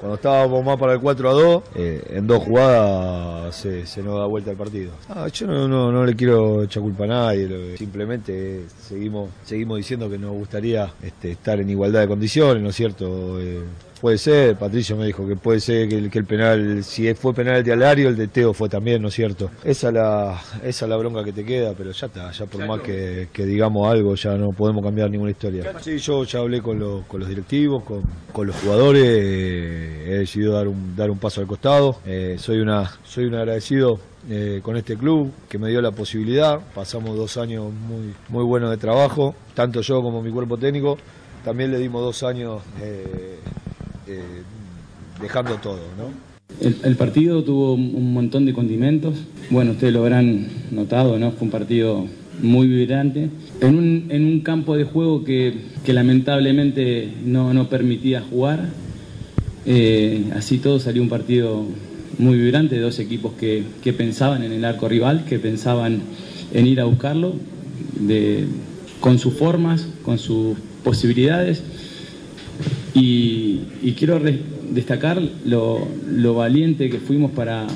[0.00, 4.26] Cuando estábamos más para el 4 a 2, eh, en dos jugadas se, nos da
[4.26, 4.92] vuelta el partido.
[5.10, 10.08] Ah, yo no, no, no le quiero echar culpa a nadie, simplemente seguimos, seguimos diciendo
[10.08, 13.38] que nos gustaría este, estar en igualdad de condiciones, ¿no es cierto?
[13.40, 13.60] Eh,
[14.02, 17.32] puede ser, Patricio me dijo que puede ser que el, que el penal, si fue
[17.32, 19.48] penal de Alario, el de Teo fue también, ¿no es cierto?
[19.62, 22.66] Esa es la, esa es la bronca que te queda, pero ya está, ya por
[22.66, 25.72] más que, que digamos algo, ya no podemos cambiar ninguna historia.
[25.80, 30.18] Sí, yo ya hablé con, los- con los directivos, con, con los jugadores, eh, he
[30.18, 34.58] decidido dar un, dar un paso al costado, eh, soy, una, soy un agradecido eh,
[34.64, 36.58] con este club que me dio la posibilidad.
[36.74, 40.98] Pasamos dos años muy, muy buenos de trabajo, tanto yo como mi cuerpo técnico.
[41.44, 43.38] También le dimos dos años eh,
[44.06, 44.42] eh,
[45.20, 46.32] dejando todo, ¿no?
[46.60, 49.14] El, partido tuvo un montón de condimentos.
[49.50, 51.32] Bueno, ustedes lo habrán notado, ¿no?
[51.32, 52.06] Fue un partido
[52.40, 53.30] muy vibrante.
[53.60, 58.68] En un, en un campo de juego que, que lamentablemente no, no permitía jugar.
[59.64, 61.64] Eh, así todo salió un partido
[62.18, 66.02] muy vibrante, dos equipos que, que pensaban en el arco rival, que pensaban
[66.52, 67.34] en ir a buscarlo,
[67.98, 68.46] de,
[69.00, 71.62] con sus formas, con sus posibilidades.
[72.94, 74.38] Y, y quiero re-
[74.72, 75.86] destacar lo,
[76.34, 77.66] valiente que fuimos para,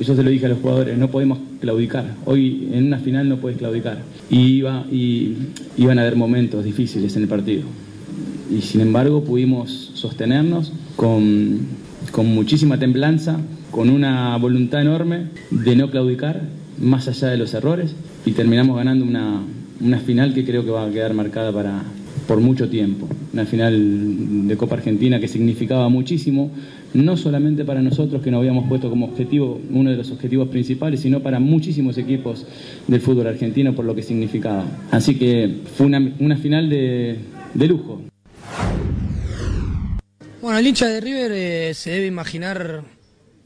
[0.00, 2.14] yo se lo dije a los jugadores, no podemos claudicar.
[2.24, 4.02] Hoy en una final no puedes claudicar.
[4.30, 5.34] Y, iba, y
[5.76, 7.62] iban a haber momentos difíciles en el partido.
[8.50, 11.60] Y sin embargo pudimos sostenernos con,
[12.10, 13.38] con muchísima templanza,
[13.70, 16.42] con una voluntad enorme de no claudicar,
[16.80, 17.94] más allá de los errores,
[18.24, 19.42] y terminamos ganando una,
[19.80, 21.82] una final que creo que va a quedar marcada para,
[22.28, 23.08] por mucho tiempo.
[23.32, 26.50] Una final de Copa Argentina que significaba muchísimo,
[26.92, 31.00] no solamente para nosotros que nos habíamos puesto como objetivo, uno de los objetivos principales,
[31.00, 32.46] sino para muchísimos equipos
[32.86, 34.66] del fútbol argentino por lo que significaba.
[34.90, 37.16] Así que fue una, una final de,
[37.54, 38.02] de lujo.
[40.42, 42.84] Bueno, el hincha de River eh, se debe imaginar,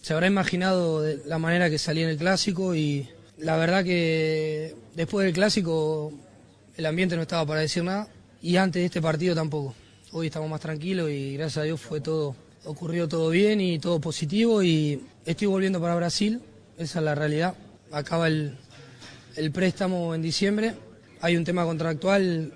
[0.02, 3.06] se habrá imaginado la manera que salía en el clásico y
[3.38, 6.12] la verdad que después del clásico
[6.76, 8.08] el ambiente no estaba para decir nada
[8.42, 9.74] y antes de este partido tampoco.
[10.10, 12.34] Hoy estamos más tranquilos y gracias a Dios fue todo,
[12.64, 16.40] ocurrió todo bien y todo positivo y estoy volviendo para Brasil,
[16.76, 17.54] esa es la realidad.
[17.92, 18.56] Acaba el,
[19.36, 20.74] el préstamo en diciembre,
[21.20, 22.52] hay un tema contractual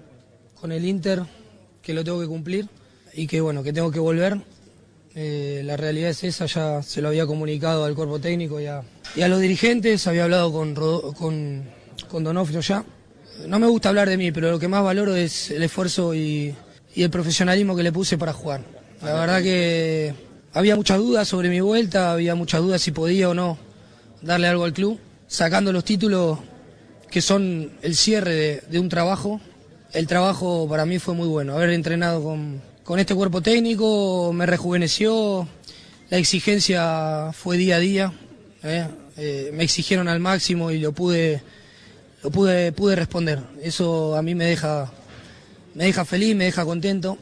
[0.60, 1.22] con el Inter
[1.80, 2.68] que lo tengo que cumplir
[3.14, 4.38] y que bueno, que tengo que volver.
[5.14, 8.82] Eh, la realidad es esa, ya se lo había comunicado al cuerpo técnico y a,
[9.14, 11.64] y a los dirigentes, había hablado con, con,
[12.10, 12.84] con Donofrio ya.
[13.46, 16.54] No me gusta hablar de mí, pero lo que más valoro es el esfuerzo y,
[16.94, 18.62] y el profesionalismo que le puse para jugar.
[19.02, 20.14] La verdad que
[20.52, 23.58] había muchas dudas sobre mi vuelta, había muchas dudas si podía o no
[24.22, 26.38] darle algo al club, sacando los títulos
[27.10, 29.40] que son el cierre de, de un trabajo.
[29.92, 34.46] El trabajo para mí fue muy bueno, haber entrenado con, con este cuerpo técnico me
[34.46, 35.46] rejuveneció,
[36.08, 38.12] la exigencia fue día a día,
[38.62, 38.86] ¿eh?
[39.16, 41.42] Eh, me exigieron al máximo y lo pude,
[42.30, 43.40] pude, pude responder.
[43.62, 44.90] Eso a mí me deja,
[45.74, 47.18] me deja feliz, me deja contento.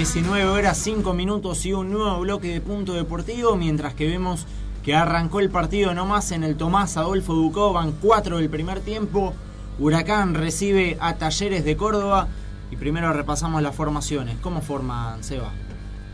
[0.00, 4.46] 19 horas 5 minutos y un nuevo bloque de punto deportivo, mientras que vemos
[4.82, 9.34] que arrancó el partido nomás en el Tomás Adolfo Ducó, van 4 del primer tiempo.
[9.78, 12.28] Huracán recibe a Talleres de Córdoba
[12.70, 14.38] y primero repasamos las formaciones.
[14.40, 15.50] ¿Cómo forman, Seba?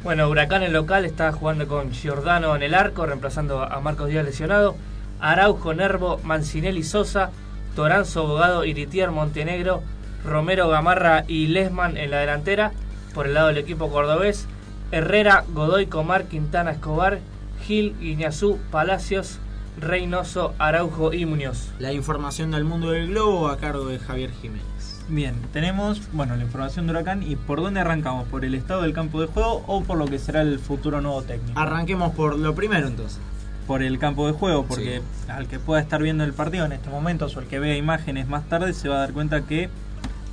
[0.03, 4.24] Bueno, Huracán en local está jugando con Giordano en el arco, reemplazando a Marcos Díaz
[4.24, 4.74] lesionado.
[5.20, 7.30] Araujo, Nervo, Mancinelli, Sosa,
[7.76, 9.84] Toranzo, Bogado, Iritier, Montenegro,
[10.24, 12.72] Romero, Gamarra y Lesman en la delantera.
[13.16, 14.46] Por el lado del equipo cordobés,
[14.92, 17.20] Herrera, Godoy, Comar, Quintana, Escobar,
[17.64, 19.38] Gil, Guiñazú, Palacios,
[19.80, 21.70] Reynoso, Araujo y Muñoz.
[21.78, 25.02] La información del mundo del globo a cargo de Javier Jiménez.
[25.08, 28.92] Bien, tenemos bueno la información de Huracán y por dónde arrancamos, por el estado del
[28.92, 31.58] campo de juego o por lo que será el futuro nuevo técnico.
[31.58, 33.18] Arranquemos por lo primero entonces.
[33.66, 36.92] Por el campo de juego, porque al que pueda estar viendo el partido en estos
[36.92, 39.70] momentos o el que vea imágenes más tarde se va a dar cuenta que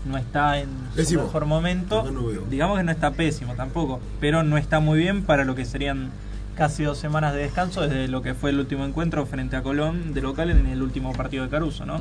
[0.05, 2.03] no está en su mejor momento.
[2.11, 2.45] No.
[2.49, 6.09] Digamos que no está pésimo tampoco, pero no está muy bien para lo que serían
[6.55, 10.13] casi dos semanas de descanso desde lo que fue el último encuentro frente a Colón
[10.13, 11.99] de local en el último partido de Caruso, ¿no?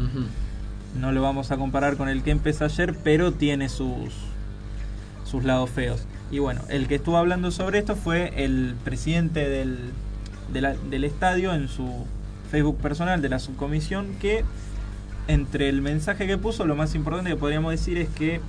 [1.00, 4.12] No lo vamos a comparar con el que empezó ayer, pero tiene sus,
[5.24, 6.02] sus lados feos.
[6.30, 9.78] Y bueno, el que estuvo hablando sobre esto fue el presidente del,
[10.52, 12.04] de la- del estadio en su
[12.50, 14.44] Facebook personal de la subcomisión, que
[15.28, 18.40] entre el mensaje que puso, lo más importante que podríamos decir es que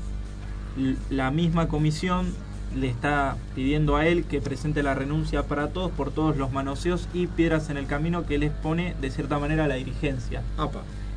[1.10, 2.34] la misma comisión
[2.76, 7.08] le está pidiendo a él que presente la renuncia para todos por todos los manoseos
[7.14, 10.42] y piedras en el camino que les pone de cierta manera la dirigencia.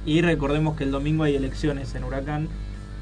[0.04, 2.48] Y recordemos que el domingo hay elecciones en Huracán,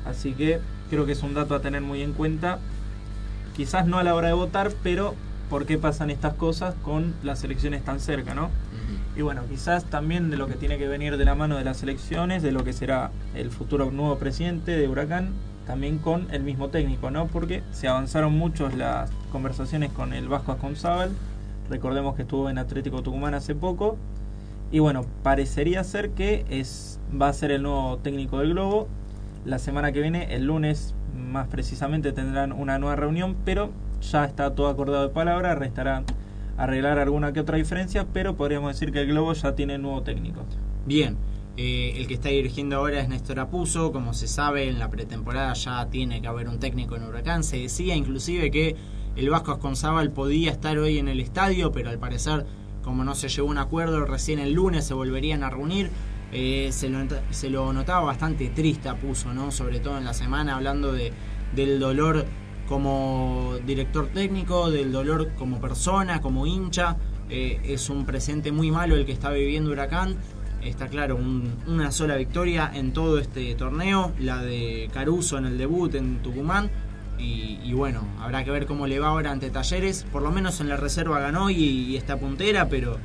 [0.07, 2.59] así que creo que es un dato a tener muy en cuenta.
[3.57, 5.15] Quizás no a la hora de votar, pero
[5.51, 8.51] ¿por qué pasan estas cosas con las elecciones tan cerca, no?
[9.17, 11.83] Y bueno, quizás también de lo que tiene que venir de la mano de las
[11.83, 15.31] elecciones, de lo que será el futuro nuevo presidente de Huracán,
[15.67, 17.29] también con el mismo técnico, ¿no?
[17.29, 21.11] Porque se avanzaron mucho las conversaciones con el Vasco Asconzábal.
[21.71, 23.97] Recordemos que estuvo en Atlético Tucumán hace poco.
[24.73, 28.89] Y bueno, parecería ser que es va a ser el nuevo técnico del Globo.
[29.45, 33.71] La semana que viene, el lunes más precisamente, tendrán una nueva reunión, pero
[34.03, 35.55] ya está todo acordado de palabra.
[35.55, 36.03] Restará
[36.57, 40.45] arreglar alguna que otra diferencia, pero podríamos decir que el Globo ya tiene nuevo técnico.
[40.87, 41.17] Bien,
[41.57, 43.93] eh, el que está dirigiendo ahora es Néstor Apuso.
[43.93, 47.45] Como se sabe, en la pretemporada ya tiene que haber un técnico en Huracán.
[47.45, 48.77] Se decía inclusive que
[49.17, 52.45] el Vasco Asconzábal podía estar hoy en el estadio, pero al parecer,
[52.83, 55.91] como no se llegó a un acuerdo, recién el lunes se volverían a reunir.
[56.33, 56.99] Eh, se, lo,
[57.31, 59.53] se lo notaba bastante triste Apuso, ¿no?
[59.53, 61.13] Sobre todo en la semana, hablando de,
[61.55, 62.27] del dolor
[62.69, 66.97] como director técnico, del dolor como persona, como hincha.
[67.31, 70.17] Eh, es un presente muy malo el que está viviendo Huracán.
[70.63, 75.59] Está claro, un- una sola victoria en todo este torneo, la de Caruso en el
[75.59, 76.71] debut en Tucumán.
[77.19, 80.05] Y, y bueno, habrá que ver cómo le va ahora ante Talleres.
[80.11, 82.97] Por lo menos en la reserva ganó y, y está puntera, pero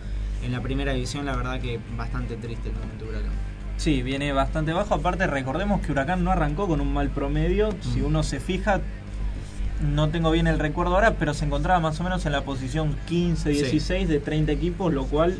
[0.43, 3.31] en la primera división la verdad que bastante triste el momento de Huracán.
[3.77, 4.95] Sí, viene bastante bajo.
[4.95, 7.69] Aparte, recordemos que Huracán no arrancó con un mal promedio.
[7.93, 8.81] Si uno se fija,
[9.81, 12.95] no tengo bien el recuerdo ahora, pero se encontraba más o menos en la posición
[13.07, 13.60] 15, Sí.
[13.61, 15.38] 16 de 30 equipos, lo cual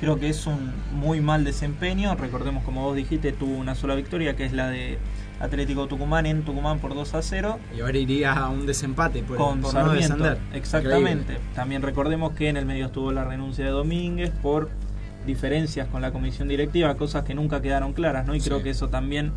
[0.00, 2.14] creo que es un muy mal desempeño.
[2.16, 4.98] Recordemos, como vos dijiste, tuvo una sola victoria, que es la de
[5.40, 7.58] Atlético Tucumán en Tucumán por 2 a 0.
[7.76, 10.36] Y ahora iría a un desempate por, con por Sarmiento.
[10.52, 11.32] Exactamente.
[11.34, 11.54] Increíble.
[11.54, 14.70] También recordemos que en el medio estuvo la renuncia de Domínguez por
[15.26, 18.34] diferencias con la comisión directiva, cosas que nunca quedaron claras, ¿no?
[18.34, 19.32] Y creo que eso también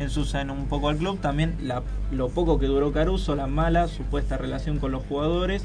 [0.00, 1.20] ensucia un poco al club.
[1.20, 1.82] También la-
[2.12, 5.64] lo poco que duró Caruso, la mala supuesta relación con los jugadores.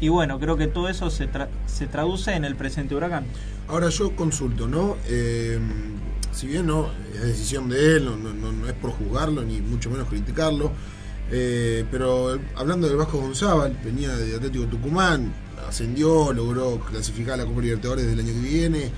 [0.00, 3.24] Y bueno, creo que todo eso se, tra- se traduce en el presente huracán.
[3.66, 4.96] Ahora yo consulto, ¿no?
[5.08, 5.58] Eh,
[6.30, 9.60] si bien no es decisión de él, no, no- no- no es por juzgarlo ni
[9.60, 10.70] mucho menos criticarlo,
[11.30, 15.32] eh, pero hablando del Vasco González, venía de Atlético Tucumán,
[15.68, 18.90] ascendió, logró clasificar a la Copa Libertadores del año que viene.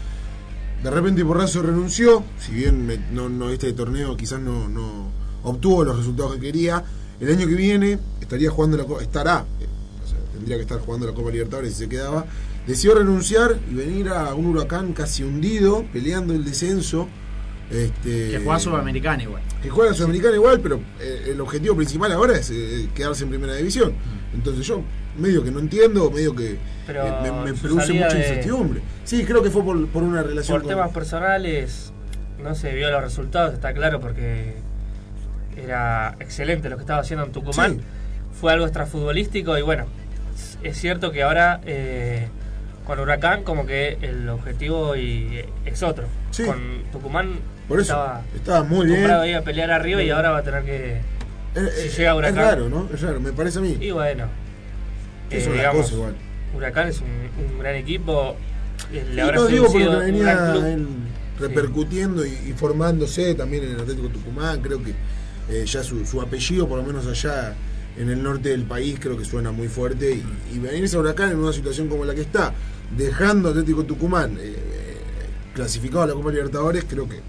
[0.82, 5.10] De repente Porrazo renunció, si bien eh, no, no este torneo quizás no, no
[5.42, 6.82] obtuvo los resultados que quería,
[7.20, 9.66] el año que viene estaría jugando la estará, eh,
[10.02, 12.24] o sea, tendría que estar jugando la Copa Libertadores si se quedaba.
[12.66, 17.08] Decidió renunciar y venir a un huracán casi hundido, peleando el descenso.
[17.70, 19.42] Este, Que juega Sudamericana igual.
[19.62, 23.54] que juega Sudamericana igual, pero eh, el objetivo principal ahora es eh, quedarse en primera
[23.54, 23.92] división.
[24.34, 24.82] Entonces yo
[25.18, 28.80] medio que no entiendo, medio que Pero eh, me, produce mucha de- incertidumbre.
[29.04, 31.92] Sí, creo que fue por, por una relación Por con- temas personales
[32.42, 34.54] no se vio los resultados, está claro, porque
[35.56, 37.76] era excelente lo que estaba haciendo en Tucumán.
[37.76, 37.80] Sí.
[38.40, 39.84] Fue algo extrafutbolístico y bueno,
[40.62, 42.28] es cierto que ahora eh,
[42.86, 46.06] con Huracán como que el objetivo y, es otro.
[46.30, 46.44] Sí.
[46.44, 49.10] Con Tucumán Por eso, estaba, estaba muy bien.
[49.10, 51.00] ahí a pelear arriba y ahora va a tener que,
[51.54, 52.38] si eh, llega Huracán.
[52.38, 52.88] Es raro, ¿no?
[52.92, 53.76] Es raro, me parece a mí.
[53.80, 54.26] Y bueno,
[55.30, 56.14] Es eh, una digamos, cosa igual.
[56.56, 57.08] Huracán es un,
[57.52, 58.36] un gran equipo.
[58.92, 60.86] eh, Le habrá no digo porque venía él
[61.38, 64.60] repercutiendo y, y formándose también en el Atlético Tucumán.
[64.60, 64.94] Creo que
[65.50, 67.54] eh, ya su, su apellido, por lo menos allá
[67.96, 70.12] en el norte del país, creo que suena muy fuerte.
[70.12, 70.24] Y,
[70.56, 72.52] y venirse a Huracán en una situación como la que está,
[72.96, 74.96] dejando Atlético Tucumán eh, eh,
[75.54, 77.20] clasificado a la Copa Libertadores, creo que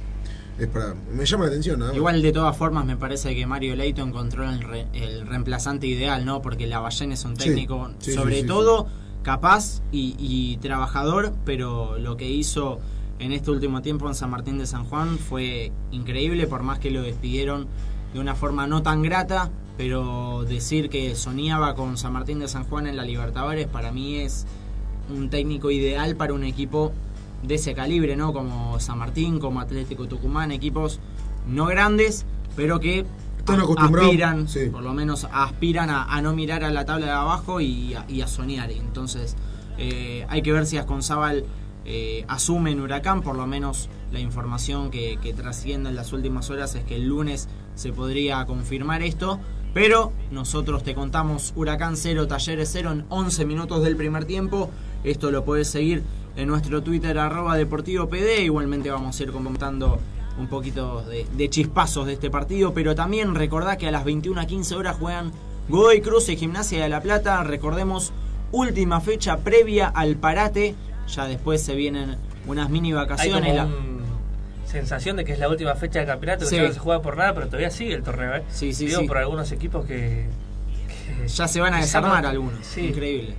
[0.64, 0.94] es para.
[1.14, 1.98] Me llama la atención, nada más.
[1.98, 6.26] Igual de todas formas me parece que Mario Leito encontró el, re- el reemplazante ideal,
[6.26, 6.42] ¿no?
[6.42, 8.88] Porque Lavallén es un técnico sí, sobre sí, todo
[9.24, 12.80] capaz y, y trabajador, pero lo que hizo
[13.20, 16.90] en este último tiempo en San Martín de San Juan fue increíble, por más que
[16.90, 17.68] lo despidieron
[18.14, 22.64] de una forma no tan grata, pero decir que soñaba con San Martín de San
[22.64, 24.46] Juan en la Libertadores para mí es
[25.10, 26.92] un técnico ideal para un equipo
[27.44, 28.34] de ese calibre, ¿no?
[28.34, 31.00] Como San Martín, como Atlético Tucumán, equipos
[31.48, 33.06] no grandes, pero que
[33.38, 34.70] Están aspiran, sí.
[34.72, 38.06] por lo menos aspiran a, a no mirar a la tabla de abajo y a,
[38.08, 38.72] y a soñar.
[38.72, 39.36] Entonces,
[39.78, 41.46] eh, hay que ver si Asconzábal
[41.86, 46.50] eh, asume en Huracán, por lo menos la información que, que trasciende en las últimas
[46.50, 49.40] horas es que el lunes se podría confirmar esto.
[49.74, 54.70] Pero nosotros te contamos Huracán 0, Talleres 0 en 11 minutos del primer tiempo.
[55.06, 56.04] Esto lo puedes seguir
[56.36, 58.42] en nuestro Twitter arroba Deportivo PD.
[58.44, 60.00] Igualmente vamos a ir comentando
[60.40, 62.74] un poquito de, de chispazos de este partido.
[62.74, 65.32] Pero también recordá que a las 21 a 15 horas juegan
[65.70, 67.44] Godoy Cruz y Gimnasia de La Plata.
[67.44, 68.12] Recordemos,
[68.52, 70.76] última fecha previa al parate.
[71.08, 72.16] Ya después se vienen
[72.48, 73.42] unas mini Hay vacaciones.
[73.42, 74.02] como La- un-
[74.66, 77.18] sensación de que es la última fecha del campeonato, que ya no se juega por
[77.18, 78.44] nada, pero todavía sigue el torneo, ¿eh?
[78.48, 79.06] Sí, sí, Digo sí.
[79.08, 80.28] por algunos equipos que,
[81.20, 82.78] que Ya se van a desarmar algunos.
[82.78, 83.34] Increíble.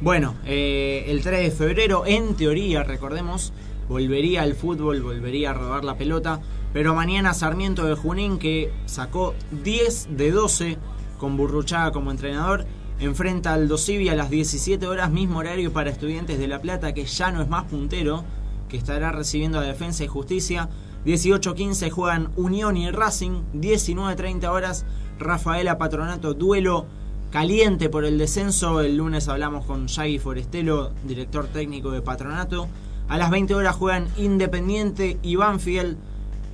[0.00, 3.52] Bueno, eh, el 3 de febrero, en teoría, recordemos,
[3.88, 6.40] volvería al fútbol, volvería a rodar la pelota.
[6.72, 9.34] Pero mañana Sarmiento de Junín, que sacó
[9.64, 10.78] 10 de 12
[11.18, 12.64] con Burruchaga como entrenador,
[13.00, 17.04] enfrenta al Dosivi a las 17 horas, mismo horario para Estudiantes de La Plata, que
[17.04, 18.22] ya no es más puntero,
[18.68, 20.68] que estará recibiendo a Defensa y Justicia.
[21.06, 23.42] 18-15 juegan Unión y Racing.
[23.54, 24.86] 19-30 horas
[25.18, 26.86] Rafaela Patronato, duelo
[27.30, 28.80] caliente por el descenso.
[28.80, 32.68] El lunes hablamos con Yagi Forestelo, director técnico de Patronato.
[33.08, 35.96] A las 20 horas juegan Independiente y Banfield.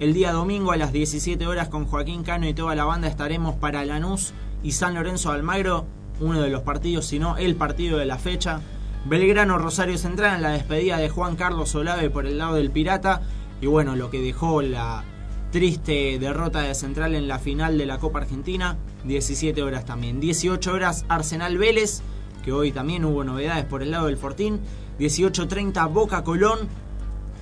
[0.00, 3.54] El día domingo a las 17 horas con Joaquín Cano y toda la banda estaremos
[3.54, 4.32] para Lanús
[4.62, 5.86] y San Lorenzo Almagro.
[6.20, 8.60] Uno de los partidos, si no el partido de la fecha.
[9.04, 13.22] Belgrano Rosario Central en la despedida de Juan Carlos Olave por el lado del Pirata.
[13.60, 15.04] Y bueno, lo que dejó la
[15.52, 18.76] triste derrota de Central en la final de la Copa Argentina.
[19.04, 20.20] 17 horas también.
[20.20, 22.00] 18 horas Arsenal Vélez,
[22.44, 24.60] que hoy también hubo novedades por el lado del Fortín.
[24.98, 26.68] 18.30 Boca Colón.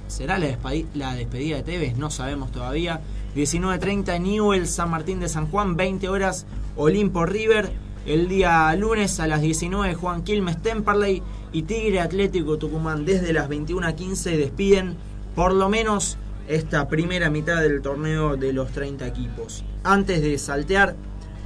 [0.08, 1.96] ¿Será la, despedi- la despedida de Tevez?
[1.96, 3.00] No sabemos todavía.
[3.36, 5.76] 19.30 Newell San Martín de San Juan.
[5.76, 7.72] 20 horas Olimpo River.
[8.04, 11.22] El día lunes a las 19 Juan Quilmes Temperley
[11.52, 14.96] y Tigre Atlético Tucumán desde las 21.15 despiden
[15.36, 16.18] por lo menos
[16.48, 19.64] esta primera mitad del torneo de los 30 equipos.
[19.84, 20.96] Antes de saltear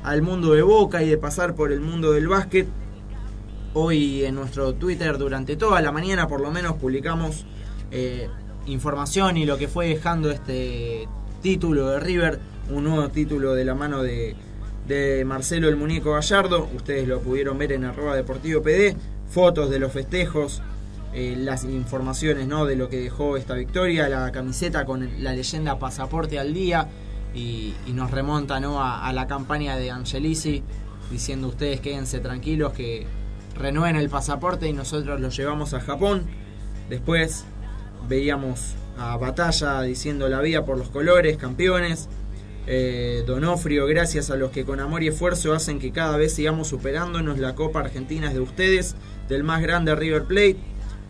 [0.07, 2.69] al mundo de Boca y de pasar por el mundo del básquet,
[3.75, 7.45] hoy en nuestro Twitter durante toda la mañana por lo menos publicamos
[7.91, 8.29] eh,
[8.67, 11.09] información y lo que fue dejando este
[11.43, 12.39] título de River,
[12.71, 14.37] un nuevo título de la mano de,
[14.87, 18.97] de Marcelo el Muñeco Gallardo, ustedes lo pudieron ver en arroba deportivo PD,
[19.29, 20.63] fotos de los festejos,
[21.15, 22.65] eh, las informaciones ¿no?
[22.65, 26.89] de lo que dejó esta victoria, la camiseta con la leyenda pasaporte al día
[27.37, 28.83] y, nos remonta ¿no?
[28.83, 30.63] a, la campaña de Angelici
[31.11, 33.07] diciendo ustedes quédense tranquilos que
[33.55, 36.25] renueven el pasaporte y nosotros lo llevamos a Japón.
[36.89, 37.45] Después
[38.09, 42.09] veíamos a Batalla diciendo la vía por los colores, campeones.
[42.69, 46.69] Eh, Donofrio, gracias a los que con amor y esfuerzo hacen que cada vez sigamos
[46.69, 47.39] superándonos.
[47.39, 48.97] La Copa Argentina es de ustedes,
[49.29, 50.57] del más grande River Plate.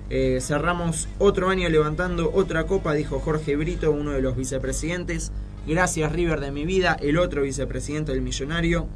[0.08, 5.32] Eh, cerramos otro año levantando otra copa, dijo Jorge Brito, uno de los vicepresidentes.
[5.66, 8.86] Gracias River de mi vida, el otro vicepresidente del Millonario.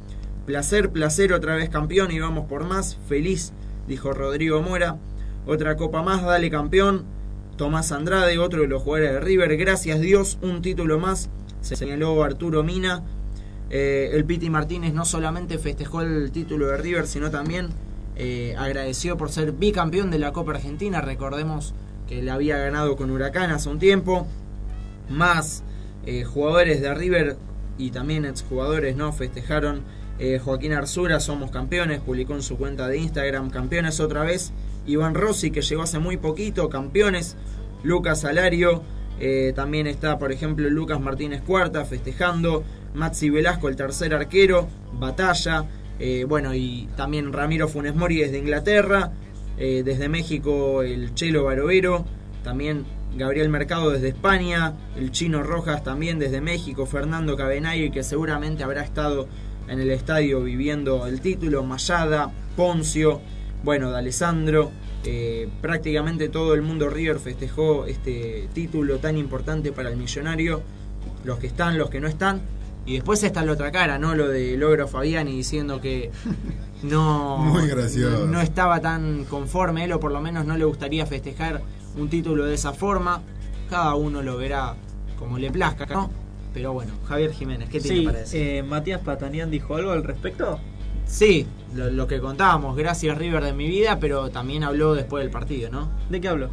[0.46, 2.96] Placer, placer, otra vez campeón y vamos por más.
[3.08, 3.52] Feliz,
[3.88, 4.96] dijo Rodrigo Mora.
[5.46, 7.04] Otra copa más, dale campeón.
[7.56, 9.56] Tomás Andrade, otro de los jugadores de River.
[9.56, 11.28] Gracias Dios, un título más.
[11.60, 13.02] Se señaló Arturo Mina.
[13.68, 17.70] Eh, el Piti Martínez no solamente festejó el título de River, sino también
[18.14, 21.00] eh, agradeció por ser bicampeón de la Copa Argentina.
[21.00, 21.74] Recordemos
[22.08, 24.28] que le había ganado con Huracán hace un tiempo.
[25.08, 25.64] Más
[26.06, 27.36] eh, jugadores de River
[27.78, 29.82] y también exjugadores no festejaron.
[30.18, 34.52] Eh, Joaquín Arzura, somos campeones, publicó en su cuenta de Instagram, campeones otra vez.
[34.86, 37.36] Iván Rossi, que llegó hace muy poquito, campeones.
[37.82, 38.82] Lucas Salario,
[39.18, 42.64] eh, también está, por ejemplo, Lucas Martínez Cuarta festejando.
[42.92, 45.64] Maxi Velasco, el tercer arquero, Batalla,
[46.26, 49.12] bueno, y también Ramiro Funes Mori desde Inglaterra,
[49.56, 52.04] desde México el Chelo Barovero,
[52.42, 52.84] también
[53.16, 58.82] Gabriel Mercado desde España, el Chino Rojas también desde México, Fernando Cabenay, que seguramente habrá
[58.82, 59.28] estado
[59.68, 63.20] en el estadio viviendo el título, Mayada, Poncio,
[63.62, 64.70] bueno, de Alessandro,
[65.04, 70.62] eh, prácticamente todo el mundo River festejó este título tan importante para el millonario,
[71.24, 72.40] los que están, los que no están,
[72.86, 74.14] y después está la otra cara, ¿no?
[74.14, 76.10] Lo de Logro Fabiani diciendo que
[76.82, 78.26] no, Muy gracioso.
[78.26, 81.62] no estaba tan conforme, él o por lo menos no le gustaría festejar
[81.96, 83.22] un título de esa forma.
[83.68, 84.74] Cada uno lo verá
[85.18, 86.10] como le plazca, ¿no?
[86.52, 88.40] Pero bueno, Javier Jiménez, ¿qué tiene Sí, para decir?
[88.42, 90.58] eh, Matías Patanián dijo algo al respecto.
[91.06, 95.30] Sí, lo, lo que contábamos, gracias River de mi vida, pero también habló después del
[95.30, 95.88] partido, ¿no?
[96.08, 96.48] ¿De qué habló?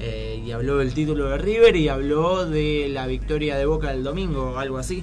[0.00, 4.04] Eh, y habló del título de River y habló de la victoria de Boca el
[4.04, 5.02] domingo, algo así.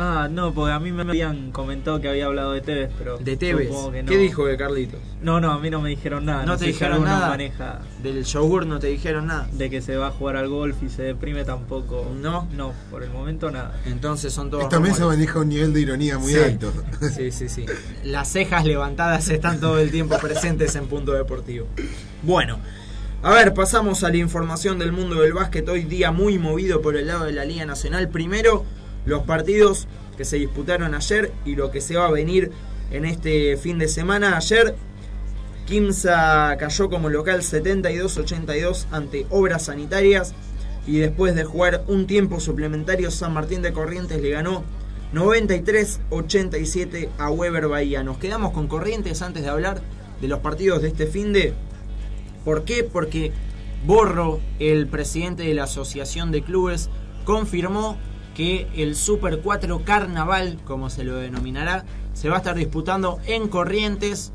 [0.00, 3.18] Ah, no, porque a mí me habían comentado que había hablado de Tevez, pero.
[3.18, 3.66] De Tevez.
[3.68, 4.08] supongo que no.
[4.10, 5.00] ¿Qué dijo de Carlitos?
[5.20, 6.46] No, no, a mí no me dijeron nada.
[6.46, 7.28] ¿No te dijeron nada?
[7.30, 9.48] maneja Del yogur no te dijeron nada.
[9.52, 12.10] de que se va a jugar al golf y se deprime tampoco.
[12.20, 12.46] No.
[12.56, 13.74] No, por el momento nada.
[13.86, 14.62] Entonces son todos.
[14.62, 16.38] Esta mesa maneja un nivel de ironía muy Sí.
[16.38, 16.72] alto.
[17.16, 17.66] Sí, sí, sí.
[18.04, 21.66] Las cejas levantadas están todo el tiempo presentes en Punto Deportivo.
[22.22, 22.60] Bueno,
[23.24, 25.68] a ver, pasamos a la información del mundo del básquet.
[25.68, 28.08] Hoy día muy movido por el lado de la Liga Nacional.
[28.08, 28.64] Primero,
[29.08, 32.52] los partidos que se disputaron ayer y lo que se va a venir
[32.90, 34.36] en este fin de semana.
[34.36, 34.74] Ayer,
[35.66, 40.34] Kimsa cayó como local 72-82 ante Obras Sanitarias.
[40.86, 44.64] Y después de jugar un tiempo suplementario, San Martín de Corrientes le ganó
[45.12, 48.02] 93-87 a Weber Bahía.
[48.02, 49.82] Nos quedamos con Corrientes antes de hablar
[50.20, 51.54] de los partidos de este fin de.
[52.44, 52.84] ¿Por qué?
[52.84, 53.32] Porque
[53.84, 56.88] Borro, el presidente de la Asociación de Clubes,
[57.24, 57.98] confirmó
[58.38, 61.84] que el Super 4 Carnaval, como se lo denominará,
[62.14, 64.30] se va a estar disputando en Corrientes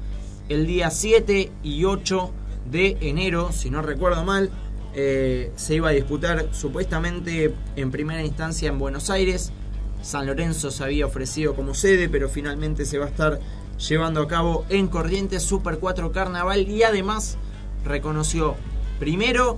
[0.50, 2.34] el día 7 y 8
[2.70, 4.52] de enero, si no recuerdo mal.
[4.94, 9.54] Eh, se iba a disputar supuestamente en primera instancia en Buenos Aires.
[10.02, 13.40] San Lorenzo se había ofrecido como sede, pero finalmente se va a estar
[13.88, 17.38] llevando a cabo en Corrientes Super 4 Carnaval y además
[17.86, 18.58] reconoció
[19.00, 19.56] primero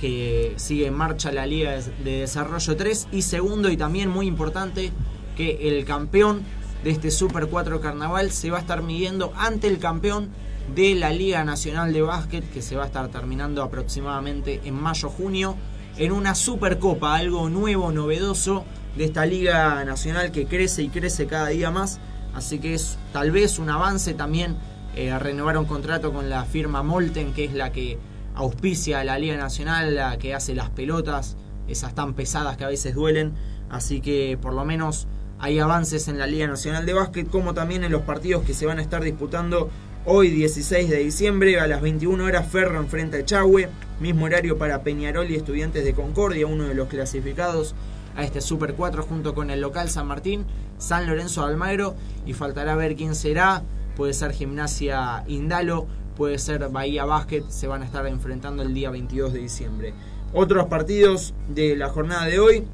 [0.00, 4.92] que sigue en marcha la Liga de Desarrollo 3 y segundo y también muy importante
[5.36, 6.42] que el campeón
[6.82, 10.30] de este Super 4 Carnaval se va a estar midiendo ante el campeón
[10.74, 15.56] de la Liga Nacional de Básquet que se va a estar terminando aproximadamente en mayo-junio
[15.96, 18.64] en una Supercopa, algo nuevo, novedoso
[18.96, 22.00] de esta Liga Nacional que crece y crece cada día más,
[22.34, 24.56] así que es tal vez un avance también
[24.96, 27.98] eh, renovar un contrato con la firma Molten que es la que
[28.34, 31.36] auspicia la Liga Nacional, la que hace las pelotas,
[31.68, 33.34] esas tan pesadas que a veces duelen.
[33.70, 35.06] Así que por lo menos
[35.38, 38.66] hay avances en la Liga Nacional de Básquet, como también en los partidos que se
[38.66, 39.70] van a estar disputando
[40.06, 43.68] hoy 16 de diciembre a las 21 horas Ferro enfrenta a Chagüe,
[44.00, 47.74] mismo horario para Peñarol y Estudiantes de Concordia, uno de los clasificados
[48.14, 50.44] a este Super 4 junto con el local San Martín,
[50.78, 51.94] San Lorenzo de Almagro
[52.26, 53.62] y faltará ver quién será,
[53.96, 58.90] puede ser Gimnasia Indalo, puede ser Bahía Basket, se van a estar enfrentando el día
[58.90, 59.94] 22 de diciembre.
[60.32, 62.64] Otros partidos de la jornada de hoy,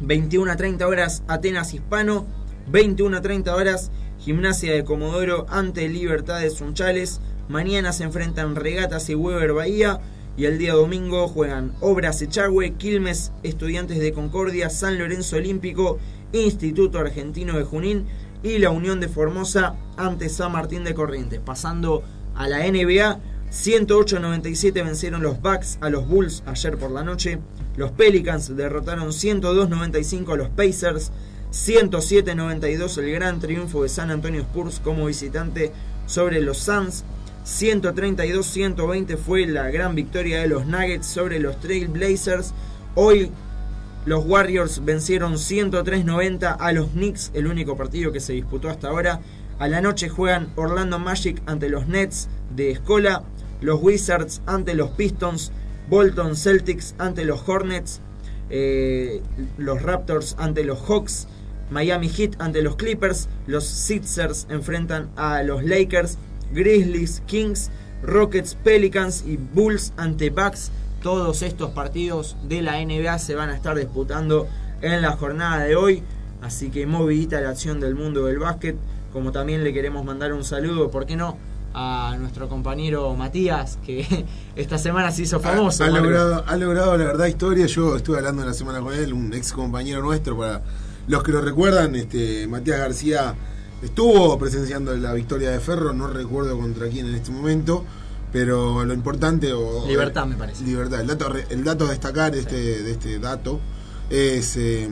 [0.00, 2.26] 21 a 30 horas Atenas Hispano,
[2.68, 9.08] 21 a 30 horas Gimnasia de Comodoro ante Libertad de Sunchales, mañana se enfrentan Regatas
[9.10, 10.00] y Weber Bahía
[10.36, 15.98] y el día domingo juegan Obras Echagüe, Quilmes, Estudiantes de Concordia, San Lorenzo Olímpico,
[16.32, 18.06] Instituto Argentino de Junín
[18.42, 21.40] y la Unión de Formosa ante San Martín de Corrientes.
[21.40, 22.02] Pasando
[22.36, 23.18] a la NBA,
[23.50, 27.38] 108-97 vencieron los Bucks a los Bulls ayer por la noche.
[27.76, 31.12] Los Pelicans derrotaron 102-95 a los Pacers.
[31.52, 35.72] 107-92 el gran triunfo de San Antonio Spurs como visitante
[36.06, 37.04] sobre los Suns.
[37.46, 42.52] 132-120 fue la gran victoria de los Nuggets sobre los Trail Blazers.
[42.94, 43.30] Hoy
[44.04, 49.20] los Warriors vencieron 103-90 a los Knicks, el único partido que se disputó hasta ahora.
[49.58, 53.22] A la noche juegan Orlando Magic ante los Nets de Escola,
[53.60, 55.50] los Wizards ante los Pistons,
[55.88, 58.00] Bolton Celtics ante los Hornets,
[58.50, 59.22] eh,
[59.56, 61.26] los Raptors ante los Hawks,
[61.70, 66.18] Miami Heat ante los Clippers, los Sixers enfrentan a los Lakers,
[66.52, 67.70] Grizzlies, Kings,
[68.02, 70.70] Rockets, Pelicans y Bulls ante Bucks.
[71.02, 74.48] Todos estos partidos de la NBA se van a estar disputando
[74.82, 76.02] en la jornada de hoy.
[76.42, 78.76] Así que movidita la acción del mundo del básquet.
[79.16, 81.38] Como también le queremos mandar un saludo, ¿por qué no?
[81.72, 84.26] A nuestro compañero Matías, que
[84.56, 85.84] esta semana se hizo famoso.
[85.84, 87.64] Ha, logrado, ha logrado, la verdad, historia.
[87.64, 90.60] Yo estuve hablando la semana con él, un ex compañero nuestro, para
[91.08, 93.34] los que lo recuerdan, este, Matías García
[93.82, 97.86] estuvo presenciando la victoria de Ferro, no recuerdo contra quién en este momento,
[98.34, 99.50] pero lo importante...
[99.54, 100.62] O, Libertad, me parece.
[100.62, 101.00] Libertad.
[101.00, 103.60] El dato, el dato a destacar de este, de este dato
[104.10, 104.88] es eh,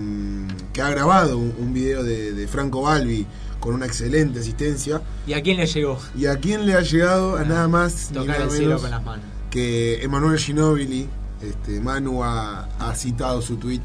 [0.73, 3.27] que ha grabado un, un video de, de Franco Balbi
[3.61, 5.01] con una excelente asistencia.
[5.27, 5.99] ¿Y a quién le llegó?
[6.16, 7.36] ¿Y a quién le ha llegado?
[7.36, 9.24] A nada más ni Tocar nada el cielo menos con las manos.
[9.51, 11.09] que Emanuel Ginóbili,
[11.41, 13.81] este, Manu ha, ha citado su tweet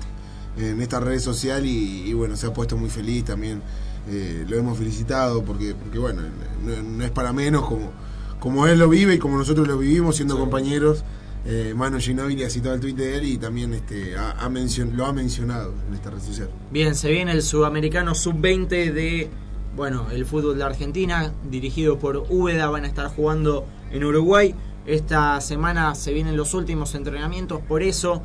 [0.57, 3.61] en esta red social y, y bueno, se ha puesto muy feliz también.
[4.09, 6.23] eh, lo hemos felicitado porque, porque bueno,
[6.65, 7.91] no, no es para menos como,
[8.39, 11.03] como él lo vive y como nosotros lo vivimos siendo compañeros.
[11.45, 15.13] Eh, Manu ha citado el tweet de él y también este, ha, ha lo ha
[15.13, 16.49] mencionado en esta red social.
[16.71, 19.29] Bien, se viene el sudamericano sub-20 de,
[19.75, 24.53] bueno, el fútbol de Argentina, dirigido por Úbeda, van a estar jugando en Uruguay.
[24.85, 28.21] Esta semana se vienen los últimos entrenamientos, por eso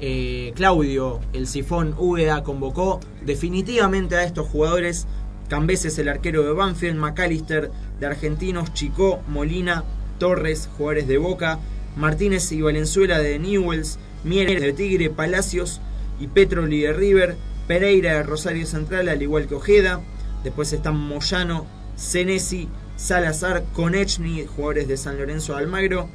[0.00, 5.06] eh, Claudio, el sifón Úbeda, convocó definitivamente a estos jugadores.
[5.48, 7.70] Cambeses, el arquero de Banfield, McAllister
[8.00, 9.84] de Argentinos, Chicó, Molina,
[10.18, 11.58] Torres, jugadores de Boca,
[11.96, 15.80] Martínez y Valenzuela de Newells, Mieres de Tigre, Palacios
[16.18, 20.00] y Petroli de River, Pereira de Rosario Central, al igual que Ojeda.
[20.42, 21.66] Después están Moyano,
[21.96, 26.08] Senesi, Salazar, Konechny, jugadores de San Lorenzo de Almagro,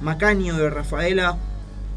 [0.00, 1.38] Macaño de Rafaela,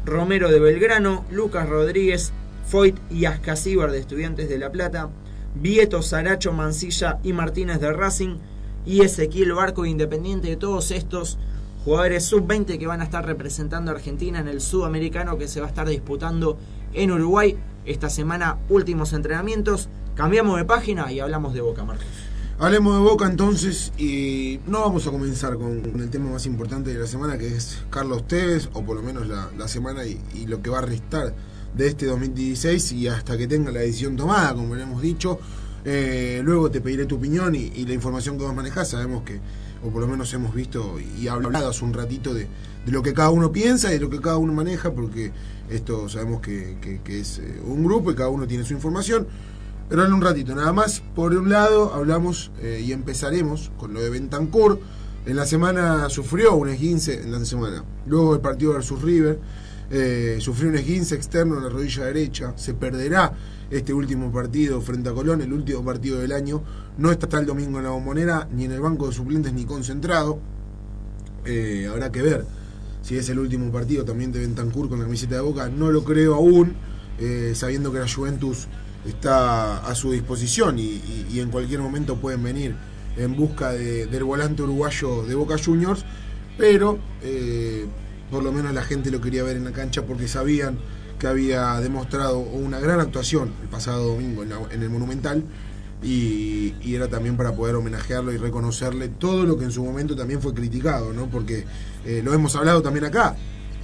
[0.04, 2.32] Romero de Belgrano, Lucas Rodríguez,
[2.66, 5.10] Foyt y Ascasíbar de Estudiantes de La Plata,
[5.54, 8.38] Vieto, Saracho, Mancilla y Martínez de Racing,
[8.86, 11.38] y Ezequiel Barco de Independiente de todos estos
[11.84, 15.66] jugadores sub-20 que van a estar representando a Argentina en el sudamericano que se va
[15.66, 16.58] a estar disputando
[16.92, 17.56] en Uruguay.
[17.86, 19.88] Esta semana últimos entrenamientos.
[20.14, 22.06] Cambiamos de página y hablamos de Boca, Marcos.
[22.58, 26.98] Hablemos de Boca entonces y no vamos a comenzar con, el tema más importante de
[26.98, 30.46] la semana que es Carlos Tevez o por lo menos la, la semana y, y
[30.46, 31.34] lo que va a restar
[31.74, 35.38] de este 2016 y hasta que tenga la decisión tomada, como le hemos dicho.
[35.84, 38.90] Eh, luego te pediré tu opinión y, y la información que vos manejás.
[38.90, 39.40] Sabemos que,
[39.84, 42.48] o por lo menos hemos visto y hablado hace un ratito de,
[42.84, 45.32] de lo que cada uno piensa y de lo que cada uno maneja, porque
[45.70, 46.76] esto sabemos que,
[47.06, 49.26] es eh, un grupo y cada uno tiene su información.
[49.88, 51.02] Pero en un ratito, nada más.
[51.14, 54.80] Por un lado, hablamos eh, y empezaremos con lo de Bentancur.
[55.26, 57.84] En la semana sufrió un esguince, en la semana.
[58.06, 59.38] Luego del partido versus River,
[59.90, 62.52] eh, sufrió un esguince externo en la rodilla derecha.
[62.56, 63.32] Se perderá
[63.70, 66.62] este último partido frente a Colón, el último partido del año.
[66.98, 70.38] No está el domingo en la bombonera, ni en el banco de suplentes, ni concentrado.
[71.44, 72.44] Eh, habrá que ver
[73.02, 75.68] si es el último partido también de Bentancur con la camiseta de Boca.
[75.68, 76.74] No lo creo aún,
[77.18, 78.66] eh, sabiendo que la Juventus
[79.06, 81.00] está a su disposición y,
[81.38, 82.74] en cualquier momento pueden venir
[83.16, 86.04] en busca de- del volante uruguayo de Boca Juniors,
[86.58, 87.86] pero eh,
[88.30, 90.78] por lo menos la gente lo quería ver en la cancha porque sabían
[91.20, 95.44] que había demostrado una gran actuación el pasado domingo en, la- en el Monumental
[96.02, 100.40] y, era también para poder homenajearlo y reconocerle todo lo que en su momento también
[100.42, 101.26] fue criticado, ¿no?
[101.26, 101.64] Porque
[102.04, 103.36] eh, lo hemos hablado también acá.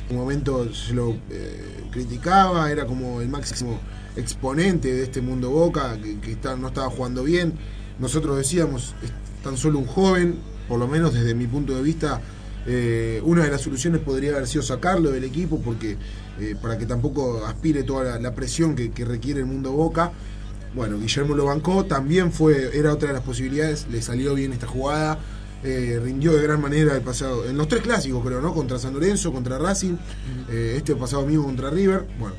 [0.09, 3.79] En un momento se lo eh, criticaba, era como el máximo
[4.17, 7.53] exponente de este mundo Boca, que, que está- no estaba jugando bien.
[7.99, 9.13] Nosotros decíamos, es
[9.45, 10.37] tan solo un joven,
[10.69, 12.21] por lo menos desde mi punto de vista,
[12.67, 15.97] eh, una de las soluciones podría haber sido sacarlo del equipo porque
[16.41, 20.13] eh, para que tampoco aspire toda la, la presión que, que requiere el mundo Boca.
[20.75, 24.67] Bueno, Guillermo lo bancó, también fue, era otra de las posibilidades, le salió bien esta
[24.67, 25.19] jugada,
[25.65, 28.53] eh, rindió de gran manera el pasado, en los tres clásicos creo, ¿no?
[28.53, 29.97] Contra San Lorenzo, contra Racing,
[30.51, 32.35] este pasado mismo contra River, bueno,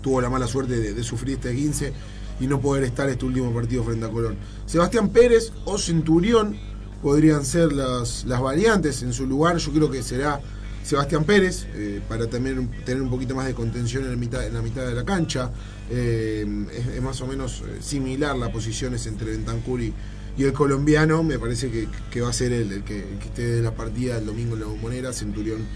[0.00, 1.92] tuvo la mala suerte de, de sufrir este 15
[2.40, 4.36] y no poder estar este último partido frente a Colón.
[4.66, 6.56] Sebastián Pérez o Centurión
[7.02, 10.40] podrían ser las, las variantes en su lugar, yo creo que será
[10.82, 14.54] Sebastián Pérez, eh, para también tener un poquito más de contención en la mitad, en
[14.54, 15.50] la mitad de la cancha.
[15.90, 16.46] Eh,
[16.94, 19.94] es, más o menos eh, similar las posiciones entre Bentancur y,
[20.38, 21.22] el colombiano.
[21.22, 24.54] Me parece que, va a ser él el que, esté de la partida el domingo
[24.54, 25.12] en la bombonera.
[25.12, 25.66] Centurión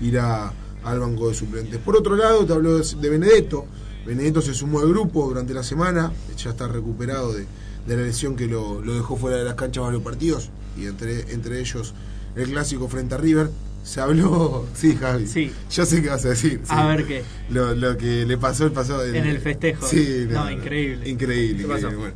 [0.00, 0.52] irá
[0.84, 1.78] al banco de suplentes.
[1.78, 3.66] Por otro lado, te hablo de de Benedetto.
[4.06, 7.46] Benedetto se sumó al grupo durante la semana, ya está recuperado de,
[7.86, 11.32] de la lesión que lo, lo dejó fuera de las canchas varios partidos, y entre,
[11.32, 11.94] entre ellos
[12.36, 13.50] el clásico frente a River.
[13.84, 15.26] Se habló, sí, Javi.
[15.26, 15.50] Sí.
[15.70, 16.60] Yo sé qué vas a decir.
[16.68, 17.22] A ver qué.
[17.50, 19.04] Lo, lo que le pasó el pasado.
[19.04, 19.86] En el festejo.
[19.86, 21.08] Sí, No, increíble.
[21.08, 21.62] Increíble.
[21.62, 21.86] ¿Qué pasó?
[21.88, 22.12] increíble.
[22.12, 22.14] Bueno,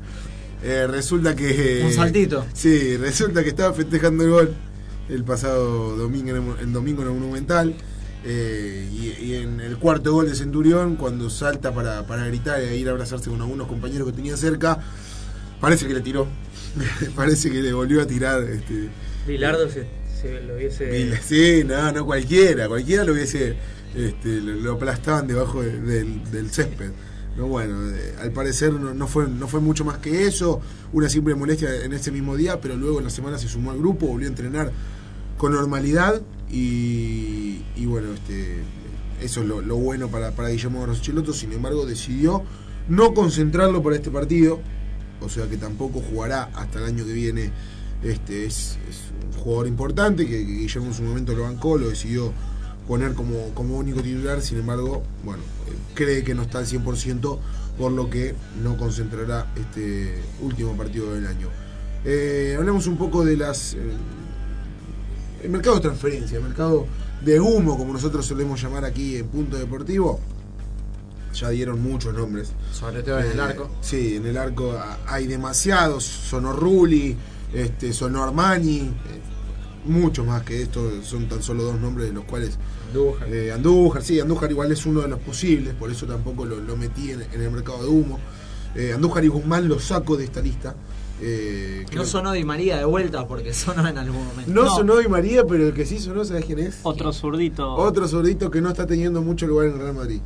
[0.62, 1.82] eh, resulta que.
[1.84, 2.46] Un saltito.
[2.54, 4.54] Sí, resulta que estaba festejando el gol
[5.08, 7.74] el pasado domingo, en el, el domingo en el Monumental.
[8.24, 12.76] eh, y, y en el cuarto gol de Centurión, cuando salta para, para gritar e
[12.76, 14.80] ir a abrazarse con algunos compañeros que tenía cerca,
[15.60, 16.26] parece que le tiró.
[17.16, 18.42] parece que le volvió a tirar.
[18.44, 18.88] Este,
[19.26, 19.86] Bilardo se,
[20.20, 21.16] se lo hubiese.
[21.22, 23.56] Sí, no, no cualquiera, cualquiera lo hubiese,
[23.94, 26.90] este, lo, lo aplastaban debajo de- del, del césped.
[27.36, 30.60] No, bueno, eh, al parecer no, no fue, no fue mucho más que eso,
[30.94, 33.78] una simple molestia en ese mismo día, pero luego en la semana se sumó al
[33.78, 34.72] grupo, volvió a entrenar
[35.36, 38.56] con normalidad y, y bueno, este,
[39.22, 42.42] eso es lo, lo bueno para, para Guillermo Roschiloto, sin embargo decidió
[42.88, 44.60] no concentrarlo para este partido,
[45.20, 47.51] o sea que tampoco jugará hasta el año que viene.
[48.02, 48.78] Este es,
[49.34, 52.32] un jugador importante que, que Guillermo en su momento lo bancó, lo decidió
[52.86, 55.43] poner como, como único titular, sin embargo, bueno,
[55.94, 57.38] cree que no está al 100%,
[57.78, 61.48] por lo que no concentrará este último partido del año.
[62.05, 63.74] Eh, hablemos un poco de las...
[63.74, 63.78] eh,
[65.43, 66.86] el mercado de transferencia, el mercado
[67.24, 70.20] de humo, como nosotros solemos llamar aquí en Punto Deportivo.
[71.40, 72.52] Ya dieron muchos nombres.
[72.72, 73.70] Sobre todo en el Eh, arco.
[73.80, 76.04] Sí, en el arco ah, hay demasiados.
[76.04, 77.16] Sonó Rulli,
[77.52, 78.90] este, sonó Armani, eh,
[79.84, 81.02] muchos más que esto.
[81.02, 82.58] Son tan solo dos nombres de los cuales.
[82.88, 83.28] Andújar.
[83.32, 86.76] Eh, Andújar, sí, Andújar igual es uno de los posibles, por eso tampoco lo, lo
[86.76, 88.18] metí en, en el mercado de humo.
[88.74, 90.74] Eh, Andújar y Guzmán los saco de esta lista.
[91.20, 94.52] Eh, creo- No sonó Di María de vuelta porque sonó en algún momento.
[94.52, 96.78] no, sonó Di María, pero el que sí sonó, ¿sabes quién es?
[96.82, 97.74] Otro zurdito.
[97.74, 100.20] Otro zurdito que no está teniendo mucho lugar en el Real Madrid.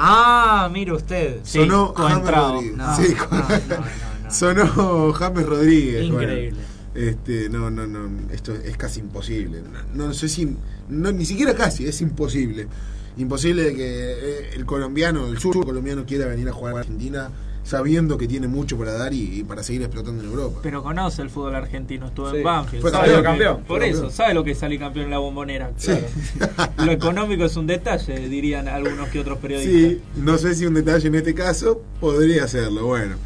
[0.00, 1.40] Ah, mire usted.
[1.42, 2.30] Sonó James.
[2.30, 2.76] Rodríguez.
[2.76, 6.04] No, Sí, no, Sonó James Rodríguez.
[6.04, 6.50] Increíble.
[6.50, 8.08] Bueno, este, no, no, no.
[8.32, 9.60] Esto es casi imposible.
[9.94, 10.56] No, no sé si.
[10.88, 12.68] No, ni siquiera casi, es imposible.
[13.16, 17.30] Imposible de que eh, el colombiano, el sur colombiano quiera venir a jugar a Argentina
[17.68, 20.60] sabiendo que tiene mucho para dar y, y para seguir explotando en Europa.
[20.62, 22.38] Pero conoce el fútbol argentino, estuvo Sí.
[22.38, 22.80] en Banfield.
[22.80, 23.64] Fue sabe campeón, lo que- campeón.
[23.68, 24.12] Por eso, campeón.
[24.16, 25.70] sabe lo que es salir campeón en la bombonera.
[25.78, 26.06] claro.
[26.86, 29.74] lo económico es un detalle, dirían algunos que otros periodistas.
[30.14, 32.86] Sí, no sé si un detalle en este caso podría serlo.
[32.86, 33.16] Bueno,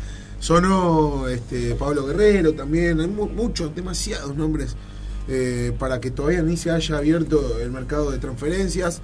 [0.40, 4.74] sonó este, Pablo Guerrero también, hay mu- muchos, demasiados nombres
[5.28, 9.00] eh, para que todavía ni se haya abierto el mercado de transferencias.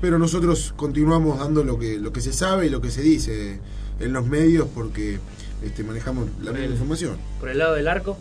[0.00, 3.60] Pero nosotros continuamos dando lo que, lo que se sabe y lo que se dice
[4.00, 5.18] en los medios porque
[5.62, 7.16] este, manejamos la misma información.
[7.40, 8.16] Por el lado del arco,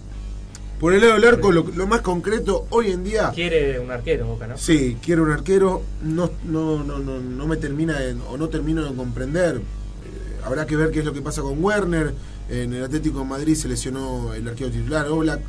[0.80, 3.32] Por el lado del arco, lo, lo más concreto hoy en día.
[3.34, 4.58] quiere un arquero Boca, ¿no?
[4.58, 5.82] Sí, quiero un arquero.
[6.04, 9.56] No, no, no, no, no me termina de- o no termino de comprender.
[9.58, 9.62] Eh,
[10.46, 12.14] habrá que ver qué es lo que pasa con Werner.
[12.50, 15.42] En el Atlético de Madrid se lesionó el arquero titular, Oblak.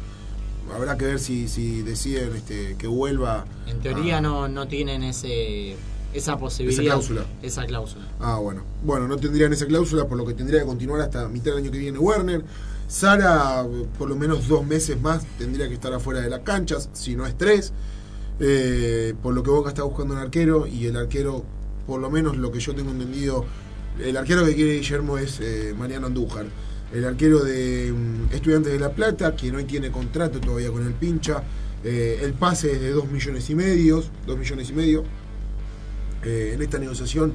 [0.75, 3.47] Habrá que ver si, si deciden este, que vuelva.
[3.67, 5.77] En teoría a- no, no tienen ese
[6.13, 6.83] esa posibilidad.
[6.83, 7.27] Esa cláusula.
[7.43, 8.07] Esa cláusula.
[8.21, 8.63] Ah, bueno.
[8.83, 11.71] Bueno, no tendrían esa cláusula, por lo que tendría que continuar hasta mitad del año
[11.71, 12.45] que viene Werner.
[12.89, 13.67] Sara,
[13.99, 17.27] por lo menos dos meses más, tendría que estar afuera de las canchas, si no
[17.27, 17.73] es tres.
[18.41, 21.45] Eh, por lo que Boca está buscando un arquero y el arquero,
[21.87, 23.45] por lo menos lo que yo tengo entendido,
[24.03, 26.47] el arquero que quiere Guillermo es eh, Mariano Andújar.
[26.93, 30.95] El arquero de mm, Estudiantes de La Plata, que no tiene contrato todavía con el
[30.95, 31.43] pincha.
[31.85, 35.05] Eh, el pase es de 2 millones y medio, 2 millones y medio.
[36.25, 37.33] Eh, en esta negociación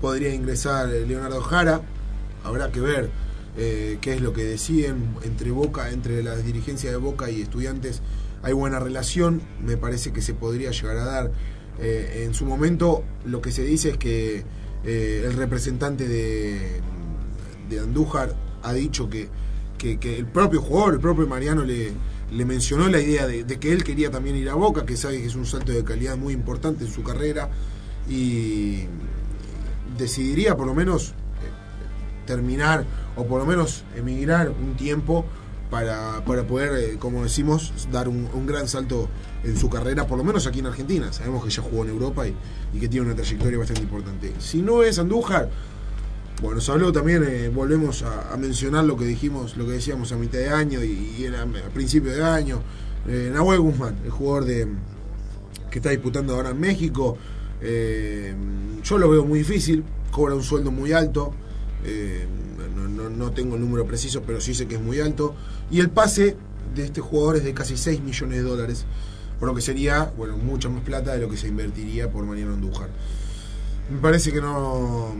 [0.00, 1.80] podría ingresar eh, Leonardo Jara.
[2.44, 3.10] Habrá que ver
[3.56, 8.02] eh, qué es lo que deciden entre Boca, entre las dirigencias de Boca y estudiantes.
[8.42, 11.32] Hay buena relación, me parece que se podría llegar a dar.
[11.78, 14.44] En su momento lo que se dice es que
[14.84, 16.80] el representante de,
[17.68, 19.28] de Andújar ha dicho que,
[19.82, 21.92] el propio jugador, el propio Mariano le,
[22.32, 25.18] le mencionó la idea de, de que él quería también ir a Boca, que sabe
[25.18, 27.50] que es un salto de calidad muy importante en su carrera
[28.08, 28.84] y
[29.98, 31.14] decidiría por lo menos eh,
[32.26, 32.84] terminar
[33.16, 35.24] o por lo menos emigrar un tiempo
[35.70, 39.08] para, para poder, eh, como decimos, dar un, gran salto
[39.42, 41.12] en su carrera, por lo menos aquí en Argentina.
[41.12, 42.34] Sabemos que ya jugó en Europa y,
[42.72, 44.32] y que tiene una trayectoria bastante importante.
[44.38, 45.50] Si no es Andújar,
[46.42, 50.16] bueno, se habló también, eh, volvemos a, mencionar lo que dijimos, lo que decíamos a
[50.16, 52.60] mitad de año y, y a, principio de año.
[53.08, 54.68] Eh, Nahuel Guzmán, el jugador de
[55.70, 57.16] que está disputando ahora en México.
[57.60, 58.34] Eh,
[58.82, 61.32] yo lo veo muy difícil, cobra un sueldo muy alto.
[61.84, 62.26] eh,
[62.74, 65.34] no, no- tengo el número preciso, pero sí sé que es muy alto.
[65.70, 66.36] Y el pase
[66.74, 68.84] de este jugador es de casi 6 millones de dólares,
[69.38, 72.54] por lo que sería, bueno, mucha más plata de lo que se invertiría por Mariano
[72.54, 72.88] Andújar.
[73.90, 75.14] Me parece que no,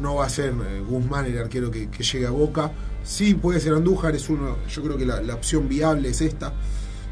[0.00, 2.72] no va a ser eh, Guzmán el arquero que, llegue a Boca.
[3.04, 6.52] Sí puede ser Andújar, es uno, yo creo que la, la opción viable es esta.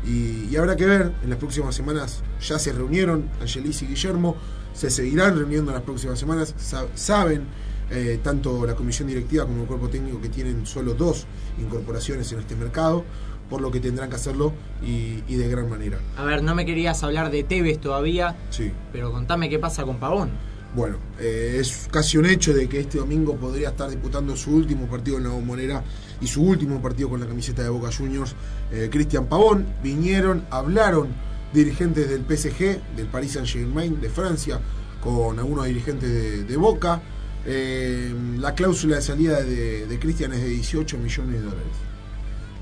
[0.06, 4.36] Y, y habrá que ver, en las próximas semanas ya se reunieron Angelis y Guillermo,
[4.72, 7.44] se seguirán reuniendo en las próximas semanas, Sa- saben
[7.90, 11.26] eh, tanto la comisión directiva como el cuerpo técnico que tienen solo dos
[11.60, 13.04] incorporaciones en este mercado,
[13.48, 14.52] por lo que tendrán que hacerlo
[14.82, 15.98] y, y de gran manera.
[16.16, 18.70] A ver, no me querías hablar de Tevez todavía, Sí.
[18.92, 20.30] pero contame qué pasa con Pavón.
[20.72, 24.86] Bueno, eh, es casi un hecho de que este domingo podría estar disputando su último
[24.86, 25.82] partido en la bombonera
[26.20, 28.36] y su último partido con la camiseta de Boca Juniors.
[28.70, 31.08] Eh, Cristian Pavón, vinieron, hablaron
[31.52, 34.60] dirigentes del PSG, del Paris Saint Germain de Francia,
[35.00, 37.00] con algunos dirigentes de, de Boca.
[37.46, 41.72] Eh, la cláusula de salida de, de Cristian es de 18 millones de dólares.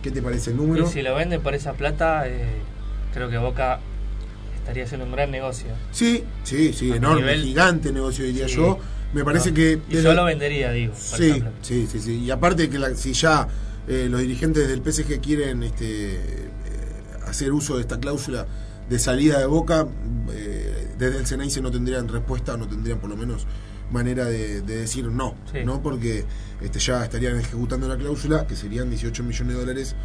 [0.02, 0.86] ¿Qué te parece el número?
[0.86, 2.46] Y si lo venden por esa plata, eh,
[3.12, 3.80] creo que Boca
[4.56, 5.66] estaría haciendo un gran negocio.
[5.90, 8.54] Sí, sí, sí, A enorme, nivel- gigante negocio diría Sí.
[8.56, 8.78] yo.
[9.12, 9.54] Me parece No.
[9.56, 9.80] que...
[9.90, 10.92] Y yo lo vendería, digo.
[10.96, 12.18] Sí, sí, sí, sí.
[12.24, 13.48] Y aparte que la- si ya
[13.88, 16.20] eh, los dirigentes del PSG quieren este,
[17.26, 18.46] hacer uso de esta cláusula
[18.88, 19.86] de salida de Boca,
[20.32, 23.46] eh, desde el Ceneice no tendrían respuesta, no tendrían por lo menos
[23.90, 25.58] manera de, de decir no, Sí.
[25.64, 25.82] ¿no?
[25.82, 26.24] Porque
[26.60, 29.96] este, ya estarían ejecutando la cláusula, que serían 18 millones de dólares,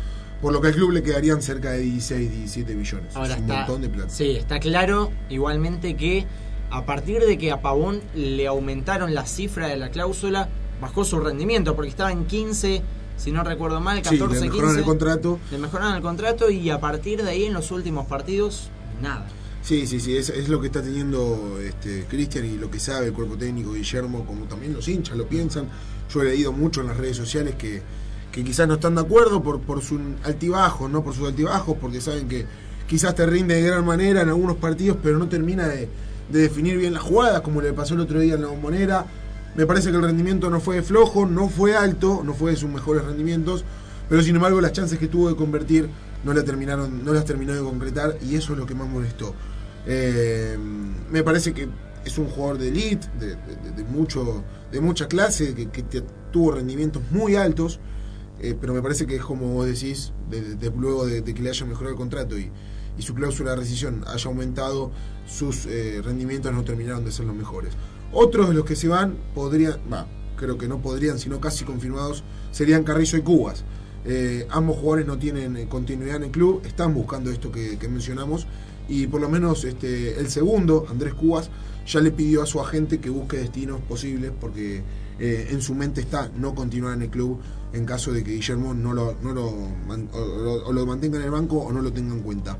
[0.41, 3.15] por lo que al club le quedarían cerca de 16, 17 millones.
[3.15, 4.09] Ahora es un está, montón de plata.
[4.09, 6.25] Sí, está claro igualmente que
[6.69, 10.49] a partir de que a Pavón le aumentaron la cifra de la cláusula,
[10.81, 12.81] bajó su rendimiento, porque estaba en 15,
[13.23, 14.79] si no recuerdo mal, Sí, 14, le mejoraron 15.
[14.79, 15.39] el contrato.
[15.51, 18.69] Le mejoraron el contrato y a partir de ahí en los últimos partidos,
[19.01, 19.27] nada.
[19.61, 23.07] Sí, sí, sí, es, es lo que está teniendo este Cristian y lo que sabe
[23.07, 25.67] el cuerpo técnico Guillermo, como también los hinchas lo piensan.
[26.13, 27.81] Yo he leído mucho en las redes sociales que,
[28.31, 32.01] que quizás no están de acuerdo por, por su altibajo, no por sus altibajos, porque
[32.01, 32.45] saben que
[32.87, 35.87] quizás te rinde de gran manera en algunos partidos, pero no termina de,
[36.29, 39.05] de definir bien las jugadas, como le pasó el otro día en la bombonera.
[39.55, 42.69] Me parece que el rendimiento no fue flojo, no fue alto, no fue de sus
[42.69, 43.63] mejores rendimientos,
[44.09, 45.89] pero sin embargo las chances que tuvo de convertir
[46.23, 49.35] no, la terminaron, las terminó de concretar y eso es lo que más molestó.
[49.85, 50.57] Eh,
[51.11, 51.67] me parece que
[52.05, 57.79] es un jugador de elite, de, mucho, de mucha clase, que, tuvo rendimientos muy altos,
[58.39, 61.49] eh, pero me parece que es como vos decís, de- de- luego de, que le
[61.49, 62.49] haya mejorado el contrato y,
[62.97, 64.91] y su cláusula de rescisión haya aumentado,
[65.27, 67.73] sus eh, rendimientos no terminaron de ser los mejores.
[68.13, 72.23] Otros de los que se van podrían, va, creo que no podrían, sino casi confirmados,
[72.51, 73.63] serían Carrillo y Cubas.
[74.05, 78.47] Eh, ambos jugadores no tienen eh, continuidad en el club, están buscando esto que, mencionamos
[78.89, 81.49] y por lo menos este, el segundo, Andrés Cubas,
[81.87, 84.83] ya le pidió a su agente que busque destinos posibles porque
[85.19, 87.39] eh, en su mente está no continuar en el club
[87.71, 91.91] en caso de que Guillermo no o lo mantenga en el banco o no lo
[91.91, 92.57] tenga en cuenta.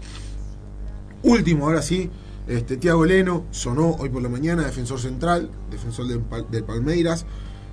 [1.24, 2.10] Último, ahora sí,
[2.48, 7.26] este, Tiago Leno sonó hoy por la mañana, defensor central, defensor del, Pal- del Palmeiras.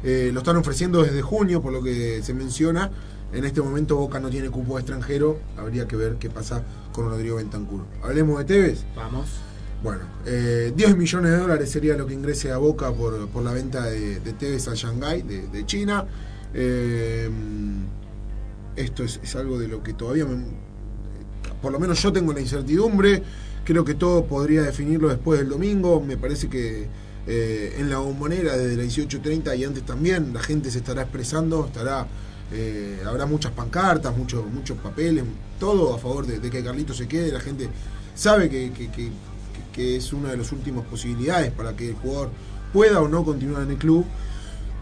[0.02, 2.90] Eh, lo están ofreciendo desde junio, por lo que se menciona.
[3.32, 5.38] En este momento Boca no tiene cupo de extranjero.
[5.56, 7.82] Habría que ver qué pasa con Rodrigo Bentancur.
[8.02, 8.84] Hablemos de Tevez.
[8.96, 9.28] Vamos.
[9.82, 13.52] Bueno, eh, 10 millones de dólares sería lo que ingrese a Boca por, por la
[13.52, 16.04] venta de, de Tevez a Shanghái, de, de China.
[16.54, 17.30] Eh,
[18.76, 20.44] esto es, es algo de lo que todavía, me-
[21.62, 23.22] por lo menos yo tengo la incertidumbre.
[23.64, 26.00] Creo que todo podría definirlo después del domingo.
[26.00, 26.88] Me parece que
[27.26, 31.66] eh, en la bombonera desde las 18.30 y antes también la gente se estará expresando,
[31.66, 32.06] estará
[32.52, 35.24] eh, habrá muchas pancartas, muchos muchos papeles,
[35.60, 37.30] todo a favor de, que Carlito se quede.
[37.30, 37.68] La gente
[38.14, 39.12] sabe que, que-
[39.96, 42.28] es una de las últimas posibilidades para que el jugador
[42.70, 44.04] pueda o no continuar en el club.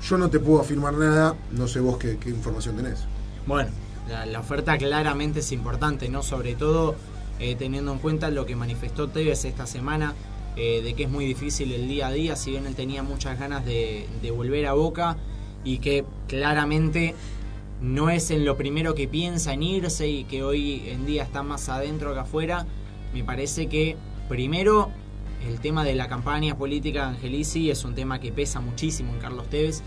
[0.03, 3.01] Yo no te puedo afirmar nada, no sé vos qué, qué información tenés.
[3.47, 3.71] Bueno,
[4.09, 6.25] la, la oferta claramente es importante, ¿no?
[6.25, 6.97] Sobre todo
[7.41, 10.15] eh, teniendo en cuenta lo que manifestó Tevez esta semana,
[10.57, 13.39] eh, de que es muy difícil el día a día, si bien él tenía muchas
[13.39, 15.17] ganas de, volver a Boca
[15.63, 17.15] y que claramente
[17.81, 21.45] no es en lo primero que piensa en irse y que hoy en día está
[21.45, 22.67] más adentro que afuera,
[23.15, 23.97] me parece que
[24.29, 24.91] primero
[25.47, 29.21] el tema de la campaña política de Angelici es un tema que pesa muchísimo en
[29.21, 29.83] Carlos Tevez.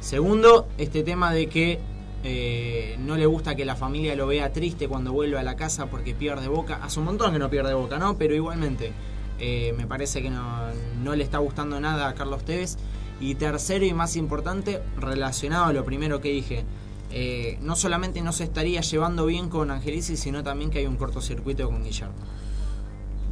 [0.00, 1.78] Segundo, este tema de que
[2.24, 5.86] eh, no le gusta que la familia lo vea triste cuando vuelve a la casa
[5.86, 6.80] porque pierde boca.
[6.82, 8.18] Hace un montón que no pierde boca, ¿no?
[8.18, 8.92] Pero igualmente
[9.38, 10.62] eh, me parece que no,
[11.02, 12.76] no le está gustando nada a Carlos Tevez.
[13.20, 16.64] Y tercero y más importante, relacionado a lo primero que dije,
[17.10, 20.96] eh, no solamente no se estaría llevando bien con Angelici, sino también que hay un
[20.96, 22.14] cortocircuito con Guillermo.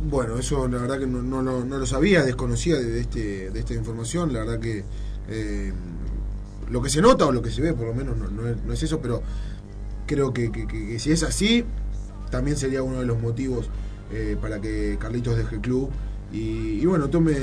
[0.09, 3.75] Bueno, eso la verdad que no, no no lo sabía, desconocía de, este, de esta
[3.75, 4.33] información.
[4.33, 4.85] La verdad que
[6.71, 8.57] lo que se nota o lo que se ve, por lo menos, no, no es,
[8.65, 9.23] no es eso, pero
[10.07, 11.65] creo que, que- que- que si es así,
[12.31, 13.69] también sería uno de los motivos
[14.13, 15.91] eh, para que Carlitos deje el club.
[16.33, 17.35] Y, y bueno, tome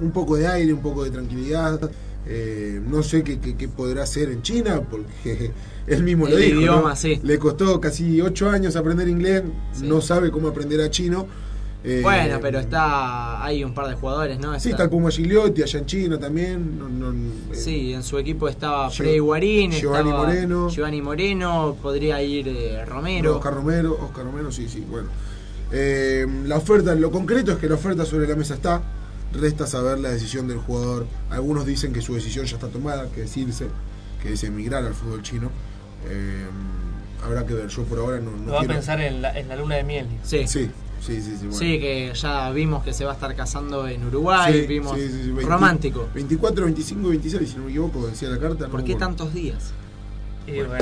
[0.00, 1.90] un poco de aire, un poco de tranquilidad.
[2.26, 5.50] Eh, no sé qué, qué- qué podrá hacer en China, porque
[5.86, 6.54] él mismo lo dijo.
[6.56, 6.60] ¿no?
[6.60, 7.20] idioma, sí.
[7.22, 9.42] Le costó casi ocho años aprender inglés,
[9.82, 11.26] no sabe cómo aprender a chino.
[11.84, 14.58] Eh, bueno, pero está hay un par de jugadores, ¿no?
[14.58, 16.76] Sí, está el Puma Gigliotti allá en China también.
[16.78, 17.12] no- no-
[17.52, 20.68] eh, Sí, en su equipo estaba Freddy Guarín, Giovanni estaba Moreno.
[20.70, 23.36] Giovanni Moreno, podría ir eh, Romero.
[23.36, 25.08] Oscar Romero, Oscar Romero, sí, sí, bueno.
[25.70, 28.82] Eh, la oferta, lo concreto es que la oferta sobre la mesa está.
[29.32, 31.06] Resta saber la decisión del jugador.
[31.30, 33.66] Algunos dicen que su decisión ya está tomada, que es irse,
[34.22, 35.50] que es emigrar al fútbol chino.
[36.08, 36.46] Eh,
[37.24, 37.68] habrá que ver.
[37.68, 39.84] Yo por ahora no, no Lo va a pensar en la, en la luna de
[39.84, 40.06] miel.
[40.22, 40.46] Sí.
[40.48, 41.30] Sí, sí, sí.
[41.38, 41.52] sí, bueno.
[41.54, 45.06] Sí, que ya vimos que se va a estar casando en Uruguay, Sí, vimos sí,
[45.08, 46.08] sí, sí, 20 romántico.
[46.14, 48.68] 24, 25 y 26, si no me equivoco, decía la carta.
[48.68, 49.72] ¿Por no qué tantos días?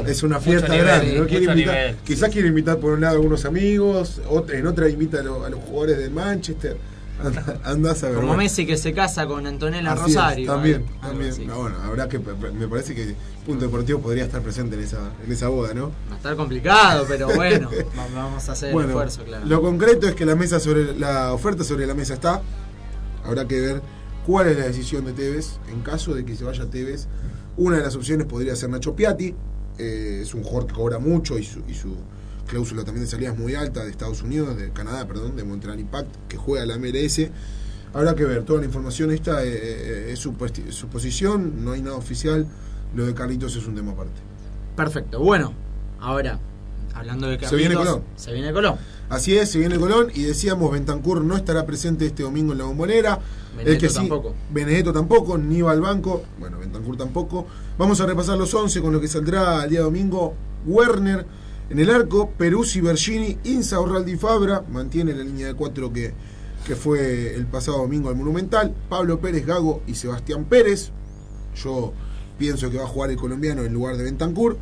[0.07, 1.27] Es una fiesta nivel, grande, sí, ¿no?
[1.27, 1.97] Quiere mucho invitar- nivel.
[2.05, 5.45] quizás quiere invitar por un lado a algunos amigos, otra, en otra invita a, lo-
[5.45, 6.77] a los jugadores de Manchester.
[7.23, 8.17] Anda- Andás a ver.
[8.17, 8.43] Como bueno.
[8.43, 10.53] Messi que se casa con Antonella Así es, Rosario.
[10.53, 11.31] también, también.
[11.31, 11.47] así.
[11.47, 12.19] No, bueno, habrá que.
[12.19, 13.15] Me parece que
[13.47, 15.91] Punto Deportivo podría estar presente en esa, en esa boda, ¿no?
[16.11, 19.47] Va a estar complicado, pero bueno, va- vamos a hacer Bueno, el esfuerzo, claro.
[19.47, 22.43] Lo concreto es que la mesa sobre la oferta sobre la mesa está.
[23.25, 23.83] Habrá que ver
[24.27, 25.59] cuál es la decisión de Tevez.
[25.73, 27.07] En caso de que se vaya Tevez,
[27.57, 29.35] una de las opciones podría ser Nacho Piatti.
[29.79, 31.97] Eh, es un jugador que cobra mucho y su, y su
[32.47, 35.79] cláusula también de salida es muy alta de Estados Unidos, de Canadá, perdón, de Montreal
[35.79, 37.31] Impact, que juega la MLS.
[37.93, 41.97] Habrá que ver, toda la información esta eh, eh, es supuesti- suposición, no hay nada
[41.97, 42.47] oficial.
[42.95, 44.21] Lo de Carlitos es un tema aparte.
[44.77, 45.19] Perfecto.
[45.21, 45.53] Bueno,
[46.01, 46.39] ahora,
[46.95, 48.09] hablando de Se viene Carlitos, Colón.
[48.17, 48.77] Se viene Colón.
[49.09, 52.65] Así es, se viene Colón y decíamos Bentancur no estará presente este domingo en la
[52.65, 53.19] bombonera.
[53.57, 54.35] Benedetto tampoco.
[54.51, 56.25] Benedetto tampoco, ni va al banco.
[56.39, 57.47] Bueno, Bentancur tampoco.
[57.79, 60.35] Vamos a repasar los 11 con lo que saldrá el día domingo.
[60.67, 61.25] Werner
[61.69, 64.65] en el arco, Peruzzi, Bergini, Insa, Orraldi Fabra.
[64.71, 66.15] Mantiene la línea de cuatro que,
[66.65, 68.75] que fue el pasado domingo al Monumental.
[68.89, 70.93] Pablo Pérez, Gago y Sebastián Pérez.
[71.57, 71.93] Yo
[72.39, 74.57] pienso que va a jugar el colombiano en lugar de Bentancur.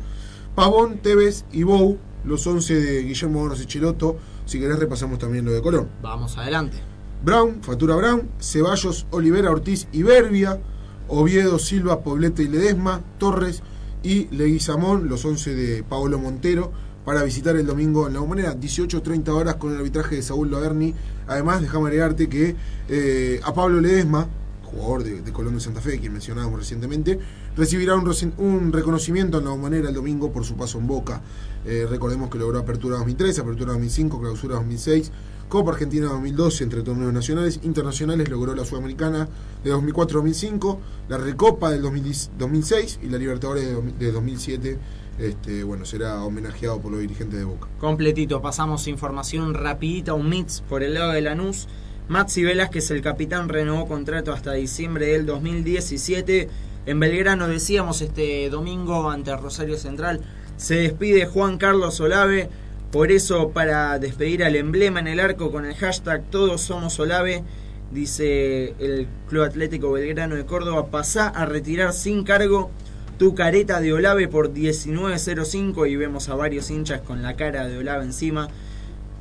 [0.55, 4.17] Pavón, Tevez y Bou, los 11 de Guillermo Bonos y Chiloto.
[4.45, 5.89] Si querés repasamos también lo de Colón.
[6.01, 6.77] Vamos adelante.
[7.23, 10.59] Brown, Fatura Brown, Ceballos, Olivera, Ortiz y Berbia,
[11.07, 13.63] Oviedo, Silva, Poblete y Ledesma, Torres
[14.03, 16.71] y Leguizamón, los 11 de Paolo Montero,
[17.05, 20.93] para visitar el domingo en la Bombonera, 18.30 horas con el arbitraje de Saúl Laverni.
[21.27, 22.55] Además, déjame agregarte que
[22.89, 24.27] eh, a Pablo Ledesma,
[24.63, 27.19] jugador de, Colón de Santa Fe, quien mencionábamos recientemente,
[27.55, 31.21] recibirá un, reconocimiento en la Bombonera el domingo por su paso en Boca.
[31.63, 35.11] Eh, recordemos que logró Apertura 2003, Apertura 2005, Clausura 2006,
[35.47, 39.29] Copa Argentina 2012 entre torneos nacionales, internacionales logró la Sudamericana
[39.63, 40.77] de 2004-2005,
[41.07, 43.63] la Recopa del 2010 2006 y la Libertadores
[43.99, 44.79] de 2007.
[45.19, 47.67] Este, bueno, será homenajeado por los dirigentes de Boca.
[47.79, 51.67] Completito, pasamos información rapidita, un mix por el lado de Lanús.
[52.07, 56.49] Maxi Velázquez, el capitán, renovó contrato hasta diciembre del 2017.
[56.85, 60.21] En Belgrano decíamos este domingo ante Rosario Central
[60.57, 62.49] se despide Juan Carlos Olave.
[62.91, 67.43] Por eso, para despedir al emblema en el arco con el hashtag Todos Somos Olave,
[67.91, 72.71] dice el Club Atlético Belgrano de Córdoba, pasá a retirar sin cargo
[73.17, 77.77] tu careta de Olave por 19.05 y vemos a varios hinchas con la cara de
[77.77, 78.49] Olave encima.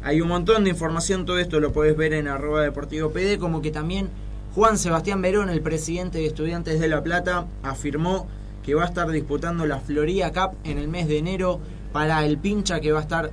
[0.03, 3.63] Hay un montón de información, todo esto lo podés ver en arroba deportivo PD, como
[3.63, 4.09] que también
[4.55, 8.27] Juan Sebastián Verón, el presidente de Estudiantes de La Plata, afirmó
[8.65, 11.61] que va a estar disputando la Florida Cup en el mes de enero
[11.93, 13.31] para el pincha que va a estar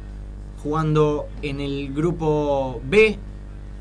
[0.61, 3.17] jugando en el grupo B,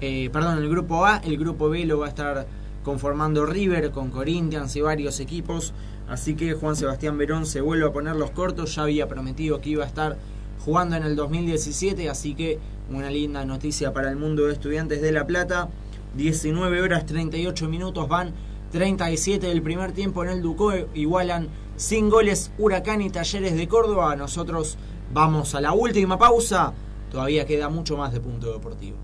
[0.00, 2.46] eh, perdón, el grupo A, el grupo B lo va a estar
[2.82, 5.74] conformando River con Corinthians y varios equipos,
[6.10, 9.70] así que Juan Sebastián Verón se vuelve a poner los cortos, ya había prometido que
[9.70, 10.18] iba a estar
[10.64, 12.58] jugando en el 2017, así que
[12.90, 15.68] una linda noticia para el mundo de estudiantes de La Plata.
[16.16, 18.34] 19 horas 38 minutos van
[18.72, 24.16] 37 del primer tiempo en el Ducó, igualan sin goles Huracán y Talleres de Córdoba.
[24.16, 24.76] Nosotros
[25.14, 26.72] vamos a la última pausa,
[27.10, 28.96] todavía queda mucho más de punto deportivo.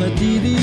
[0.00, 0.59] Ver la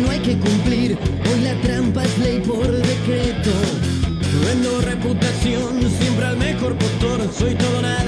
[0.00, 0.98] no hay que cumplir.
[1.30, 3.50] Hoy la trampa es ley por decreto.
[4.44, 7.20] Vendo reputación siempre al mejor postor.
[7.32, 8.05] Soy todo nada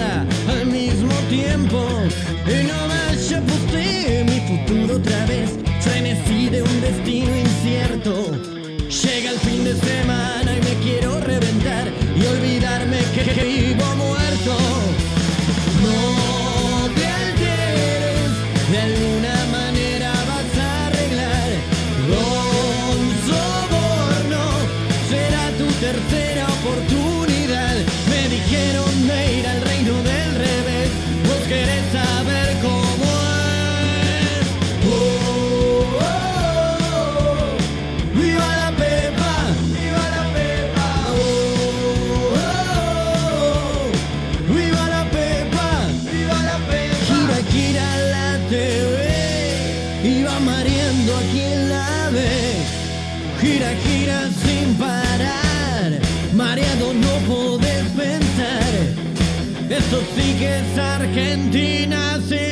[61.09, 62.48] Argentina.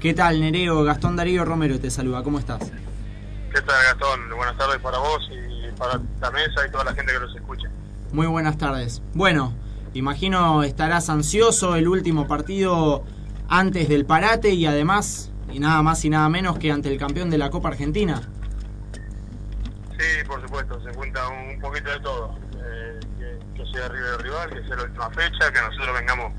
[0.00, 0.82] ¿Qué tal, Nereo?
[0.82, 2.72] Gastón Darío Romero te saluda, ¿cómo estás?
[3.54, 4.18] ¿Qué tal, Gastón?
[4.36, 7.70] Buenas tardes para vos y para la mesa y toda la gente que nos escucha.
[8.12, 9.00] Muy buenas tardes.
[9.14, 9.54] Bueno,
[9.94, 13.04] imagino estarás ansioso el último partido
[13.48, 17.30] antes del parate y además, y nada más y nada menos que ante el campeón
[17.30, 18.28] de la Copa Argentina.
[21.58, 22.34] Un, poquito de todo.
[22.64, 23.00] Eh,
[23.54, 26.32] que, sea River rival, que sea la última fecha, que nosotros vengamos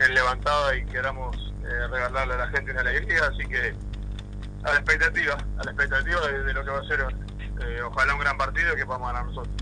[0.00, 3.74] en levantada y queramos eh, regalarle a la gente una alegría, así que
[4.64, 8.20] a la expectativa, a la expectativa de, lo que va a ser eh, ojalá un
[8.20, 9.54] gran partido que podamos ganar nosotros.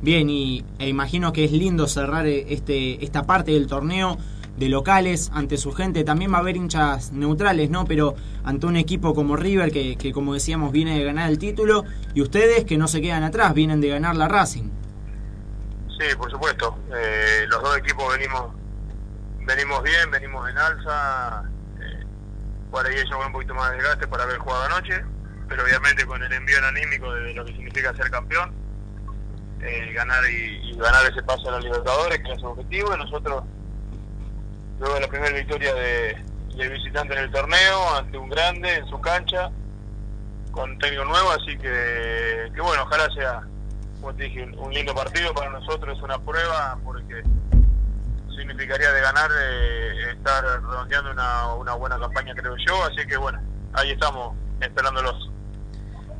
[0.00, 4.16] Bien, y e imagino que es lindo cerrar este esta parte del torneo
[4.56, 6.04] de locales ante su gente.
[6.04, 7.84] También va a haber hinchas neutrales, ¿no?
[7.84, 8.14] Pero
[8.44, 12.22] ante un equipo como River, que, que como decíamos viene de ganar el título, y
[12.22, 14.70] ustedes que no se quedan atrás, vienen de ganar la Racing.
[15.98, 16.78] Sí, por supuesto.
[16.94, 18.60] Eh, los dos equipos venimos
[19.54, 21.42] venimos bien, venimos en alza.
[21.80, 22.04] Eh,
[22.70, 25.04] por ahí ellos con un poquito más de desgaste por haber jugado anoche,
[25.48, 28.52] pero obviamente con el envío anímico de lo que significa ser campeón,
[29.60, 33.44] eh, ganar y, ganar ese paso a la Libertadores, que es el objetivo, y nosotros,
[34.80, 36.16] luego de la primera victoria de,
[36.68, 39.50] visitante en el torneo, ante un grande en su cancha,
[40.50, 43.42] con técnico nuevo, así que, que bueno, ojalá sea,
[44.02, 47.22] un, lindo partido para nosotros, es una prueba, porque
[48.36, 53.38] significaría de ganar eh, estar redondeando una, una buena campaña, creo yo, así que bueno,
[53.74, 55.30] ahí estamos esperándolos.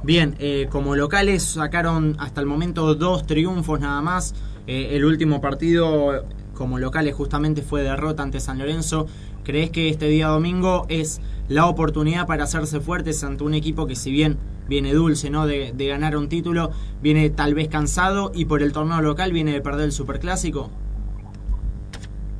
[0.03, 4.35] Bien, eh, como locales sacaron hasta el momento dos triunfos nada más.
[4.67, 6.25] Eh, el último partido
[6.61, 9.07] como locales justamente fue derrota ante San Lorenzo.
[9.45, 13.97] ¿Crees que este día domingo es la oportunidad para hacerse fuertes ante un equipo que
[13.97, 14.39] si bien
[14.69, 15.47] viene dulce ¿no?
[15.47, 16.71] de, de ganar un título,
[17.01, 20.71] viene tal vez cansado y por el torneo local viene de perder el Superclásico?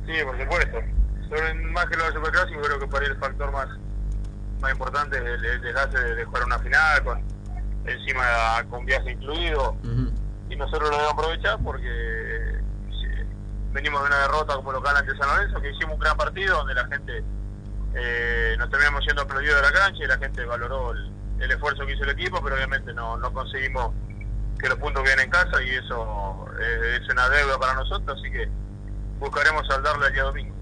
[0.05, 0.77] Sí, por supuesto.
[1.27, 3.69] Sobre, más que lo del Superclásico, creo que por ahí el factor más,
[4.61, 7.23] más importante es el, el desgaste de, de jugar una final, con
[7.87, 8.23] encima
[8.69, 9.75] con viaje incluido.
[10.47, 12.30] Y nosotros lo debemos aprovechar porque
[13.73, 16.73] venimos de una derrota como local ante San Lorenzo, que hicimos un gran partido donde
[16.73, 17.23] la gente
[17.95, 21.93] eh, nos terminamos siendo aplaudidos de la cancha y la gente valoró el, esfuerzo que
[21.93, 23.91] hizo el equipo, pero obviamente no, no conseguimos
[24.59, 28.31] que los puntos queden en casa y eso eh, es una deuda para nosotros, así
[28.31, 28.47] que
[29.19, 30.55] buscaremos saldarle el día domingo.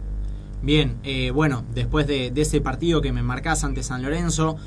[0.62, 4.58] Bien, eh, bueno, después de, de, ese partido que me marcás ante San Lorenzo,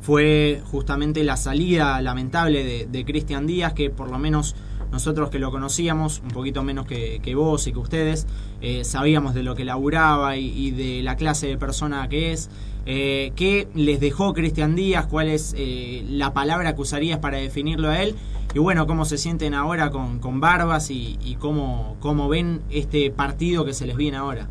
[0.00, 4.54] fue justamente la salida lamentable de Cristian Díaz, que por lo menos
[4.90, 8.26] nosotros que lo conocíamos, un poquito menos que, que vos y que ustedes,
[8.60, 12.50] eh, sabíamos de lo que laburaba y, de la clase de persona que es.
[12.88, 15.06] Eh, ¿Qué les dejó Cristian Díaz?
[15.06, 18.14] ¿Cuál es eh, la palabra que usarías para definirlo a él?
[18.54, 23.10] Y bueno, ¿cómo se sienten ahora con, con Barbas y, y cómo, cómo ven este
[23.10, 24.48] partido que se les viene ahora?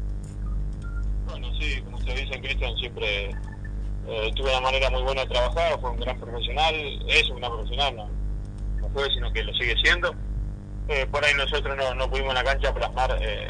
[1.30, 3.32] Bueno, sí, como ustedes dicen, Cristian siempre
[4.08, 6.76] eh, tuvo una manera muy buena de trabajar, fue un gran profesional,
[7.08, 8.10] es un gran profesional, no,
[8.82, 10.14] no fue, sino que lo sigue siendo.
[10.88, 13.50] Eh, por ahí nosotros no, no pudimos en la cancha plasmar eh,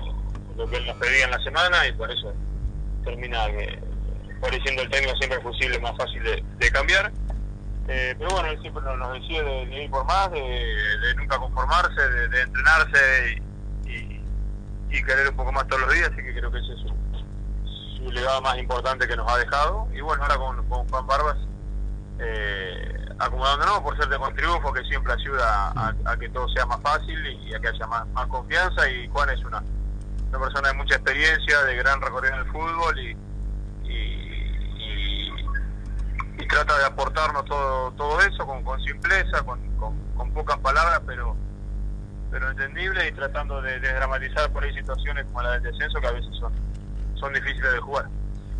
[0.55, 2.33] lo que él nos pedía en la semana y por eso
[3.03, 3.79] termina que,
[4.63, 7.11] siendo el técnico siempre es posible, más fácil de, cambiar.
[7.87, 12.27] Eh, pero bueno, él siempre nos, decía de, ir por más, de, nunca conformarse, de,
[12.29, 13.41] de entrenarse
[13.85, 14.21] y, y,
[14.89, 17.97] y, querer un poco más todos los días, así que creo que ese es su,
[17.97, 19.87] su legado más importante que nos ha dejado.
[19.93, 21.37] Y bueno, ahora con, con Juan Barbas,
[22.19, 25.71] eh, acomodándonos por ser de con triunfo, que siempre ayuda
[26.05, 28.89] a, que todo sea más fácil y a que haya más, confianza.
[28.89, 29.63] Y Juan es una,
[30.29, 33.17] una persona de mucha experiencia, de gran recorrido en el fútbol y,
[36.37, 41.01] y trata de aportarnos todo todo eso con, con simpleza, con, con, con, pocas palabras,
[41.05, 41.35] pero
[42.31, 46.07] pero entendible y tratando de, de, dramatizar por ahí situaciones como la del descenso que
[46.07, 46.53] a veces son,
[47.15, 48.07] son difíciles de jugar.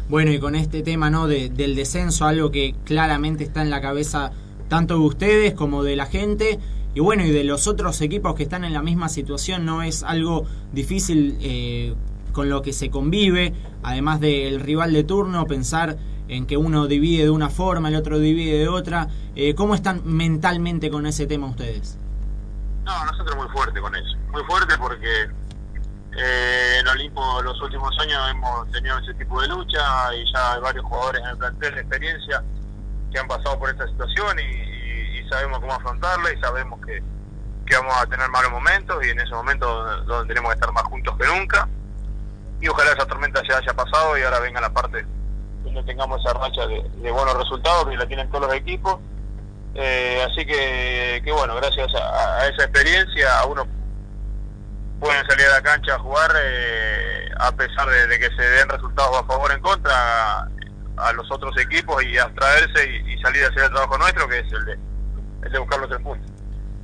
[0.07, 3.82] Bueno, y con este tema no de, del descenso, algo que claramente está en la
[3.82, 4.32] cabeza
[4.67, 6.59] tanto de ustedes como de la gente,
[6.93, 10.03] y bueno, y de los otros equipos que están en la misma situación, no es
[10.03, 11.93] algo difícil eh,
[12.31, 15.97] con lo que se convive, además del rival de turno, pensar
[16.27, 19.09] en que uno divide de una forma, el otro divide de otra.
[19.35, 21.97] Eh, ¿Cómo están mentalmente con ese tema ustedes?
[22.83, 24.17] No, nosotros muy fuerte con eso.
[24.31, 25.23] Muy fuerte porque
[26.17, 30.61] eh, en Olimpo los últimos años hemos tenido ese tipo de lucha y ya hay
[30.61, 32.43] varios jugadores en el plantel de experiencia
[33.11, 34.76] que han pasado por esta situación y,
[35.27, 37.02] sabemos cómo afrontarla y sabemos que,
[37.65, 39.65] que, vamos a tener malos momentos y en ese momento
[40.06, 41.68] donde, tenemos que estar más juntos que nunca.
[42.61, 45.03] Y ojalá esa tormenta ya haya pasado y ahora venga la parte
[45.64, 48.99] donde tengamos esa racha de, buenos resultados que la tienen todos los equipos
[49.73, 53.68] Eh, así que, que bueno, gracias a, esa experiencia a uno
[54.99, 58.69] pueden salir a la cancha a jugar eh, a pesar de, de que se den
[58.69, 60.48] resultados a favor o en contra
[60.97, 64.39] a, los otros equipos y abstraerse y, y salir a hacer el trabajo nuestro que
[64.39, 64.77] es el de,
[65.43, 66.31] el de buscar los tres puntos.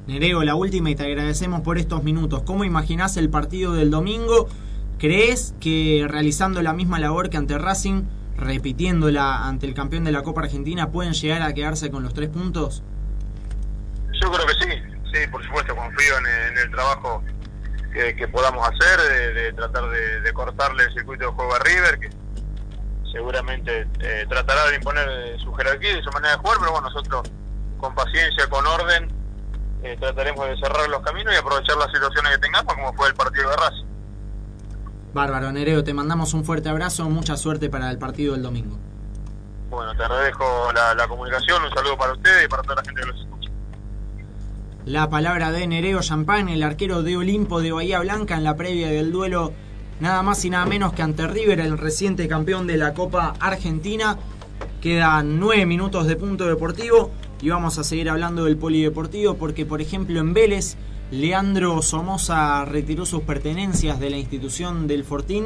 [0.07, 2.41] Nereo, la última y te agradecemos por estos minutos.
[2.43, 4.49] ¿Cómo imaginás el partido del domingo?
[4.97, 8.03] ¿Crees que realizando la misma labor que ante Racing,
[8.35, 12.29] repitiéndola ante el campeón de la Copa Argentina, pueden llegar a quedarse con los tres
[12.29, 12.83] puntos?
[14.21, 14.81] Yo creo que sí,
[15.13, 17.23] sí, por supuesto, confío en, en el trabajo
[17.93, 21.59] que, que podamos hacer, de, de tratar de, de cortarle el circuito de juego a
[21.59, 22.09] River, que
[23.11, 26.89] seguramente eh, tratará de imponer eh, su jerarquía y su manera de jugar, pero bueno,
[26.89, 27.29] nosotros
[27.77, 29.07] con paciencia, con orden,
[29.83, 33.15] eh, trataremos de cerrar los caminos y aprovechar las situaciones que tengamos, como fue el
[33.15, 33.85] partido de Racing.
[35.13, 38.77] Bárbaro, Nereo, te mandamos un fuerte abrazo, mucha suerte para el partido del domingo.
[39.69, 43.01] Bueno, te agradezco la, la comunicación, un saludo para ustedes y para toda la gente
[43.01, 43.49] que los escucha.
[44.85, 48.89] La palabra de Nereo Champán, el arquero de Olimpo de Bahía Blanca en la previa
[48.89, 49.53] del duelo
[50.01, 54.17] nada más y nada menos que ante River, el reciente campeón de la Copa Argentina.
[54.81, 59.79] Quedan nueve minutos de punto deportivo y vamos a seguir hablando del polideportivo porque, por
[59.79, 60.75] ejemplo, en Vélez,
[61.11, 65.45] Leandro Somoza retiró sus pertenencias de la institución del Fortín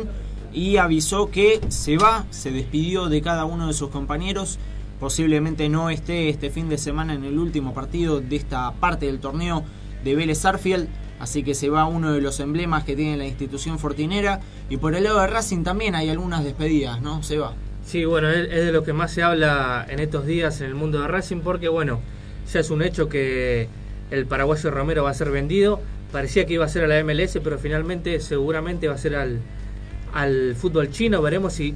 [0.54, 4.58] y avisó que se va, se despidió de cada uno de sus compañeros.
[5.02, 9.20] Posiblemente no esté este fin de semana en el último partido de esta parte del
[9.20, 9.66] torneo
[10.06, 10.88] de Vélez Arfield.
[11.20, 14.42] Así que se va uno de los emblemas que tiene la institución fortinera.
[14.70, 17.24] Y por el lado de Racing también hay algunas despedidas, ¿no?
[17.24, 17.54] Se va.
[17.86, 21.02] Sí, bueno, es de lo que más se habla en estos días en el mundo
[21.02, 22.00] de Racing porque, bueno,
[22.52, 23.70] ya es un hecho que
[24.12, 25.80] el paraguayo Romero va a ser vendido.
[26.12, 29.40] Parecía que iba a ser a la MLS, pero finalmente seguramente va a ser al,
[30.14, 31.22] al fútbol chino.
[31.22, 31.76] Veremos si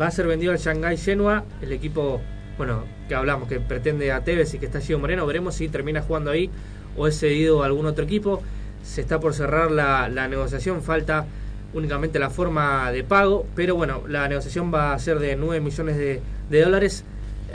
[0.00, 2.20] va a ser vendido al Shanghai Shenhua, el equipo,
[2.58, 5.24] bueno, que hablamos, que pretende a Tevez y que está Gio Moreno.
[5.26, 6.50] Veremos si termina jugando ahí
[6.96, 8.42] o es cedido a algún otro equipo.
[8.82, 11.26] Se está por cerrar la, negociación, falta
[11.74, 15.96] únicamente la forma de pago, pero bueno, la negociación va a ser de 9 millones
[15.96, 16.20] de,
[16.62, 17.04] dólares.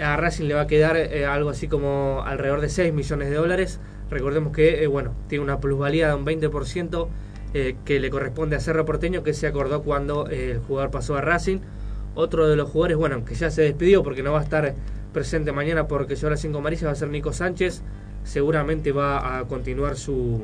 [0.01, 3.35] A Racing le va a quedar eh, algo así como alrededor de 6 millones de
[3.35, 3.79] dólares.
[4.09, 7.07] Recordemos que, eh, bueno, tiene una plusvalía de un 20%
[7.53, 11.21] eh, que le corresponde a Cerro Porteño, que se acordó cuando el jugador pasó a
[11.21, 11.59] Racing.
[12.15, 14.73] Otro de los jugadores, bueno, que ya se despidió porque no va a estar
[15.13, 17.81] presente mañana porque lleva las 5 amarillas, va a ser Nico Sánchez.
[18.23, 20.41] Seguramente va a continuar su,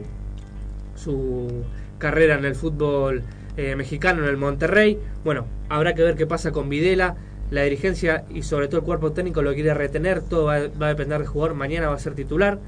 [0.96, 1.64] su
[1.98, 3.24] carrera en el fútbol
[3.56, 5.00] eh, mexicano, en el Monterrey.
[5.24, 7.16] Bueno, habrá que ver qué pasa con Videla.
[7.50, 10.22] La dirigencia y sobre todo el cuerpo técnico lo quiere retener.
[10.22, 11.56] Todo va, va a depender del jugador.
[11.56, 12.60] Mañana va a ser titular.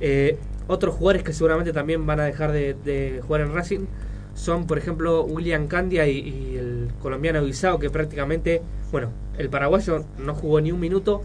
[0.00, 3.86] Eh, otros jugadores que seguramente también van a dejar de, jugar en Racing
[4.34, 8.62] son, por ejemplo, William Candia y, y el colombiano Guisao, que prácticamente,
[8.92, 11.22] bueno, el paraguayo no jugó ni un minuto.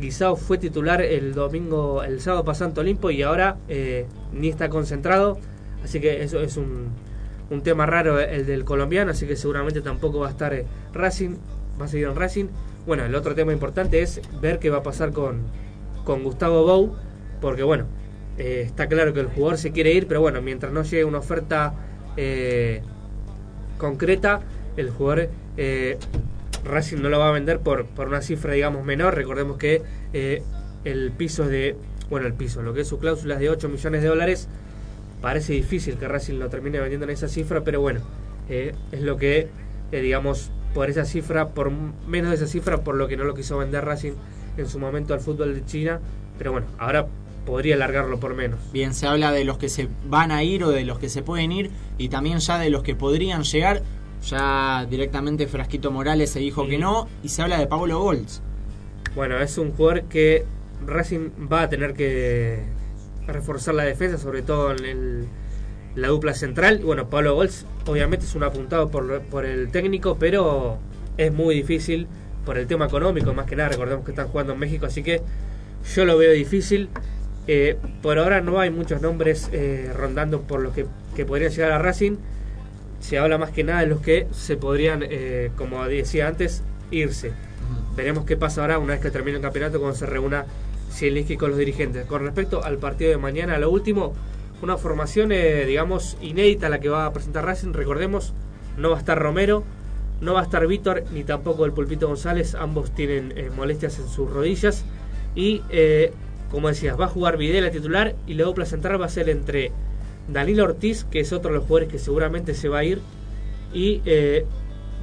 [0.00, 4.68] Guisao fue titular el domingo, el sábado pasado en Olimpo y ahora eh, ni está
[4.68, 5.38] concentrado.
[5.82, 6.88] Así que eso es un,
[7.50, 11.36] un tema raro el del colombiano, así que seguramente tampoco va a estar eh, Racing,
[11.80, 12.46] va a seguir en Racing.
[12.86, 15.42] Bueno, el otro tema importante es ver qué va a pasar con,
[16.04, 16.94] con Gustavo Bou,
[17.40, 17.86] porque bueno,
[18.38, 21.18] eh, está claro que el jugador se quiere ir, pero bueno, mientras no llegue una
[21.18, 21.74] oferta
[22.16, 22.82] eh,
[23.78, 24.40] concreta,
[24.76, 25.98] el jugador eh,
[26.66, 29.14] Racing no lo va a vender por, por una cifra, digamos, menor.
[29.14, 29.82] Recordemos que
[30.12, 30.42] eh,
[30.84, 31.76] el piso es de,
[32.10, 34.48] bueno, el piso, lo que es su cláusula es de 8 millones de dólares.
[35.20, 38.00] Parece difícil que Racing lo termine vendiendo en esa cifra, pero bueno,
[38.48, 39.48] eh, es lo que,
[39.92, 43.34] eh, digamos, por esa cifra, por menos de esa cifra, por lo que no lo
[43.34, 44.12] quiso vender Racing
[44.56, 46.00] en su momento al fútbol de China.
[46.38, 47.06] Pero bueno, ahora
[47.46, 48.60] podría alargarlo por menos.
[48.72, 51.22] Bien, se habla de los que se van a ir o de los que se
[51.22, 53.82] pueden ir y también ya de los que podrían llegar.
[54.26, 58.42] Ya directamente Frasquito Morales se dijo que no y se habla de Pablo Golds.
[59.14, 60.44] Bueno, es un jugador que
[60.84, 62.60] Racing va a tener que
[63.26, 65.24] reforzar la defensa, sobre todo en el-
[65.94, 66.80] la dupla central.
[66.84, 70.78] Bueno, Pablo Golds obviamente es un apuntado por, por el técnico, pero
[71.16, 72.06] es muy difícil
[72.44, 73.70] por el tema económico, más que nada.
[73.70, 75.22] Recordemos que están jugando en México, así que
[75.94, 76.88] yo lo veo difícil.
[77.48, 80.84] Eh, por ahora no hay muchos nombres eh, rondando por los que,
[81.14, 82.16] que podrían llegar a Racing.
[83.00, 87.32] Se habla más que nada de los que se podrían, eh, como decía antes, irse.
[87.96, 90.44] Veremos qué pasa ahora una vez que termine el campeonato cuando se reúna
[90.92, 92.04] Zielinski con los dirigentes.
[92.06, 94.12] Con respecto al partido de mañana, lo último,
[94.62, 97.72] una formación, eh, digamos, inédita la que va a presentar Racing.
[97.72, 98.32] Recordemos,
[98.76, 99.62] no va a estar Romero,
[100.20, 102.54] no va a estar Víctor, ni tampoco el Pulpito González.
[102.54, 104.84] Ambos tienen eh, molestias en sus rodillas.
[105.34, 105.62] Y,
[106.50, 109.70] como decías, va a jugar Videla titular y la dupla central va a ser entre
[110.28, 113.00] Danilo Ortiz, que es otro de los jugadores que seguramente se va a ir,
[113.72, 114.44] y eh,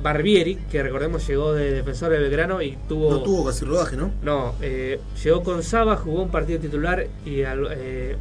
[0.02, 3.12] Barbieri, que recordemos llegó de defensor de Belgrano y tuvo...
[3.12, 4.12] No tuvo casi rodaje, ¿no?
[4.22, 8.16] No, eh, llegó con Saba, jugó un partido titular y al- eh,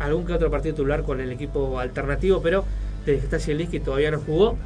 [0.00, 2.64] algún que otro partido titular con el equipo alternativo, pero
[3.06, 4.56] desde que está Zielinski todavía no jugó.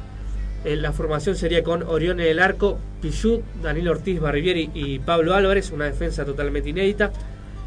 [0.63, 5.85] La formación sería con Orione del Arco, Pichut, Danilo Ortiz, Barbieri y Pablo Álvarez, una
[5.85, 7.11] defensa totalmente inédita.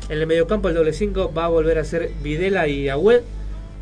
[0.08, 3.20] En el mediocampo el doble 5 va a volver a ser Videla y Agüed.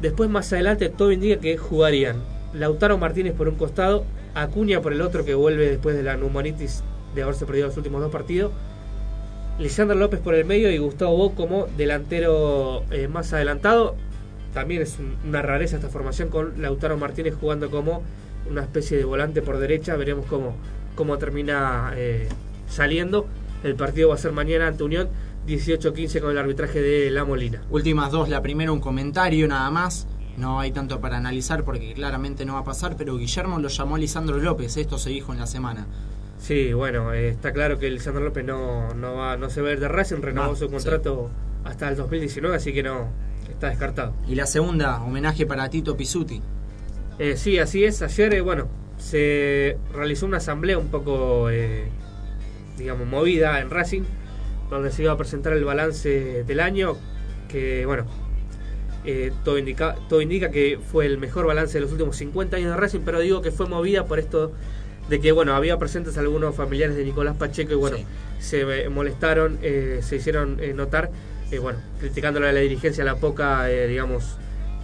[0.01, 2.17] Después más adelante todo indica que jugarían
[2.53, 4.05] Lautaro Martínez por un costado,
[4.35, 6.83] Acuña por el otro que vuelve después de la neumonitis
[7.15, 8.53] de haberse perdido los últimos dos partidos.
[9.59, 13.95] Lisandro López por el medio y Gustavo Bo como delantero eh, más adelantado.
[14.53, 18.03] También es un- una rareza esta formación con Lautaro Martínez jugando como
[18.51, 19.97] una especie de volante por derecha.
[19.97, 20.55] Veremos cómo,
[20.95, 22.29] cómo termina eh,
[22.69, 23.27] saliendo.
[23.65, 25.09] El partido va a ser mañana ante Unión
[25.47, 27.63] 18-15 con el arbitraje de La Molina.
[27.71, 30.07] Últimas dos, la primera un comentario nada más.
[30.37, 33.97] No hay tanto para analizar porque claramente no va a pasar, pero Guillermo lo llamó
[33.97, 35.87] Lisandro López, esto se dijo en la semana.
[36.39, 39.73] Sí, bueno, eh, está claro que Lisandro López no, no, va, no se va a
[39.73, 41.31] ir de Racing, renovó Ah, su contrato
[41.65, 43.09] hasta el 2019, así que no
[43.49, 44.13] está descartado.
[44.29, 46.43] Y la segunda, homenaje para Tito Pisuti.
[47.19, 48.03] Eh, sí, así es.
[48.03, 48.69] Ayer, eh, bueno,
[48.99, 51.49] se realizó una asamblea un poco,
[52.77, 54.03] digamos, movida en Racing,
[54.71, 56.97] donde se iba a presentar el balance del año,
[57.49, 58.05] que, bueno,
[59.05, 62.71] eh, todo, indica, todo indica que fue el mejor balance de los últimos 50 años
[62.71, 64.53] de Racing, pero digo que fue movida por esto
[65.09, 67.97] de que, bueno, había presentes algunos familiares de Nicolás Pacheco y, bueno,
[68.41, 71.11] se molestaron, eh, se hicieron eh, notar,
[71.51, 74.37] eh, bueno, criticándole a la dirigencia la poca, digamos,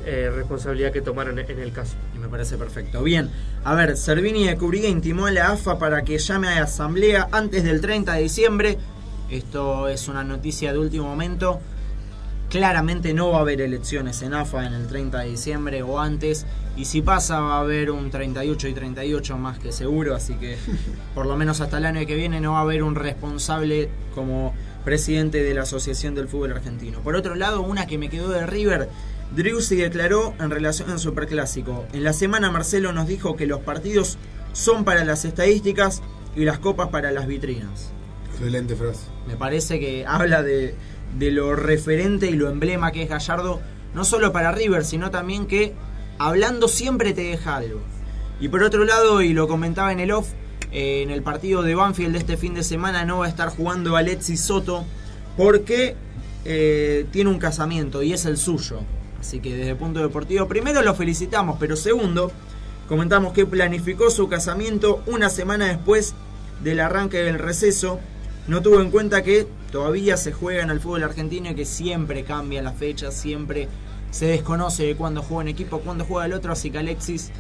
[0.05, 1.95] eh, responsabilidad que tomaron en el caso.
[2.15, 3.05] Y me parece perfecto.
[3.05, 3.31] Bien,
[3.63, 7.63] a ver, Servini de Cubriga intimó a la AFA para que llame a asamblea antes
[7.63, 8.79] del 30 de diciembre.
[9.33, 11.59] Esto es una noticia de último momento.
[12.51, 16.45] Claramente no va a haber elecciones en AFA en el 30 de diciembre o antes.
[16.77, 20.15] Y si pasa va a haber un 38 y 38 más que seguro.
[20.15, 20.59] Así que
[21.15, 24.53] por lo menos hasta el año que viene no va a haber un responsable como
[24.85, 27.01] presidente de la Asociación del Fútbol Argentino.
[27.01, 28.91] Por otro lado, una que me quedó de River.
[29.35, 31.87] Driussi declaró en relación al Superclásico.
[31.95, 34.19] En la semana Marcelo nos dijo que los partidos
[34.53, 36.03] son para las estadísticas
[36.37, 37.95] y las copas para las vitrinas.
[38.33, 39.07] Excelente frase.
[39.27, 40.75] Me parece que habla de,
[41.19, 43.61] de lo referente y lo emblema que es Gallardo,
[43.95, 45.75] no solo para River, sino también que
[46.19, 47.81] hablando siempre te deja algo.
[48.41, 50.29] Y por otro lado, y lo comentaba en el off,
[50.73, 53.51] eh, en el partido de Banfield de este fin de semana no va a estar
[53.51, 54.85] jugando Alexis Soto
[55.37, 55.95] porque
[56.45, 58.81] eh, tiene un casamiento y es el suyo.
[59.21, 62.33] Así que desde el punto deportivo, primero lo felicitamos, pero segundo,
[62.89, 66.15] comentamos que planificó su casamiento una semana después
[66.65, 68.01] del arranque del receso.
[68.49, 72.25] No tuvo en cuenta que todavía se juega en el fútbol argentino y que siempre
[72.25, 73.69] cambian las fechas, siempre
[74.11, 77.31] se desconoce de cuándo juega un equipo, cuándo juega el otro, así que Alexis,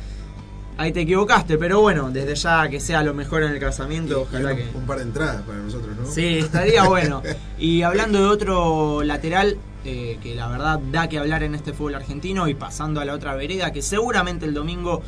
[0.78, 4.56] ahí te equivocaste, pero bueno, desde ya que sea lo mejor en el casamiento, ojalá
[4.56, 4.64] que...
[4.74, 6.06] Un par de entradas para nosotros, ¿no?
[6.06, 7.22] Sí, estaría bueno.
[7.58, 11.96] Y hablando de otro lateral, eh, que la verdad da que hablar en este fútbol
[11.96, 15.02] argentino, y pasando a la otra vereda, que seguramente el domingo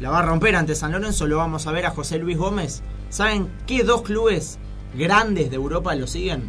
[0.00, 2.82] la va a romper ante San Lorenzo, lo vamos a ver a José Luis Gómez.
[3.10, 4.58] ¿Saben qué dos clubes
[4.96, 6.42] grandes de Europa lo siguen?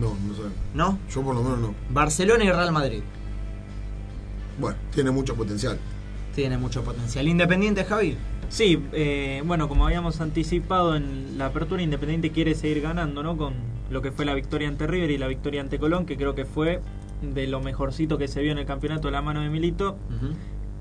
[0.00, 0.52] No, no saben.
[0.74, 0.98] ¿No?
[1.10, 1.74] Yo por lo menos no.
[1.90, 3.02] Barcelona y Real Madrid.
[4.58, 5.78] Bueno, tiene mucho potencial.
[6.34, 7.26] Tiene mucho potencial.
[7.26, 8.16] Independiente, Javi.
[8.48, 13.36] Sí, eh, bueno, como habíamos anticipado en la apertura, Independiente quiere seguir ganando, ¿no?
[13.36, 13.54] Con
[13.90, 16.44] lo que fue la victoria ante River y la victoria ante Colón, que creo que
[16.44, 16.80] fue
[17.22, 19.98] de lo mejorcito que se vio en el campeonato de la mano de Milito,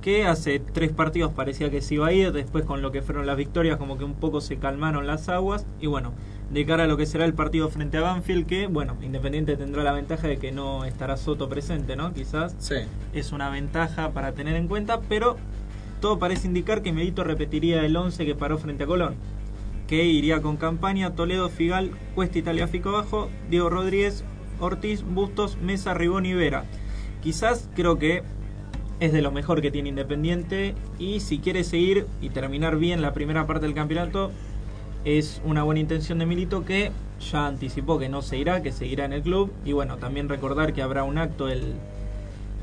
[0.02, 3.26] que hace tres partidos parecía que se iba a ir, después con lo que fueron
[3.26, 6.14] las victorias como que un poco se calmaron las aguas, y bueno,
[6.52, 9.84] de cara a lo que será el partido frente a Banfield, que bueno, Independiente tendrá
[9.84, 12.14] la ventaja de que no estará Soto presente, ¿no?
[12.14, 12.76] Quizás Sí.
[13.14, 15.36] es una ventaja para tener en cuenta, pero
[16.00, 19.16] todo parece indicar que Milito repetiría el 11 que paró frente a Colón,
[19.88, 24.24] que iría con campaña Toledo, Figal, Cuesta, Italia, Fico Bajo, Diego Rodríguez,
[24.60, 26.66] Ortiz, Bustos, Mesa, Ribón y Vera.
[27.22, 28.24] Quizás creo que
[29.00, 33.14] es de lo mejor que tiene Independiente y si quiere seguir y terminar bien la
[33.14, 34.32] primera parte del campeonato,
[35.06, 36.92] es una buena intención de Milito que
[37.32, 40.74] ya anticipó que no se irá, que seguirá en el club y bueno, también recordar
[40.74, 41.76] que habrá un acto el,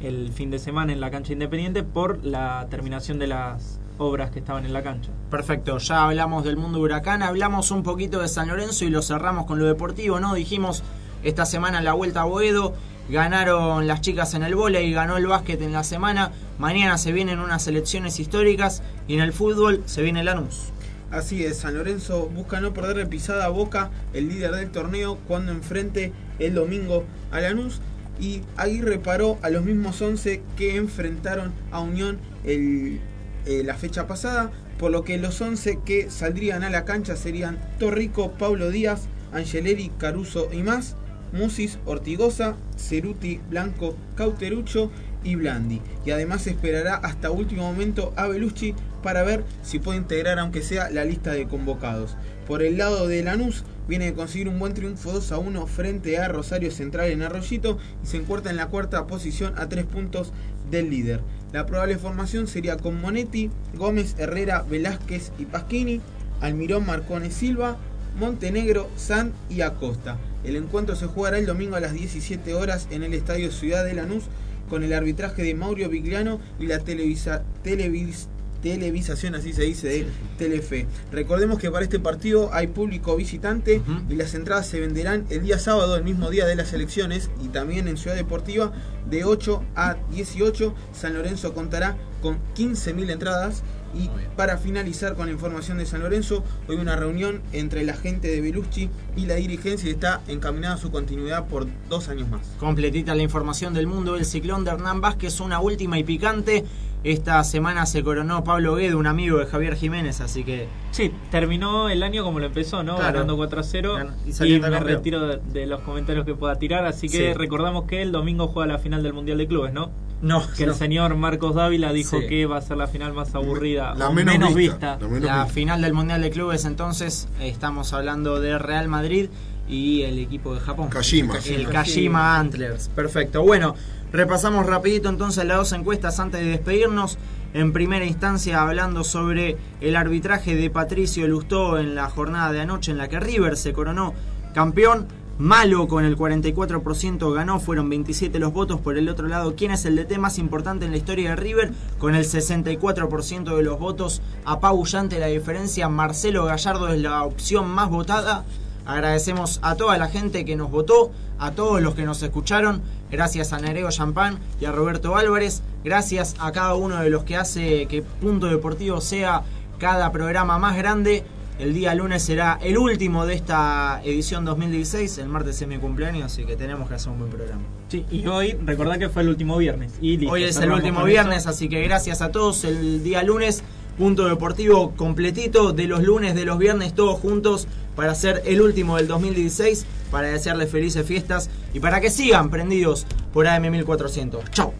[0.02, 4.40] el fin de semana en la cancha Independiente por la terminación de las obras que
[4.40, 5.10] estaban en la cancha.
[5.30, 9.46] Perfecto, ya hablamos del mundo huracán, hablamos un poquito de San Lorenzo y lo cerramos
[9.46, 10.34] con lo deportivo, ¿no?
[10.34, 10.82] Dijimos
[11.22, 12.74] esta semana la vuelta a Boedo,
[13.08, 17.38] ganaron las chicas en el vóley, ganó el básquet en la semana, mañana se vienen
[17.38, 20.72] unas elecciones históricas y en el fútbol se viene Lanús.
[21.10, 25.52] Así es, San Lorenzo busca no perderle pisada a Boca, el líder del torneo, cuando
[25.52, 27.80] enfrente el domingo a Lanús.
[28.20, 33.00] Y Aguirre paró a los mismos 11 que enfrentaron a Unión el,
[33.46, 34.50] eh, la fecha pasada.
[34.78, 39.02] por lo que los 11 que saldrían a la cancha serían Torrico, Pablo Díaz,
[39.32, 40.96] Angeleri, Caruso y más,
[41.34, 44.90] Musis, Ortigosa, Ceruti, Blanco, Cauterucho
[45.22, 45.80] y Blandi.
[46.06, 50.90] Y además esperará hasta último momento a Belucci para ver si puede integrar aunque sea
[50.90, 52.16] la lista de convocados.
[52.46, 56.18] Por el lado de Lanús viene de conseguir un buen triunfo 2 a 1 frente
[56.18, 60.32] a Rosario Central en Arroyito y se encuentra en la cuarta posición a 3 puntos
[60.70, 61.20] del líder.
[61.52, 66.00] La probable formación sería con Monetti, Gómez, Herrera, Velázquez y Pasquini,
[66.40, 67.76] Almirón, Marcone, Silva,
[68.18, 70.18] Montenegro, San y Acosta.
[70.44, 73.94] El encuentro se jugará el domingo a las 17 horas en el Estadio Ciudad de
[73.94, 74.24] Lanús
[74.68, 78.26] con el arbitraje de Mauro Vigliano y la televisa, televis-
[78.62, 80.06] televisación, así se dice, de
[80.38, 80.86] Telefe.
[81.12, 85.58] Recordemos que para este partido hay público visitante y las entradas se venderán el día
[85.58, 88.72] sábado, el mismo día de las elecciones, y también en Ciudad Deportiva
[89.10, 90.74] de 8 a 18.
[90.94, 93.62] San Lorenzo contará con 15.000 entradas.
[93.94, 98.28] Y para finalizar con la información de San Lorenzo, hoy una reunión entre la gente
[98.28, 102.40] de Belucci y la dirigencia y está encaminada a su continuidad por dos años más.
[102.58, 106.64] Completita la información del mundo del ciclón de Hernán Vázquez, una última y picante.
[107.04, 111.90] Esta semana se coronó Pablo Guedo, un amigo de Javier Jiménez, así que Sí, terminó
[111.90, 112.96] el año como lo empezó, ¿no?
[112.96, 113.12] Claro.
[113.12, 113.96] Ganando 4 a 0.
[113.98, 114.96] Gan- y Y, saliendo me campeón.
[114.96, 116.86] retiro de, de los comentarios que pueda tirar.
[116.86, 117.34] Así que Sí.
[117.34, 119.90] recordamos que el domingo juega la final del Mundial de Clubes, ¿no?
[120.22, 120.72] No, Que no.
[120.72, 122.26] el señor Marcos Dávila dijo Sí.
[122.26, 123.94] que va a ser la final más aburrida.
[123.96, 125.46] La menos vista, la menos la vista.
[125.46, 129.28] final del Mundial de Clubes, entonces estamos hablando de Real Madrid
[129.68, 130.88] y el equipo de Japón.
[130.88, 131.34] Kashima.
[131.46, 132.88] El Kashima Antlers.
[132.88, 133.42] Perfecto.
[133.42, 133.74] Bueno,
[134.14, 137.18] repasamos rapidito entonces las dos encuestas antes de despedirnos.
[137.52, 142.92] En primera instancia hablando sobre el arbitraje de Patricio Lustó en la jornada de anoche
[142.92, 144.14] en la que River se coronó
[144.54, 145.08] campeón.
[145.36, 148.80] Malo con el 44% ganó, fueron 27 los votos.
[148.80, 151.72] Por el otro lado, ¿quién es el DT más importante en la historia de River?
[151.98, 155.88] Con el 64% de los votos, apabullante la diferencia.
[155.88, 158.44] Marcelo Gallardo es la opción más votada.
[158.86, 162.82] Agradecemos a toda la gente que nos votó, a todos los que nos escucharon.
[163.14, 165.62] Gracias a Nereo Champán y a Roberto Álvarez.
[165.84, 169.42] Gracias a cada uno de los que hace que Punto Deportivo sea
[169.78, 171.24] cada programa más grande.
[171.60, 175.18] El día lunes será el último de esta edición 2016.
[175.18, 177.62] El martes es mi cumpleaños, así que tenemos que hacer un buen programa.
[177.88, 179.92] Sí, y hoy, recordad que fue el último viernes.
[180.00, 181.50] Y listo, Hoy es el último viernes, eso.
[181.50, 182.64] así que gracias a todos.
[182.64, 183.62] El día lunes,
[183.96, 188.96] punto deportivo completito de los lunes, de los viernes, todos juntos para hacer el último
[188.96, 194.50] del 2016, para desearles felices fiestas y para que sigan prendidos por AM 1400.
[194.50, 194.72] Chau.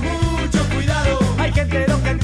[0.00, 2.18] Mucho cuidado, hay gente loca en